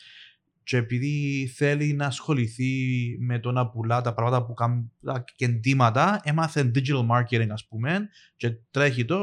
και 0.64 0.78
επειδή 0.78 1.48
θέλει 1.56 1.94
να 1.94 2.06
ασχοληθεί 2.06 2.72
με 3.20 3.40
το 3.40 3.52
να 3.52 3.70
πουλά 3.70 4.02
τα 4.02 4.14
πράγματα 4.14 4.46
που 4.46 4.54
κάνουν 4.54 4.92
τα 5.06 5.26
κεντήματα, 5.36 6.22
έμαθε 6.24 6.72
digital 6.76 7.08
marketing, 7.10 7.50
ας 7.50 7.66
πούμε, 7.68 8.10
και 8.36 8.50
τρέχει 8.72 9.06
το. 9.06 9.18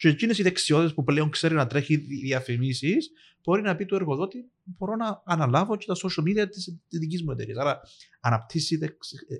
Και 0.00 0.08
εκείνες 0.08 0.38
οι 0.38 0.42
δεξιότητες 0.42 0.94
που 0.94 1.04
πλέον 1.04 1.30
ξέρει 1.30 1.54
να 1.54 1.66
τρέχει 1.66 1.96
διαφημίσεις, 1.96 3.10
μπορεί 3.42 3.62
να 3.62 3.76
πει 3.76 3.84
του 3.84 3.94
εργοδότη, 3.94 4.50
μπορώ 4.62 4.96
να 4.96 5.22
αναλάβω 5.24 5.76
και 5.76 5.86
τα 5.86 5.94
social 5.94 6.22
media 6.22 6.50
της, 6.50 6.78
της 6.88 6.98
δικής 6.98 7.22
μου 7.22 7.30
εταιρείας. 7.30 7.58
Άρα 7.58 7.80
αναπτύσσει 8.20 8.78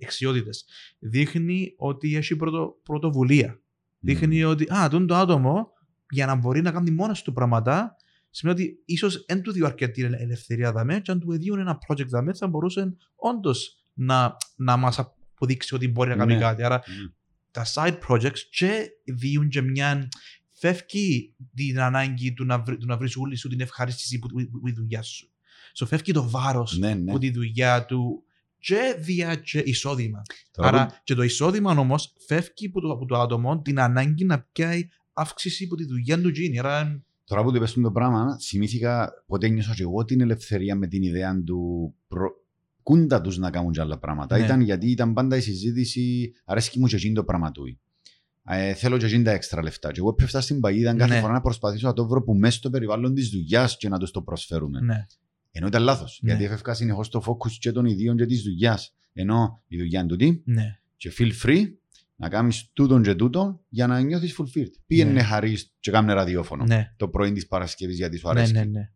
δεξιότητες. 0.01 0.65
Δείχνει 0.99 1.75
ότι 1.77 2.17
έχει 2.17 2.37
πρωτο, 2.37 2.81
πρωτοβουλία. 2.83 3.61
Δείχνει 3.99 4.45
ότι 4.45 4.67
α, 4.75 4.89
τον 4.89 5.07
το 5.07 5.15
άτομο 5.15 5.73
για 6.11 6.27
να 6.27 6.35
μπορεί 6.35 6.63
να 6.63 6.71
κάνει 6.73 6.91
μόνος 6.91 7.23
του 7.23 7.33
πράγματα 7.33 7.97
σημαίνει 8.31 8.61
ότι 8.61 8.83
ίσως 8.85 9.25
δεν 9.29 9.43
του 9.43 9.53
δίνει 9.53 9.67
αρκετή 9.67 10.03
ελευθερία 10.03 10.73
δαμέ 10.73 11.01
και 11.01 11.11
αν 11.11 11.21
του 11.21 11.39
δίνουν 11.39 11.59
ένα 11.59 11.79
project 11.89 12.09
δαμέ 12.09 12.35
θα 12.35 12.47
μπορούσε 12.49 12.97
όντως 13.15 13.85
να, 13.93 14.37
να 14.57 14.77
μας 14.77 14.99
αποδείξει 14.99 15.75
ότι 15.75 15.89
μπορεί 15.89 16.09
να 16.09 16.17
κάνει 16.17 16.35
Ναι. 16.35 16.41
κάτι. 16.41 16.63
Άρα 16.63 16.83
Ναι. 16.87 17.11
τα 17.51 17.67
side 17.75 17.99
projects 18.09 18.39
και 18.51 18.89
δίνουν 19.05 19.49
και 19.49 19.61
μια 19.63 20.09
φεύγει 20.61 21.35
την 21.55 21.81
ανάγκη 21.81 22.33
του 22.33 22.45
να, 22.45 22.59
βρει, 22.63 22.77
του 22.77 22.87
να 22.87 22.97
βρεις 22.97 23.17
όλη 23.17 23.37
σου 23.37 23.49
την 23.49 23.61
ευχαρίστηση 23.61 24.19
που, 24.19 24.29
που, 24.29 24.61
που, 24.61 24.69
η 24.69 24.73
δουλειά 24.73 25.03
σου. 25.03 25.31
So 25.75 25.87
φεύγει 25.89 26.13
το 26.13 26.31
βάρος 26.31 26.79
Ναι, 26.79 26.95
ναι. 26.95 27.13
που 27.13 27.19
τη 27.19 27.31
δουλειά 27.31 27.85
του 27.85 28.23
και 28.59 28.97
δια 28.99 29.35
και 29.35 29.59
εισόδημα. 29.59 30.23
Τώρα 30.51 30.69
Άρα 30.69 30.87
που- 30.87 30.95
και 31.05 31.15
το 31.15 31.23
εισόδημα 31.23 31.73
όμως 31.73 32.15
φεύγει 32.27 32.67
από 32.67 32.81
το, 32.81 32.91
από 32.93 33.07
το 33.07 33.19
άτομο 33.19 33.61
την 33.63 33.81
ανάγκη 33.81 34.25
να 34.25 34.41
πιάει 34.53 34.89
αύξηση 35.13 35.65
από 35.65 35.77
τη 35.77 35.85
δουλειά 35.85 36.21
του 36.21 36.29
γίνει. 36.29 36.59
Άρα 36.59 37.03
Τώρα 37.25 37.43
που 37.43 37.51
το 37.51 37.57
είπες 37.57 37.73
το 37.73 37.91
πράγμα, 37.93 38.39
θυμήθηκα 38.41 39.13
πότε 39.27 39.49
νιώσα 39.49 39.75
και 39.75 39.83
εγώ 39.83 40.05
την 40.05 40.21
ελευθερία 40.21 40.77
με 40.77 40.87
την 40.87 41.03
ιδέα 41.03 41.43
του 41.43 41.95
προ... 42.09 42.29
κούντα 42.83 43.21
τους 43.21 43.39
να 43.39 43.51
κάνουν 43.51 43.73
και 43.73 43.81
άλλα 43.81 43.99
πράγματα. 43.99 44.39
Ναι. 44.39 44.45
Ήταν 44.45 44.61
γιατί 44.61 44.91
ήταν 44.91 45.13
πάντα 45.13 45.37
η 45.37 45.41
συζήτηση, 45.41 46.33
αρέσκει 46.45 46.79
μου 46.79 46.87
και 46.87 46.97
εκείνο 46.97 47.15
το 47.15 47.25
πράγμα 47.25 47.51
του. 47.51 47.79
Ε, 48.45 48.75
θέλω 48.75 48.97
και 48.99 49.05
εκείνη 49.07 49.23
τα 49.25 49.31
έξτρα 49.31 49.63
λεφτά. 49.63 49.91
Και 49.91 49.99
εγώ 50.01 50.15
πέφτα 50.15 50.41
στην 50.41 50.61
παγίδα 50.61 50.95
κάθε 50.97 51.15
Ναι. 51.15 51.21
φορά 51.21 51.33
να 51.33 51.41
προσπαθήσω 51.41 51.87
να 51.87 51.93
το 51.93 52.07
βρω 52.09 52.23
που 52.23 52.35
μέσα 52.35 52.57
στο 52.59 52.71
περιβάλλον 52.71 53.15
της 53.15 53.29
δουλειάς 53.29 53.77
και 53.77 53.89
να 53.89 53.99
του 53.99 54.11
το 54.11 54.23
προσφέρουμε. 54.23 54.81
Ναι. 54.81 55.07
Ενώ 55.51 55.67
ήταν 55.67 55.83
λάθος. 55.83 56.19
Ναι. 56.23 56.31
Γιατί 56.31 56.45
έφευκα 56.45 56.75
συνεχώς 56.75 57.09
το 57.09 57.23
focus 57.27 57.51
και 57.59 57.73
των 57.73 57.85
ιδίων 57.85 58.17
και 58.17 58.27
της 58.27 58.43
δουλειάς. 58.43 58.95
Ενώ 59.13 59.63
η 59.67 59.77
δουλειά 59.79 60.01
είναι 60.01 60.09
τούτη 60.09 60.43
Ναι. 60.45 60.79
και 60.97 61.13
feel 61.19 61.31
free 61.45 61.63
να 62.17 62.29
κάνεις 62.29 62.71
τούτον 62.73 63.03
και 63.03 63.15
τούτον 63.15 63.61
για 63.69 63.87
να 63.87 64.01
νιώθεις 64.01 64.37
fulfilled. 64.41 64.73
Πήγαινε 64.87 65.13
Ναι. 65.13 65.23
χαρί 65.23 65.57
και 65.81 65.91
κάμνε 65.91 66.13
ραδιόφωνο 66.13 66.65
Ναι. 66.65 66.95
το 66.97 67.09
πρωί 67.09 67.33
της 67.33 67.47
Παρασκευής 67.47 67.97
γιατί 67.97 68.19
σου 68.19 68.27
Ναι, 68.27 68.33
αρέσει. 68.39 68.53
ναι, 68.53 68.65
ναι. 68.65 68.91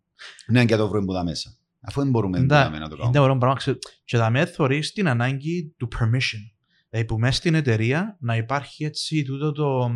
Ναι, 0.46 0.64
και 0.64 0.76
το 0.76 0.88
βρούμε 0.88 1.04
που 1.06 1.12
τα 1.12 1.24
μέσα. 1.24 1.56
Αφού 1.80 2.00
δεν 2.00 2.10
μπορούμε 2.10 2.36
που 2.38 2.42
Εντά- 2.44 2.64
τα 2.64 2.78
να 2.78 2.88
το 2.88 2.94
Είναι 2.94 3.02
κάνουμε. 3.04 3.18
ωραίο 3.20 3.36
πράγμα. 3.38 3.56
ξέρω, 3.56 3.78
Και 4.04 4.16
θα 4.16 4.30
με 4.30 4.44
θωρείς 4.46 4.92
την 4.92 5.08
ανάγκη 5.08 5.74
του 5.76 5.88
permission. 5.98 6.53
Δηλαδή 6.94 7.12
που 7.12 7.18
μέσα 7.20 7.32
στην 7.32 7.54
εταιρεία 7.54 8.16
να 8.20 8.36
υπάρχει 8.36 8.84
έτσι 8.84 9.22
τούτο 9.22 9.52
το, 9.52 9.90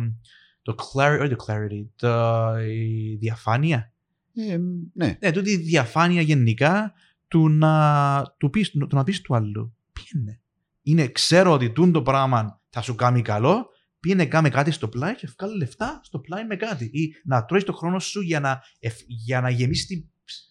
το 0.61 0.75
clarity, 0.77 1.19
όχι 1.21 1.35
το 1.35 1.45
clarity, 1.47 1.85
το, 1.95 2.57
η 2.59 3.15
διαφάνεια. 3.15 3.93
Ε, 4.35 4.57
ναι. 4.93 5.17
Ναι, 5.21 5.31
τούτη 5.31 5.51
η 5.51 5.57
διαφάνεια 5.57 6.21
γενικά 6.21 6.93
του 7.27 7.49
να, 7.49 8.35
του 8.37 8.49
πεις, 8.49 8.69
του 8.71 8.87
να 8.91 9.03
πεις 9.03 9.21
του 9.21 9.35
άλλου. 9.35 9.75
Πήγαινε. 9.93 10.41
Είναι, 10.81 11.07
ξέρω 11.07 11.51
ότι 11.51 11.71
τούν 11.71 11.91
το 11.91 12.01
πράγμα 12.01 12.61
θα 12.69 12.81
σου 12.81 12.95
κάνει 12.95 13.21
καλό, 13.21 13.69
πήγαινε 13.99 14.25
κάμε 14.25 14.49
κάτι 14.49 14.71
στο 14.71 14.87
πλάι 14.87 15.15
και 15.15 15.29
βγάλε 15.37 15.55
λεφτά 15.55 15.99
στο 16.03 16.19
πλάι 16.19 16.45
με 16.45 16.55
κάτι. 16.55 16.85
Ή 16.93 17.13
να 17.23 17.45
τρώεις 17.45 17.63
το 17.63 17.73
χρόνο 17.73 17.99
σου 17.99 18.21
για 18.21 18.39
να, 18.39 18.61
ευ- 18.79 19.05
για 19.07 19.41
να 19.41 19.49
γεμίσεις 19.49 19.85
την 19.85 20.05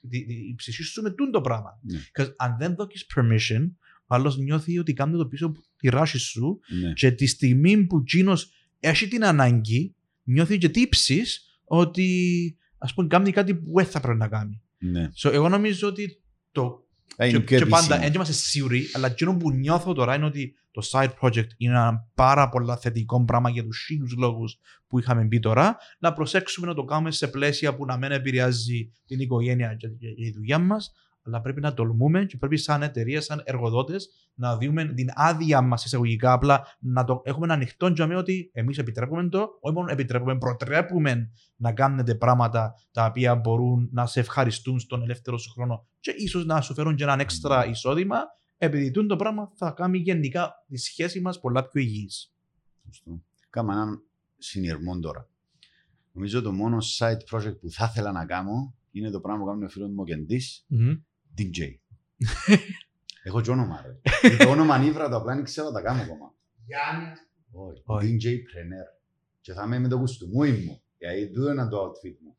τη, 0.09 0.25
τη, 0.25 0.35
η 0.35 0.55
ψυχή 0.55 0.83
σου 0.83 1.03
με 1.03 1.11
τούν 1.11 1.31
το 1.31 1.41
πράγμα. 1.41 1.81
Ναι. 1.83 1.99
Because 1.99 2.33
αν 2.37 2.57
δεν 2.59 2.75
δώσεις 2.75 3.07
permission, 3.15 3.71
ο 4.09 4.15
άλλος 4.15 4.37
νιώθει 4.37 4.79
ότι 4.79 4.93
κάνει 4.93 5.17
το 5.17 5.27
πίσω 5.27 5.47
από 5.47 5.61
τη 5.77 5.89
ράση 5.89 6.19
σου 6.19 6.61
ναι. 6.83 6.93
και 6.93 7.11
τη 7.11 7.27
στιγμή 7.27 7.85
που 7.87 7.97
εκείνος 7.97 8.53
έχει 8.81 9.09
την 9.09 9.25
ανάγκη, 9.25 9.95
νιώθει 10.23 10.59
και 10.59 10.69
τύψεις 10.69 11.61
ότι 11.65 12.57
ας 12.79 12.95
πούμε 12.95 13.07
κάνει 13.07 13.31
κάτι 13.31 13.55
που 13.55 13.73
δεν 13.75 13.87
θα 13.87 14.01
πρέπει 14.01 14.19
να 14.19 14.29
κάνει. 14.29 14.63
ναι. 14.79 15.09
So, 15.17 15.33
εγώ 15.33 15.49
νομίζω 15.49 15.89
ότι 15.89 16.23
το. 16.53 16.87
Ε, 17.17 17.29
είναι 17.29 17.39
και, 17.39 17.45
πιο 17.45 17.59
και 17.59 17.65
πάντα, 17.65 17.77
επίσημο. 17.79 18.01
δεν 18.01 18.15
είμαστε 18.15 18.33
σίγουροι, 18.33 18.91
αλλά 18.93 19.07
εκείνο 19.07 19.37
που 19.37 19.51
νιώθω 19.51 19.93
τώρα 19.93 20.15
είναι 20.15 20.25
ότι 20.25 20.55
το 20.71 20.89
side 20.91 21.11
project 21.21 21.49
είναι 21.57 21.73
ένα 21.73 22.09
πάρα 22.15 22.49
πολύ 22.49 22.77
θετικό 22.81 23.25
πράγμα 23.25 23.51
για 23.51 23.65
τους 23.65 23.85
χίλιου 23.87 24.07
λόγους 24.19 24.59
που 24.87 24.99
είχαμε 24.99 25.27
πει 25.29 25.39
τώρα. 25.39 25.77
Να 25.99 26.13
προσέξουμε 26.13 26.67
να 26.67 26.75
το 26.75 26.85
κάνουμε 26.85 27.11
σε 27.11 27.29
πλαίσια 27.29 27.77
που 27.77 27.85
να 27.85 27.97
μην 27.97 28.11
επηρεάζει 28.11 28.93
την 29.07 29.21
οικογένεια 29.21 29.75
και 29.75 29.89
και 29.89 30.07
η 30.17 30.33
δουλειά 30.37 30.59
μας, 30.59 30.93
αλλά 31.29 31.41
πρέπει 31.41 31.61
να 31.61 31.75
τολμούμε 31.75 32.25
και 32.25 32.37
πρέπει 32.37 32.57
σαν 32.57 32.83
εταιρεία, 32.83 33.21
σαν 33.21 33.43
εργοδότες, 33.45 34.09
να 34.35 34.59
δούμε 34.59 34.85
την 34.85 35.09
άδεια 35.15 35.61
μας 35.61 35.85
εισαγωγικά. 35.85 36.33
Απλά 36.33 36.67
να 36.79 37.05
το 37.05 37.21
έχουμε 37.25 37.45
ένα 37.45 37.55
ανοιχτό 37.55 37.93
τζαμί 37.93 38.15
ότι 38.15 38.51
εμείς 38.53 38.79
επιτρέπουμε 38.79 39.29
το, 39.29 39.49
όχι 39.61 39.75
μόνο 39.75 39.91
επιτρέπουμε, 39.91 40.39
προτρέπουμε 40.39 41.31
να 41.57 41.73
κάνετε 41.73 42.15
πράγματα 42.15 42.75
τα 42.93 43.05
οποία 43.05 43.35
μπορούν 43.35 43.89
να 43.93 44.07
σε 44.07 44.21
ευχαριστούν 44.21 44.79
στον 44.79 45.03
ελεύθερο 45.03 45.39
σου 45.39 45.51
χρόνο 45.51 45.87
και 46.01 46.15
ίσως 46.17 46.45
να 46.45 46.61
σου 46.61 46.75
φέρουν 46.75 46.97
και 46.97 47.03
έναν 47.03 47.21
έξτρα 47.21 47.67
εισόδημα, 47.67 48.17
επειδή 48.57 48.91
τούτο 48.91 49.07
το 49.07 49.17
πράγμα 49.17 49.51
θα 49.55 49.71
κάνει 49.71 49.99
γενικά 49.99 50.65
τη 50.69 50.77
σχέση 50.77 51.21
μας 51.21 51.41
πολλά 51.41 51.69
πιο 51.69 51.81
υγιής. 51.81 52.33
Σωστό. 52.85 53.23
Κάμα 53.51 53.73
έναν 53.73 54.03
συνειρμό 54.39 54.99
τώρα. 54.99 55.29
Νομίζω 56.13 56.43
το 56.43 56.53
μόνο 56.53 56.77
side 56.99 57.37
project 57.37 57.61
που 57.61 57.71
θα 57.71 57.89
ήθελα 57.91 58.13
να 58.13 58.27
κάνω 58.27 58.73
είναι 58.91 59.11
το 59.11 59.21
πράγμα 59.21 59.41
που 59.41 59.47
κάνει 59.51 59.65
ο 59.65 59.69
φίλος 59.69 59.89
μου 59.89 59.97
ο 60.01 60.05
Κεντής, 60.05 60.67
DJ. 61.39 61.59
Έχω 63.23 63.41
και 63.41 63.51
όνομα 63.51 63.85
ρε. 63.87 64.37
το 64.37 64.51
όνομα 64.51 64.75
ανήβρα 64.75 65.09
το 65.09 65.17
απλά 65.17 65.35
δεν 65.35 65.45
ξέρω 65.45 65.67
να 65.67 65.73
τα 65.73 65.81
κάνω 65.83 66.03
ακόμα. 66.03 66.35
Γιάννης. 66.67 67.19
Όχι. 67.53 67.83
Όχι. 67.85 68.17
DJ 68.21 68.27
Preneur. 68.27 68.89
Και 69.41 69.53
θα 69.53 69.63
είμαι 69.67 69.79
με 69.79 69.89
το 69.89 69.99
κουστούμι 69.99 70.51
μου. 70.51 70.83
Γιατί 70.99 71.31
τούτο 71.31 71.51
είναι 71.51 71.69
το 71.69 71.77
outfit 71.83 72.17
μου. 72.23 72.37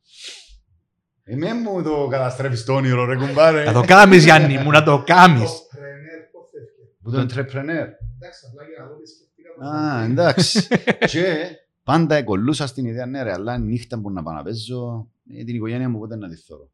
Εμέ 1.23 1.53
μου 1.53 1.83
το 1.83 2.07
καταστρέφεις 2.07 2.63
το 2.63 2.73
όνειρο 2.73 3.05
ρε 3.05 3.15
κουμπάρε. 3.15 3.63
Να 3.63 3.73
το 3.73 3.81
κάνεις, 3.81 4.23
Γιάννη 4.23 4.57
μου, 4.57 4.71
να 4.71 4.83
το 4.83 5.03
κάνεις. 5.13 5.49
Το 5.51 5.77
πρενέρ 5.77 6.19
πώς 6.31 6.49
έφυγε; 6.53 6.87
Που 7.01 7.11
το 7.11 7.19
entrepreneur. 7.21 7.87
Εντάξει, 8.15 8.41
απλά 8.49 8.63
για 8.69 8.79
να 8.79 8.87
δω 8.87 8.95
τι 8.97 9.07
σκεφτήκα. 9.09 9.49
το 9.59 9.65
Α, 9.65 9.71
πράγμα. 9.71 10.03
εντάξει. 10.03 10.67
και 11.11 11.45
πάντα 11.83 12.15
εκολούσα 12.15 12.67
στην 12.67 12.85
ιδέα, 12.85 13.05
ναι 13.05 13.23
ρε, 13.23 13.31
αλλά 13.31 13.57
νύχτα 13.57 13.99
που 14.01 14.11
να 14.11 14.23
πάω 14.23 14.33
να 14.33 14.43
παίζω, 14.43 15.09
ε, 15.33 15.43
την 15.43 15.55
οικογένεια 15.55 15.89
μου 15.89 15.99
ποτέ 15.99 16.15
να 16.15 16.29
τη 16.29 16.35
θωρώ. 16.35 16.71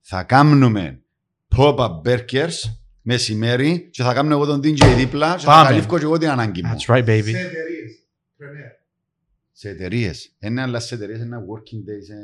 Θα 0.00 0.22
κάνουμε 0.22 1.03
pop-up 1.56 2.02
burgers 2.04 2.52
μεσημέρι 3.02 3.88
και 3.90 4.02
θα 4.02 4.14
κάνω 4.14 4.30
εγώ 4.34 4.44
τον 4.46 4.58
DJ 4.58 4.94
δίπλα 4.96 5.34
και 5.36 5.44
θα 5.44 5.50
Πάμε. 5.50 5.68
καλύφω 5.68 5.98
και 5.98 6.04
εγώ 6.04 6.18
την 6.18 6.28
ανάγκη 6.28 6.62
μου. 6.62 6.74
That's 6.74 6.94
right, 6.94 7.04
baby. 7.08 7.22
Σε 7.22 7.38
εταιρείες. 7.38 8.06
Πρενέρ. 8.36 8.70
Σε 9.52 9.68
εταιρείες. 9.68 10.34
Ένα 10.38 10.62
αλλά 10.62 10.80
σε 10.80 10.94
εταιρείες, 10.94 11.20
ένα 11.20 11.38
working 11.40 11.78
day, 11.88 12.02
σε, 12.06 12.14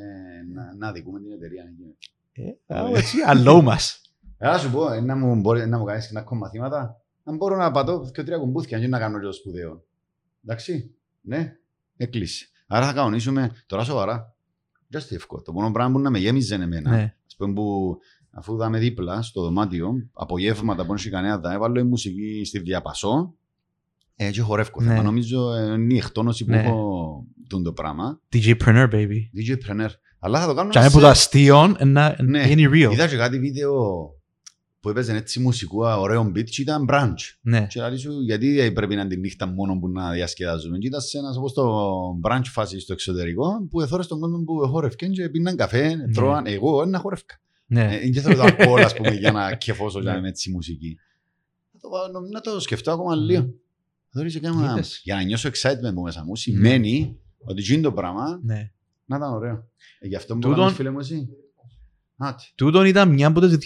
να, 0.55 0.75
να 0.77 0.93
δικούμε 0.93 1.21
την 1.21 1.33
εταιρεία. 1.33 1.63
Α, 2.67 2.99
Έτσι, 2.99 3.17
αλλό 3.27 3.63
μας. 3.63 4.01
Ε, 4.39 4.59
σου 4.59 4.71
πω, 4.71 4.93
ε, 4.93 5.01
να 5.01 5.17
μου, 5.17 5.41
μπορεί, 5.41 5.67
να 5.69 5.79
μου 5.79 5.85
κάνεις 5.85 6.09
και 6.09 6.19
ακόμα 6.19 6.41
μαθήματα, 6.41 7.01
αν 7.25 7.37
μπορώ 7.37 7.57
να 7.57 7.71
πατώ 7.71 8.11
και 8.15 8.23
τρία 8.23 8.39
κουμπούθια 8.39 8.79
και 8.79 8.87
να 8.89 8.99
κάνω 8.99 9.19
και 9.19 9.25
το 9.27 9.33
σπουδαίο. 9.33 9.85
Εντάξει, 10.45 10.95
ναι, 11.21 11.57
έκλεισε. 11.97 12.49
Άρα 12.67 12.87
θα 12.87 12.93
κανονίσουμε 12.93 13.51
τώρα 13.67 13.85
σοβαρά. 13.85 14.35
Just 14.95 15.11
εύκολο. 15.13 15.43
Το 15.43 15.53
μόνο 15.53 15.71
πράγμα 15.71 15.93
που 15.93 15.99
να 16.01 16.11
με 16.11 16.19
γέμιζε 16.19 16.55
εμένα, 16.55 16.91
Ναι. 16.91 17.15
ας 17.27 17.37
πούμε 17.37 17.53
που 17.53 17.97
αφού 18.31 18.57
δάμε 18.57 18.79
δίπλα 18.79 19.23
στο 19.23 19.43
δωμάτιο, 19.43 19.93
απογεύματα 20.13 20.87
που 20.87 20.93
είναι 20.99 21.11
κανένα, 21.11 21.41
θα 21.43 21.53
έβαλω 21.53 21.81
η 21.81 21.85
μουσική 21.85 22.43
στη 22.45 22.59
διαπασό 22.59 23.35
ε, 24.17 24.31
και 24.31 24.41
χορεύω. 24.41 24.71
Ναι. 24.81 24.87
θέμα. 24.89 25.03
Νομίζω 25.03 25.53
ε, 25.55 25.73
είναι 25.73 25.95
η 25.95 25.97
εκτόνωση 25.97 26.45
που 26.45 26.51
Ναι. 26.51 26.63
έχω 26.63 27.25
τούν 27.49 27.63
το 27.63 27.73
πράγμα. 27.73 28.21
DJpreneur, 28.33 28.89
baby. 28.93 29.19
DJ 29.39 29.53
Preneur. 29.53 29.89
Αλλά 30.19 30.41
θα 30.41 30.47
το 30.47 30.55
κάνω 30.55 30.71
Και 30.71 30.79
αν 30.79 30.85
σε- 30.85 30.91
που 30.91 31.01
το 31.01 31.07
αστείο 31.07 31.77
να 31.85 32.17
Ναι. 32.23 32.49
είναι 32.51 32.69
real. 32.73 32.93
Είδα 32.93 33.09
και 33.09 33.17
κάτι 33.17 33.39
βίντεο 33.39 33.73
που 34.81 34.89
έπαιζε 34.89 35.17
έτσι 35.17 35.41
μουσικού 35.41 35.79
ωραίο 35.85 36.33
beat 36.37 36.45
και 36.45 36.63
ήταν 36.63 36.87
brunch. 36.91 37.15
Ναι. 37.41 37.67
Και 37.71 37.81
λέει 37.81 37.97
σου, 37.97 38.21
γιατί 38.21 38.71
πρέπει 38.75 38.95
να 38.95 39.01
είναι 39.01 39.11
τη 39.15 39.21
νύχτα 39.21 39.47
μόνο 39.47 39.79
που 39.79 39.89
να 39.89 40.11
διασκεδάζουμε. 40.13 40.79
Και 40.79 40.87
ήταν 40.87 41.01
σε 41.01 41.19
ένας 41.19 41.37
όπως 41.37 41.53
το 41.53 41.81
brunch 42.25 42.45
φάση 42.45 42.81
στο 42.81 42.93
εξωτερικό 42.93 43.67
που 43.71 43.81
εθώρες 43.81 44.07
τον 44.07 44.21
κόσμο 44.21 44.43
που 44.45 44.69
χόρευκαν 44.69 45.11
και 45.11 45.29
πίναν 45.29 45.57
καφέ, 45.57 45.97
τρώαν. 46.15 46.47
Εγώ 46.47 46.85
να 46.85 46.99
χόρευκα. 46.99 47.41
Ναι. 47.73 47.97
Ε, 47.97 48.11
Δεν 48.11 48.23
θέλω 48.23 48.35
το 48.37 48.43
αλκοόλ 48.43 48.83
ας 48.83 48.95
πούμε 48.95 49.11
για 49.11 49.33
να 49.33 49.55
κεφώσω 49.65 50.01
για 50.01 50.13
να 50.13 50.19
είμαι 50.19 50.29
έτσι 50.29 50.51
μουσική. 50.51 50.97
Να 51.73 51.81
το, 51.81 51.89
βάλω- 51.89 52.29
να 52.33 52.41
το 52.41 52.61
σκεφτώ 52.61 52.93
ακόμα 52.93 53.15
λίγο. 53.15 53.55
Θεωρείς 54.13 54.33
και 54.33 54.41
κάμα- 54.41 54.71
Είδες. 54.73 55.01
Για 55.05 55.15
να 55.15 55.23
νιώσω 55.23 55.49
excitement 55.49 55.95
που 55.95 56.01
μέσα 56.03 56.25
μου 56.25 56.37
σημαίνει 56.37 57.17
ότι 57.39 57.63
γίνει 57.63 57.83
το 57.83 57.93
πράγμα 57.93 58.41
Ναι. 58.43 58.71
να 59.05 59.17
ήταν 59.17 59.33
ωραίο. 59.33 59.69
Ε, 59.99 60.07
Γι' 60.07 60.17
αυτό 60.17 60.35
που 60.35 60.41
Τούτον- 60.41 60.59
κάνεις 60.59 60.75
φίλε 60.75 60.91
μου 60.91 60.99
εσύ. 60.99 61.29
Άτι. 62.17 62.45
Τούτον 62.55 62.85
ήταν 62.85 63.09
μια 63.13 63.27
από 63.27 63.41
τις 63.41 63.59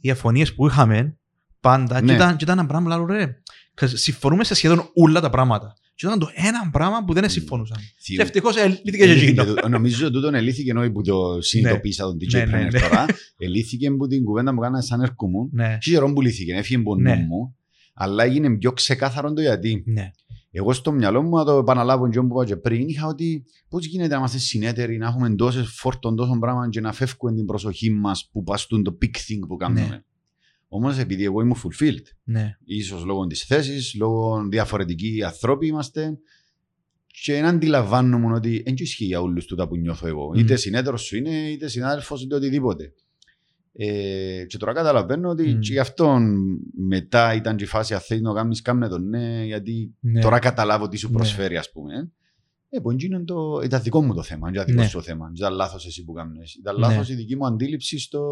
διαφωνίε 0.00 0.44
που 0.46 0.66
είχαμε 0.66 1.18
πάντα. 1.60 2.00
Ναι. 2.00 2.06
Και, 2.06 2.12
ήταν, 2.12 2.36
και 2.36 2.44
ήταν 2.44 2.58
ένα 2.58 2.66
πράγμα, 2.66 2.96
λέω 2.96 3.06
ρε. 3.06 3.42
Συμφωνούμε 3.84 4.44
σε 4.44 4.54
σχεδόν 4.54 4.90
όλα 4.94 5.20
τα 5.20 5.30
πράγματα. 5.30 5.74
Και 5.98 6.06
ήταν 6.06 6.18
το 6.18 6.28
ένα 6.34 6.70
πράγμα 6.72 7.04
που 7.04 7.12
δεν 7.12 7.28
συμφωνούσαν. 7.30 7.76
Και 7.78 7.84
Θείο. 8.02 8.22
ευτυχώ 8.22 8.48
ελύθηκε 8.58 8.90
και 8.96 9.02
Ελύθηκε 9.02 9.40
εκείνο. 9.40 9.54
το- 9.54 9.68
Νομίζω 9.68 10.04
ότι 10.04 10.14
τούτον 10.14 10.34
ελύθηκε 10.34 10.70
ενώ 10.70 10.90
που 10.92 11.02
το 11.02 11.40
συνειδητοποίησα 11.42 12.04
τον 12.04 12.16
DJ 12.20 12.32
Ναι, 12.32 12.44
ναι, 12.44 12.66
Preneur 12.66 12.72
ναι. 12.72 12.80
τώρα. 12.80 13.06
Ελύθηκε 13.36 13.90
που 13.90 14.06
την 14.06 14.24
κουβέντα 14.24 14.54
που 14.54 14.60
κάνανε 14.60 14.82
σαν 14.82 15.00
έρχομουν. 15.00 15.48
Ναι. 15.52 15.78
Και 15.80 15.90
καιρό 15.90 16.12
που 16.12 16.20
λύθηκε, 16.20 16.52
έφυγε 16.54 16.80
από 16.80 16.96
Ναι. 16.96 17.14
νου 17.14 17.20
μου. 17.24 17.56
Αλλά 17.94 18.24
έγινε 18.24 18.56
πιο 18.56 18.72
ξεκάθαρο 18.72 19.32
το 19.32 19.40
γιατί. 19.40 19.82
Ναι. 19.86 20.10
Εγώ 20.50 20.72
στο 20.72 20.92
μυαλό 20.92 21.22
μου, 21.22 21.36
να 21.36 21.44
το 21.44 21.58
επαναλάβω 21.58 22.08
και 22.08 22.18
όπου 22.18 22.28
είπα 22.34 22.44
και 22.44 22.56
πριν, 22.56 22.88
είχα 22.88 23.06
ότι 23.06 23.44
πώς 23.68 23.86
γίνεται 23.86 24.12
να 24.12 24.16
είμαστε 24.18 24.38
συνέτεροι, 24.38 24.96
να 24.96 25.06
έχουμε 25.06 25.34
τόσες 25.34 25.68
φόρτων, 25.70 26.16
τόσο 26.16 26.38
πράγμα 26.40 26.68
και 26.68 26.80
να 26.80 26.92
φεύγουμε 26.92 27.34
την 27.34 27.44
προσοχή 27.44 27.90
μας 27.90 28.28
που 28.32 28.42
παστούν 28.42 28.82
το 28.82 28.98
big 29.02 29.06
thing 29.16 29.46
που 29.48 29.56
κάνουμε. 29.56 30.04
Ναι. 30.70 30.76
Όμως 30.78 30.98
επειδή 30.98 31.24
εγώ 31.24 31.40
είμαι 31.40 31.54
fulfilled, 31.64 32.02
Ναι. 32.24 32.56
ίσως 32.64 33.04
λόγω 33.04 33.26
της 33.26 33.44
θέσης, 33.44 33.94
λόγω 33.94 34.46
διαφορετικοί 34.50 35.22
ανθρώποι 35.24 35.66
είμαστε 35.66 36.18
και 37.22 37.40
να 37.40 37.48
αντιλαμβάνομαι 37.48 38.34
ότι 38.34 38.62
δεν 38.64 38.74
ισχύει 38.78 39.04
για 39.04 39.20
όλους 39.20 39.44
τούτα 39.46 39.68
που 39.68 39.76
νιώθω 39.76 40.06
εγώ. 40.06 40.26
Μμ. 40.28 40.38
Είτε 40.38 40.56
συνέτερος 40.56 41.02
σου 41.02 41.16
είναι, 41.16 41.50
είτε 41.50 41.68
συνάδελφος, 41.68 42.22
είτε 42.22 42.34
οτιδήποτε. 42.34 42.92
Ε, 43.72 44.44
και 44.46 44.56
τώρα 44.56 44.72
καταλαβαίνω 44.72 45.28
ότι 45.28 45.48
Μμ. 45.54 45.58
και 45.58 45.72
γι' 45.72 45.78
αυτό 45.78 46.18
μετά 46.88 47.34
ήταν 47.34 47.56
και 47.56 47.64
η 47.64 47.66
φάση 47.66 47.94
αν 47.94 48.00
θέλεις 48.00 48.22
να 48.22 48.32
κάνεις 48.34 48.62
κάμνε 48.62 48.88
το 48.88 48.98
ναι, 48.98 49.44
γιατί 49.44 49.94
Ναι. 50.00 50.20
τώρα 50.20 50.38
καταλάβω 50.38 50.88
τι 50.88 50.96
σου 50.96 51.08
Ναι. 51.08 51.16
προσφέρει 51.16 51.56
ας 51.56 51.70
πούμε. 51.72 52.12
Ε, 52.70 52.78
που 52.80 52.90
είναι 52.90 53.24
το, 53.24 53.60
ήταν 53.64 53.82
δικό 53.82 54.02
μου 54.02 54.14
το 54.14 54.22
θέμα, 54.22 54.44
δεν 54.46 54.54
ήταν 54.54 54.66
δικό 54.66 54.80
Ναι. 54.80 54.86
σου 54.86 54.96
το 54.96 55.02
θέμα. 55.02 55.32
Ήταν 55.36 55.52
λάθος 55.54 55.86
εσύ 55.86 56.04
που 56.04 56.12
κάνεις. 56.12 56.54
Ήταν 56.54 56.74
Ναι. 56.74 56.80
λάθος 56.80 57.08
η 57.08 57.14
δική 57.14 57.36
μου 57.36 57.46
αντίληψη 57.46 57.98
στο 57.98 58.22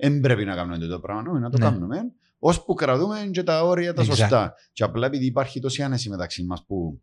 δεν 0.00 0.20
πρέπει 0.20 0.44
να 0.44 0.54
κάνουμε 0.54 0.78
το 0.86 1.00
πράγμα, 1.00 1.30
όχι, 1.32 1.40
να 1.40 1.50
το 1.50 1.58
Ναι. 1.58 1.64
κάνουμε. 1.64 1.96
Ώσπου 2.38 2.74
κρατούμε 2.74 3.28
και 3.32 3.42
τα 3.42 3.64
όρια 3.64 3.92
τα 3.94 4.02
Exactly. 4.02 4.06
σωστά. 4.06 4.54
Και 4.72 4.82
απλά 4.82 5.06
επειδή 5.06 5.24
υπάρχει 5.26 5.60
τόση 5.60 5.82
άνεση 5.82 6.08
μεταξύ 6.08 6.44
μας 6.44 6.64
που 6.66 7.00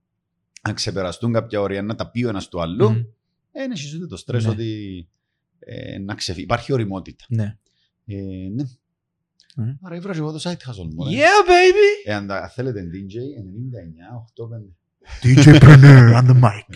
αν 0.62 0.74
ξεπεραστούν 0.74 1.34
κάποια 1.34 1.62
όρια 1.62 1.82
να 1.82 1.95
τα 1.95 2.10
πει 2.12 2.24
ο 2.24 2.30
ένας 2.30 2.48
του 2.48 2.62
άλλου, 2.62 2.89
Μμ. 2.89 2.95
ε, 2.95 3.06
δεν 3.52 3.72
έχεις 3.72 3.95
ούτε 3.95 4.08
το 4.08 4.18
στρες 4.18 4.45
Ναι. 4.45 4.50
ότι 4.52 5.08
ε, 5.60 5.98
να 6.00 6.16
ξεφύγει. 6.16 6.43
Υπάρχει 6.43 6.74
οριμότητα. 6.74 7.26
Ναι. 7.30 7.58
Ε, 8.06 8.16
ναι. 8.54 8.64
Mm. 9.60 9.78
Άρα 9.82 9.95
ήβρα 9.95 10.12
και 10.14 10.18
εγώ 10.20 10.32
το 10.32 10.39
site 10.43 10.52
hustle 10.70 10.89
μου. 10.93 11.04
ρε. 11.04 11.10
Yeah, 11.12 11.48
baby! 11.50 12.10
Ε, 12.10 12.14
αν 12.14 12.28
τα- 12.28 12.48
θέλετε 12.50 12.82
DJ 12.93 13.16
99, 13.38 14.16
85. 14.16 14.74
DJ 15.24 15.60
Preneur 15.60 16.22
on 16.22 16.28
the 16.30 16.41
mic. 16.43 16.76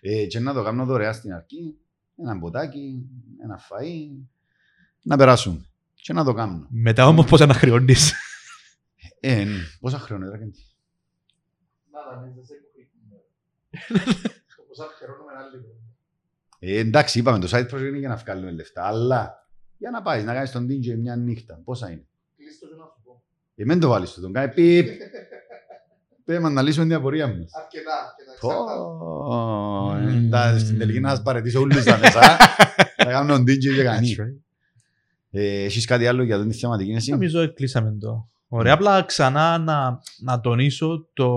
Ε, 0.00 0.26
και 0.26 0.38
να 0.40 0.52
το 0.54 0.62
κάνω 0.62 0.84
δωρεά 0.84 1.12
στην 1.12 1.32
αρχή, 1.32 1.76
ένα 2.16 2.34
μποτάκι, 2.36 3.06
ένα 3.42 3.60
φαΐ, 3.60 4.24
να 5.02 5.16
περάσουμε. 5.16 5.64
Και 5.94 6.12
να 6.12 6.24
το 6.24 6.32
κάνω. 6.32 6.66
Μετά 6.70 7.06
όμως 7.06 7.26
πώς 7.26 7.40
αναχρεώνεις. 7.40 8.12
Ε, 9.20 9.44
ναι. 9.44 9.56
πόσα 9.80 9.98
χρόνια 9.98 10.28
era 10.28 10.38
και 10.38 10.44
Nada, 11.92 12.20
ναι, 12.22 12.32
δεν 12.34 12.44
σε 12.44 12.54
κουβί. 12.54 12.88
Το 14.56 14.62
ποσά 14.68 14.84
χαιρώνουμε 14.98 15.32
άλλη 15.38 15.56
κουβέντα. 15.56 15.80
ε, 16.58 16.78
εντάξει, 16.78 17.18
είπαμε 17.18 17.38
το 17.38 17.48
site 17.50 17.68
project 17.74 17.88
είναι 17.88 17.98
για 17.98 18.08
να 18.08 18.16
βγάλουμε 18.16 18.50
λεφτά, 18.50 18.86
αλλά 18.86 19.48
για 19.78 19.90
να 19.90 20.02
πάεις 20.02 20.24
να 20.24 20.32
κάνεις 20.34 20.50
τον 20.50 20.66
DJ 20.70 20.96
μια 20.98 21.16
νύχτα, 21.16 21.60
πόσα 21.64 21.90
είναι; 21.90 22.06
Κλείστο 22.36 22.66
και 22.66 22.74
να 22.74 22.84
σου 22.84 23.00
πω. 23.04 23.22
Ε, 23.54 23.64
μην 23.64 23.80
το 23.80 23.88
βάλεις 23.88 24.10
του, 24.12 24.20
τον 24.20 24.32
κάνει 24.32 24.52
πιπ. 24.54 24.88
Πέμε 26.24 26.48
να 26.48 26.62
λύσουμε 26.62 26.84
την 26.86 26.94
απορία 26.94 27.26
μας. 27.26 27.50
Αρκετά, 27.54 27.92
αρκετά. 28.06 28.32
εξάρτητα. 28.32 28.76
Πω, 28.76 29.94
Μμμ. 29.94 30.08
εντάξει, 30.26 30.64
στην 30.64 30.78
τελική 30.78 31.00
να 31.00 31.08
σας 31.08 31.22
παρετήσω 31.22 31.60
όλους 31.60 31.84
τα 31.84 31.98
μέσα. 32.02 32.20
Θα 32.96 33.04
κάνω 33.10 33.34
τον 33.34 33.42
DJ 33.42 33.58
και 33.76 33.82
κανείς. 33.82 34.18
That's 35.32 35.38
right. 35.38 35.40
Ε, 35.40 35.64
Έχεις 35.64 35.84
κάτι 35.86 36.06
άλλο 36.06 36.22
για 36.22 36.40
την 36.40 36.52
θεματική 36.52 36.90
εσύ. 36.90 37.10
Νομίζω 37.10 37.52
κλείσαμε 37.52 37.96
το. 38.00 38.28
Ωραία, 38.48 38.72
απλά 38.74 39.02
ξανά 39.02 39.58
να, 39.58 39.98
να 40.18 40.40
τονίσω 40.40 41.08
το 41.12 41.28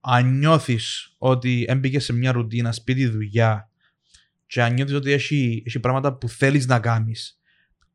αν 0.00 0.38
νιώθεις 0.38 1.14
ότι 1.18 1.64
έμπηκες 1.68 2.04
σε 2.04 2.12
μια 2.12 2.32
ρουτίνα, 2.32 2.72
σπίτι, 2.72 3.06
δουλειά 3.06 3.70
και 4.46 4.62
αν 4.62 4.72
νιώθεις 4.74 4.94
ότι 4.94 5.10
έχει, 5.12 5.62
έχει 5.66 5.80
πράγματα 5.80 6.14
που 6.16 6.28
θέλεις 6.28 6.66
να 6.66 6.80
κάνεις 6.80 7.40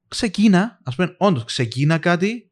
ξεκίνα, 0.08 0.80
ας 0.84 0.96
πούμε 0.96 1.16
όντως 1.18 1.44
ξεκίνα 1.44 1.98
κάτι 1.98 2.52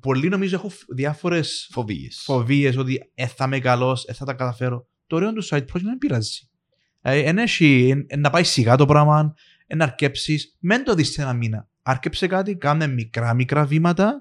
πολλοί 0.00 0.28
νομίζω 0.28 0.56
έχω 0.56 0.70
διάφορες 0.94 1.68
Φοβίες. 1.72 2.20
φοβίες 2.24 2.76
ότι 2.76 3.10
ε, 3.14 3.26
θα 3.26 3.44
είμαι 3.44 3.58
καλός, 3.58 4.04
ε, 4.06 4.12
θα 4.12 4.24
τα 4.24 4.32
καταφέρω 4.34 4.86
το 5.06 5.16
ωραίο 5.16 5.32
του 5.32 5.44
site 5.44 5.56
project 5.58 5.80
δεν 5.82 5.98
πειράζει 5.98 6.48
ε, 7.00 7.18
εν 7.18 7.38
έχει, 7.38 7.88
εν- 8.08 8.20
να 8.20 8.30
πάει 8.30 8.44
σιγά 8.44 8.76
το 8.76 8.86
πράγμα 8.86 9.34
εν 9.66 9.82
αρκέψεις, 9.82 10.56
μεν 10.60 10.84
το 10.84 10.94
δεις 10.94 11.12
σε 11.12 11.22
ένα 11.22 11.32
μήνα. 11.32 11.68
Άρκεψε 11.82 12.26
κάτι, 12.26 12.56
κάνε 12.56 12.86
μικρά 12.86 13.34
μικρά 13.34 13.66
βήματα 13.66 14.20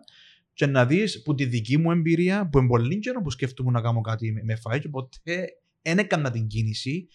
και 0.53 0.65
να 0.65 0.85
δεις 0.85 1.21
που 1.21 1.35
τη 1.35 1.45
δική 1.45 1.77
μου 1.77 1.91
εμπειρία 1.91 2.49
που 2.49 2.57
είναι 2.57 2.67
πολύ 2.67 2.99
καιρό 2.99 3.21
που 3.21 3.29
σκέφτομαι 3.29 3.71
να 3.71 3.81
κάνω 3.81 4.01
κάτι 4.01 4.31
με, 4.31 4.43
με 4.43 4.55
φάει 4.55 4.79
και 4.79 4.89
ποτέ 4.89 5.47
δεν 5.81 5.97
έκανα 5.97 6.31
την 6.31 6.47
κίνηση. 6.47 7.07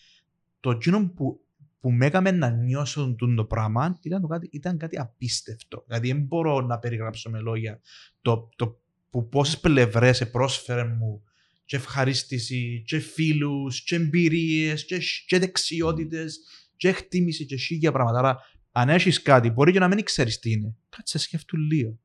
Το 0.60 0.70
εκείνο 0.70 1.12
που, 1.16 1.40
που 1.80 1.90
με 1.90 2.06
έκαμε 2.06 2.30
να 2.30 2.50
νιώσω 2.50 3.14
τούτο 3.18 3.34
το 3.34 3.44
πράγμα 3.44 3.98
ήταν, 4.02 4.20
το 4.20 4.26
κάτι, 4.26 4.48
ήταν 4.52 4.78
κάτι 4.78 4.98
απίστευτο. 4.98 5.84
Δηλαδή 5.86 6.12
δεν 6.12 6.22
μπορώ 6.22 6.60
να 6.60 6.78
περιγράψω 6.78 7.30
με 7.30 7.40
λόγια 7.40 7.80
το, 8.22 8.48
το 8.56 8.80
που 9.10 9.28
πόσες 9.28 9.60
πλευρές 9.60 10.30
πρόσφερε 10.30 10.84
μου 10.84 11.22
και 11.64 11.76
ευχαρίστηση 11.76 12.82
και 12.86 12.98
φίλους 12.98 13.82
και 13.82 13.94
εμπειρίες 13.94 14.84
και, 14.84 15.00
σ- 15.00 15.26
και 15.26 15.38
δεξιότητες 15.38 16.38
και 16.80 16.88
εκτίμηση 16.88 17.46
και 17.46 17.58
σίγια 17.58 17.92
πράγματα. 17.92 18.18
Άρα 18.18 18.38
αν 18.72 18.88
έχεις 18.88 19.22
κάτι 19.22 19.50
μπορεί 19.50 19.72
και 19.72 19.78
να 19.78 19.88
μην 19.88 20.04
ξέρεις 20.04 20.38
τι 20.38 20.50
είναι. 20.50 20.74
Κάτσε 20.88 21.18
σκέφτου 21.18 21.56
λίγο. 21.56 21.98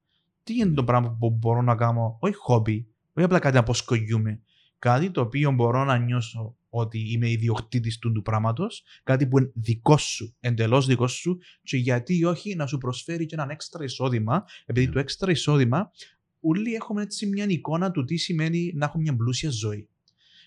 Τι 0.44 0.54
είναι 0.56 0.74
το 0.74 0.84
πράγμα 0.84 1.18
που 1.20 1.30
μπορώ 1.30 1.62
να 1.62 1.76
κάνω, 1.76 2.18
όχι 2.22 2.36
χόμπι, 2.36 2.88
όχι 3.14 3.26
απλά 3.26 3.40
κάτι 3.40 3.54
να 3.54 3.60
αποσκογιούμε. 3.60 4.42
Κάτι 4.80 5.12
το 5.12 5.22
οποίο 5.22 5.52
μπορώ 5.52 5.84
να 5.84 5.98
νιώσω 5.98 6.58
ότι 6.70 7.12
είμαι 7.12 7.30
ιδιοκτήτης 7.30 8.00
του, 8.00 8.12
του 8.12 8.22
πράγματος, 8.22 8.84
κάτι 9.04 9.28
που 9.28 9.38
είναι 9.38 9.52
δικό 9.56 9.98
σου, 9.98 10.36
εντελώς 10.40 10.86
δικό 10.86 11.08
σου, 11.08 11.38
και 11.64 11.78
γιατί 11.78 12.24
όχι 12.24 12.56
να 12.56 12.66
σου 12.68 12.78
προσφέρει 12.78 13.26
και 13.26 13.36
έναν 13.36 13.50
έξτρα 13.50 13.84
εισόδημα, 13.84 14.44
επειδή 14.66 14.86
Ναι. 14.86 14.92
το 14.94 15.00
έξτρα 15.00 15.32
εισόδημα, 15.32 15.92
όλοι 16.40 16.74
έχουμε 16.74 17.02
έτσι 17.02 17.26
μια 17.26 17.46
εικόνα 17.48 17.92
του 17.92 18.04
τι 18.04 18.18
σημαίνει 18.18 18.72
να 18.76 18.86
έχω 18.86 18.98
μια 18.98 19.16
πλούσια 19.16 19.50
ζωή. 19.50 19.90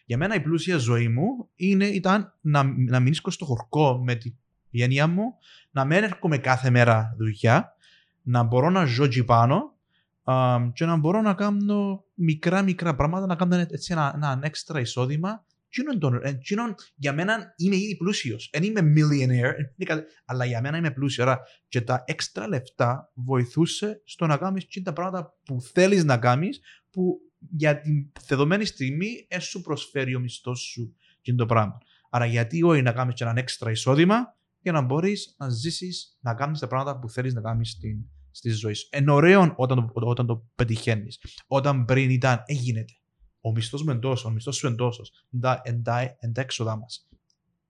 Για 0.08 0.16
μένα 0.16 0.34
η 0.34 0.40
πλούσια 0.40 0.76
ζωή 0.76 1.08
μου 1.08 1.48
είναι, 1.54 1.86
ήταν 1.86 2.34
να, 2.40 2.62
να 2.62 3.00
μείνω 3.00 3.14
στο 3.28 3.44
χορκό 3.44 4.00
με 4.04 4.14
την 4.14 4.34
έννοια 4.70 5.06
μου, 5.06 5.22
να 5.70 5.84
μην 5.84 6.02
έρχομαι 6.02 6.38
κάθε 6.38 6.70
μέρα 6.70 7.14
δουλειά, 7.18 7.76
να 8.22 8.42
μπορώ 8.42 8.70
να 8.70 8.84
ζω 8.84 9.04
εκεί 9.04 9.24
πάνω 9.24 9.74
α, 10.22 10.56
και 10.72 10.84
να 10.84 10.96
μπορώ 10.96 11.20
να 11.22 11.34
κάνω 11.34 12.04
μικρά 12.14 12.62
μικρά 12.62 12.94
πράγματα, 12.94 13.26
να 13.26 13.34
κάνω 13.34 13.54
έτσι 13.56 13.92
ένα, 13.92 14.12
ένα 14.14 14.38
έξτρα 14.42 14.80
εισόδημα. 14.80 15.44
Εκείνον 15.68 15.98
τον- 15.98 16.20
ε, 16.24 16.28
εκείνον 16.28 16.74
για 16.94 17.12
μένα 17.12 17.54
είμαι 17.56 17.76
ήδη 17.76 17.96
πλούσιος. 17.96 18.50
Δεν 18.52 18.62
είμαι 18.62 18.80
millionaire, 18.80 19.54
δεν 19.56 19.72
είναι 19.76 19.84
κάτι- 19.84 20.04
αλλά 20.24 20.44
για 20.44 20.60
μένα 20.60 20.76
είμαι 20.76 20.90
πλούσιος. 20.90 21.26
Άρα 21.26 21.40
και 21.68 21.80
τα 21.80 22.04
έξτρα 22.06 22.48
λεφτά 22.48 23.12
βοηθούσε 23.14 24.00
στο 24.04 24.26
να 24.26 24.36
κάνεις 24.36 24.64
και 24.66 24.80
τα 24.82 24.92
πράγματα 24.92 25.34
που 25.44 25.60
θέλεις 25.72 26.04
να 26.04 26.18
κάνεις 26.18 26.60
που 26.90 27.18
για 27.38 27.80
την 27.80 28.12
δεδομένη 28.26 28.64
στιγμή 28.64 29.26
ε, 29.28 29.38
σου 29.38 29.60
προσφέρει 29.60 30.14
ο 30.14 30.20
μισθός 30.20 30.60
σου 30.60 30.94
και 31.20 31.34
το 31.34 31.46
πράγμα. 31.46 31.78
Άρα 32.10 32.26
γιατί 32.26 32.62
όχι 32.62 32.82
να 32.82 32.92
κάνεις 32.92 33.14
και 33.14 33.24
έναν 33.24 33.36
έξτρα 33.36 33.70
εισόδημα 33.70 34.36
για 34.60 34.72
να 34.72 34.80
μπορείς 34.80 35.34
να 35.38 35.48
ζήσεις, 35.48 36.18
να 36.20 36.34
κάνεις 36.34 36.58
τα 36.58 36.66
πράγματα 36.66 36.98
που 36.98 37.10
θέλεις 37.10 37.34
να 37.34 37.40
κάνεις 37.40 37.70
στην, 37.70 38.04
στη 38.30 38.50
ζωή 38.50 38.72
σου. 38.74 38.88
Είναι 38.96 39.10
ωραίο 39.10 39.54
όταν 39.56 39.92
το, 39.94 40.06
όταν 40.08 40.26
το 40.26 40.46
πετυχαίνεις. 40.54 41.20
Όταν 41.46 41.84
πριν 41.84 42.10
ήταν, 42.10 42.42
ε, 42.46 42.52
γίνεται. 42.52 42.92
Ο 43.40 43.50
μισθός 43.52 43.82
μου 43.82 43.90
είναι 43.90 44.00
τόσος, 44.00 44.24
ο 44.24 44.30
μισθός 44.30 44.56
σου 44.56 44.66
είναι 44.66 44.76
τόσος. 44.76 45.26
Εντά, 45.34 45.60
εντά, 45.64 46.16
εντά 46.18 46.40
έξοδά 46.40 46.76
μας. 46.76 47.08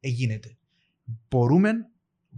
Ε, 0.01 0.09
γίνεται. 0.09 0.57
Μπορούμε, 1.29 1.73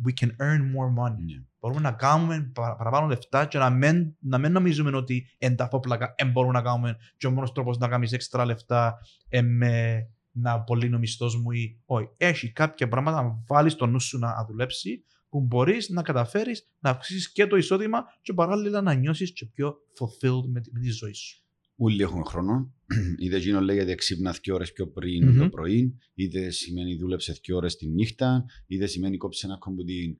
we 0.05 0.13
can 0.21 0.29
earn 0.29 0.61
more 0.61 1.03
money. 1.03 1.25
Ναι. 1.25 1.43
Μπορούμε 1.61 1.81
να 1.81 1.93
κάνουμε 1.93 2.51
παρα- 2.55 2.77
παραπάνω 2.77 3.07
λεφτά 3.07 3.47
και 3.47 3.59
να 3.59 3.71
μην, 3.71 4.15
να 4.21 4.39
μην 4.39 4.53
νομίζουμε 4.53 4.97
ότι 4.97 5.27
εν 5.39 5.57
τα 5.57 5.69
φόπλακα 5.69 6.15
δεν 6.19 6.31
μπορούμε 6.31 6.53
να 6.53 6.63
κάνουμε 6.63 6.97
και 7.17 7.27
ο 7.27 7.31
μόνος 7.31 7.53
τρόπος 7.53 7.79
να 7.79 7.89
κάνεις 7.89 8.13
έξτρα 8.13 8.45
λεφτά 8.45 8.99
ε, 9.29 9.43
με 9.43 10.07
να 10.33 10.61
πολύ 10.61 10.95
ο 10.95 10.99
μισθός 10.99 11.37
μου 11.37 11.51
ή 11.51 11.81
όχι. 11.85 12.09
Έχει 12.17 12.53
κάποια 12.53 12.89
πράγματα 12.89 13.23
να 13.23 13.43
βάλεις 13.47 13.75
το 13.75 13.87
νου 13.87 14.01
σου 14.01 14.19
να 14.19 14.45
δουλέψει 14.49 15.05
που 15.29 15.41
μπορείς 15.41 15.89
να 15.89 16.03
καταφέρεις 16.03 16.69
να 16.79 16.91
αυξήσεις 16.91 17.33
και 17.33 17.47
το 17.47 17.57
εισόδημα 17.57 18.05
και 18.23 18.33
παράλληλα 18.33 18.81
να 18.81 18.95
νιώσεις 18.95 19.33
και 19.33 19.47
πιο 19.47 19.75
fulfilled 19.99 20.45
με, 20.53 20.61
τη- 20.61 20.71
με 20.73 20.81
τη 20.81 20.91
ζωή 20.91 21.13
σου. 21.13 21.43
Όλοι 21.77 22.03
έχουν 22.03 22.25
χρόνο. 22.25 22.73
Είτε 23.19 23.37
εκείνο 23.37 23.61
λέγεται 23.61 23.95
ξύπνας 23.95 24.39
δύο 24.41 24.55
ώρες 24.55 24.73
πιο 24.73 24.87
πριν 24.89 25.29
Μμμ. 25.29 25.39
το 25.39 25.49
πρωί, 25.49 25.99
είτε 26.15 26.51
σημαίνει 26.51 26.97
δούλεψες 26.97 27.41
δύο 27.45 27.57
ώρες 27.57 27.77
τη 27.77 27.89
νύχτα, 27.89 28.45
είτε 28.67 28.87
σημαίνει 28.87 29.17
κόψε 29.17 29.47
ένα 29.47 29.59
κόμπο 29.59 29.85
την 29.85 30.19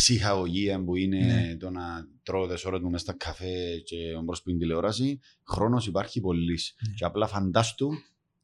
ψυχαγωγία 0.00 0.84
που 0.84 0.96
είναι 0.96 1.18
Ναι. 1.18 1.56
το 1.56 1.70
να 1.70 2.06
τρώω 2.22 2.46
τι 2.46 2.62
ώρες 2.66 2.80
μου 2.80 2.90
μέσα 2.90 3.04
στα 3.04 3.12
καφέ 3.12 3.78
και 3.84 3.96
μπρος 4.24 4.38
στην 4.38 4.58
τηλεόραση. 4.58 5.20
Χρόνος 5.46 5.86
υπάρχει 5.86 6.20
πολύ. 6.20 6.58
Ναι. 6.88 6.94
Και 6.94 7.04
απλά 7.04 7.26
φαντάστου 7.26 7.90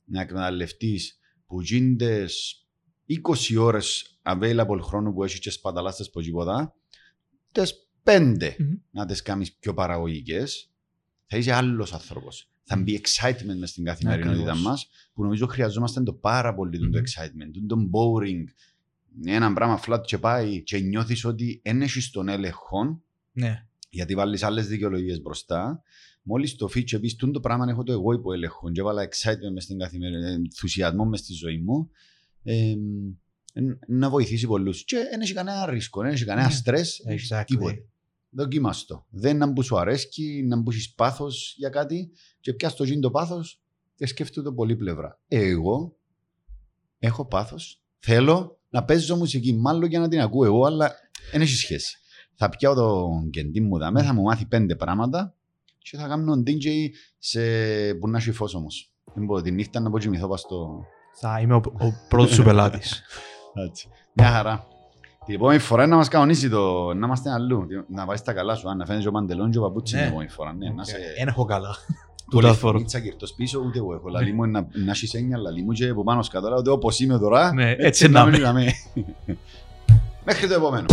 να 0.04 0.20
εκμεταλλευτείς 0.20 1.18
που 1.46 1.60
γίνονται 1.60 2.26
20 3.06 3.56
ώρες 3.58 4.18
available 4.22 4.78
χρόνου 4.82 5.12
που 5.12 5.24
έχεις 5.24 5.38
και 5.38 5.50
σπαταλάστες 5.50 6.06
από 6.06 6.20
τίποτα, 6.20 6.74
τι 7.52 7.62
5 8.02 8.54
Μμμ. 8.58 8.74
να 8.90 9.06
τι 9.06 9.22
κάνεις 9.22 9.52
πιο 9.52 9.74
παραγωγικές, 9.74 10.70
θα 11.26 11.36
είσαι 11.36 11.52
άλλος 11.52 11.92
άνθρωπος. 11.92 12.50
Θα 12.68 12.76
μπει 12.76 13.00
excitement 13.02 13.56
μες 13.58 13.70
στην 13.70 13.84
καθημερινότητά 13.84 14.40
Ακριβώς. 14.50 14.60
μας, 14.62 14.88
που 15.14 15.22
νομίζω 15.22 15.46
χρειαζόμαστε 15.46 16.02
το 16.02 16.12
πάρα 16.12 16.54
πολύ 16.54 16.78
το 16.78 16.84
Μμμ. 16.86 16.92
excitement, 16.94 17.50
το 17.66 17.76
boring. 17.92 18.44
Ένα 19.24 19.52
πράγμα 19.52 19.80
flat 19.86 20.00
και 20.06 20.18
πάει 20.18 20.62
και 20.62 20.78
νιώθεις 20.78 21.24
ότι 21.24 21.60
δεν 21.64 21.82
έχεις 21.82 22.10
τον 22.10 22.28
έλεγχο, 22.28 23.02
Ναι. 23.32 23.66
γιατί 23.90 24.14
βάλεις 24.14 24.42
άλλες 24.42 24.66
δικαιολογίες 24.68 25.20
μπροστά. 25.22 25.82
Μόλις 26.22 26.56
το 26.56 26.68
feature 26.74 27.00
πεις, 27.00 27.16
το 27.16 27.40
πράγμα 27.40 27.66
έχω 27.68 27.82
το 27.82 27.92
εγώ 27.92 28.12
υπό 28.12 28.32
έλεγχο, 28.32 28.70
και 28.72 28.80
έβαλα 28.80 29.08
excitement 29.08 29.52
μες 29.52 29.62
στην 29.64 29.78
καθημερινή, 29.78 30.30
ενθουσιασμό 30.30 31.04
μες 31.04 31.20
στη 31.20 31.32
ζωή 31.32 31.58
μου, 31.58 31.90
ε, 32.42 32.74
εν- 33.52 33.78
να 33.86 34.10
βοηθήσει 34.10 34.46
πολλούς. 34.46 34.84
Και 34.84 34.96
δεν 35.10 35.20
έχει 35.20 35.32
κανένα 35.32 35.70
ρίσκο, 35.70 36.02
δεν 36.02 36.10
έχει 36.12 36.24
κανένα 36.24 36.46
Ναι. 36.46 36.52
στρε, 36.52 36.80
Exactly. 37.08 37.42
τίποτε. 37.46 37.84
Δοκίμαστο. 38.30 39.06
Δεν 39.10 39.36
να 39.36 39.46
μπου 39.46 39.62
σου 39.62 39.78
αρέσκει, 39.78 40.44
να 40.48 40.56
μπου 40.56 40.72
πάθος 40.96 41.54
για 41.58 41.68
κάτι 41.68 42.10
και 42.40 42.52
πια 42.52 42.68
στο 42.68 42.84
γίνεις 42.84 43.00
το 43.00 43.10
πάθος 43.10 43.60
και 43.94 44.06
σκέφτομαι 44.06 44.48
το 44.48 44.54
πολύ 44.54 44.76
πλευρά. 44.76 45.20
Εγώ 45.28 45.96
έχω 46.98 47.26
πάθος. 47.26 47.82
Θέλω 47.98 48.55
να 48.76 48.84
παίζω 48.84 49.16
μουσική, 49.16 49.54
μάλλον 49.54 49.88
για 49.88 50.00
να 50.00 50.08
την 50.08 50.20
ακούω 50.20 50.44
εγώ, 50.44 50.64
αλλά 50.64 50.92
δεν 51.32 51.40
έχει 51.40 51.56
σχέση. 51.56 51.96
Θα 52.34 52.48
πιάω 52.48 52.74
το 52.74 53.08
κεντή 53.30 53.60
μου 53.60 53.78
δαμέ, 53.78 54.02
θα 54.02 54.14
μου 54.14 54.22
μάθει 54.22 54.46
πέντε 54.46 54.76
πράγματα 54.76 55.34
και 55.78 55.96
θα 55.96 56.08
κάνω 56.08 56.42
DJ 56.46 56.66
σε 57.18 57.40
που 58.00 58.08
να 58.08 58.18
έχει 58.18 58.32
φως 58.32 58.54
όμως. 58.54 58.92
Δεν 59.14 59.24
μπορώ 59.24 59.40
τη 59.40 59.50
νύχτα 59.50 59.80
να 59.80 59.90
πω 59.90 59.98
κοιμηθώ 59.98 60.28
πας 60.28 60.40
στο... 60.40 60.84
Θα 61.20 61.40
είμαι 61.40 61.54
ο, 61.54 61.60
ο 61.78 61.92
πρώτος 62.08 62.34
σου 62.34 62.42
πελάτης. 62.42 63.02
Έτσι. 63.68 63.88
Μια 64.12 64.30
χαρά. 64.30 64.66
Την 65.24 65.34
επόμενη 65.34 65.58
φορά 65.58 65.86
να 65.86 65.96
μας 65.96 66.08
κανονίσει 66.08 66.48
το... 66.48 66.94
να 66.94 67.06
είμαστε 67.06 67.30
αλλού. 67.30 67.66
Να 67.88 68.06
πάει 68.06 68.16
στα 68.16 68.32
καλά 68.32 68.54
σου, 68.54 68.68
αν 68.68 68.76
να 68.76 68.86
φαίνεται 68.86 69.08
ο 69.08 69.12
παντελόν 69.12 69.50
και 69.50 69.58
ο 69.58 69.62
παπούτσι 69.62 69.94
Ναι. 69.94 70.00
την 70.00 70.08
επόμενη 70.08 70.30
φορά. 70.30 70.54
Ναι, 70.54 70.70
να 70.70 70.84
σε... 70.84 70.96
Δεν 71.18 71.28
έχω 71.28 71.44
καλά. 71.44 71.76
Πολύ 72.30 72.42
Τούτα 72.46 72.54
φορώ. 72.58 72.72
φωνίτσα 72.72 73.00
κυρτός 73.00 73.32
πίσω, 73.32 73.62
ούτε 73.66 73.78
εγώ 73.78 73.94
έχω. 73.94 74.08
Λαλή 74.08 74.32
μου 74.32 74.44
είναι 74.44 74.60
να, 74.60 74.84
να 74.84 74.90
έχεις 74.90 75.14
έννοια, 75.14 75.38
λαλή 75.38 75.62
μου 75.62 75.72
και 75.72 75.88
από 75.88 76.02
πάνω 76.04 76.22
σκατώ, 76.22 76.54
ότι 76.56 76.68
όπως 76.70 77.00
είμαι 77.00 77.18
τώρα, 77.18 77.52
Ναι, 77.54 77.70
έτσι 77.78 78.08
να 78.08 78.24
να 78.24 78.28
είμαι. 78.28 78.38
μην 78.52 78.60
είμαι. 78.60 78.72
Μέχρι 80.24 80.48
το 80.48 80.54
επόμενο. 80.54 80.86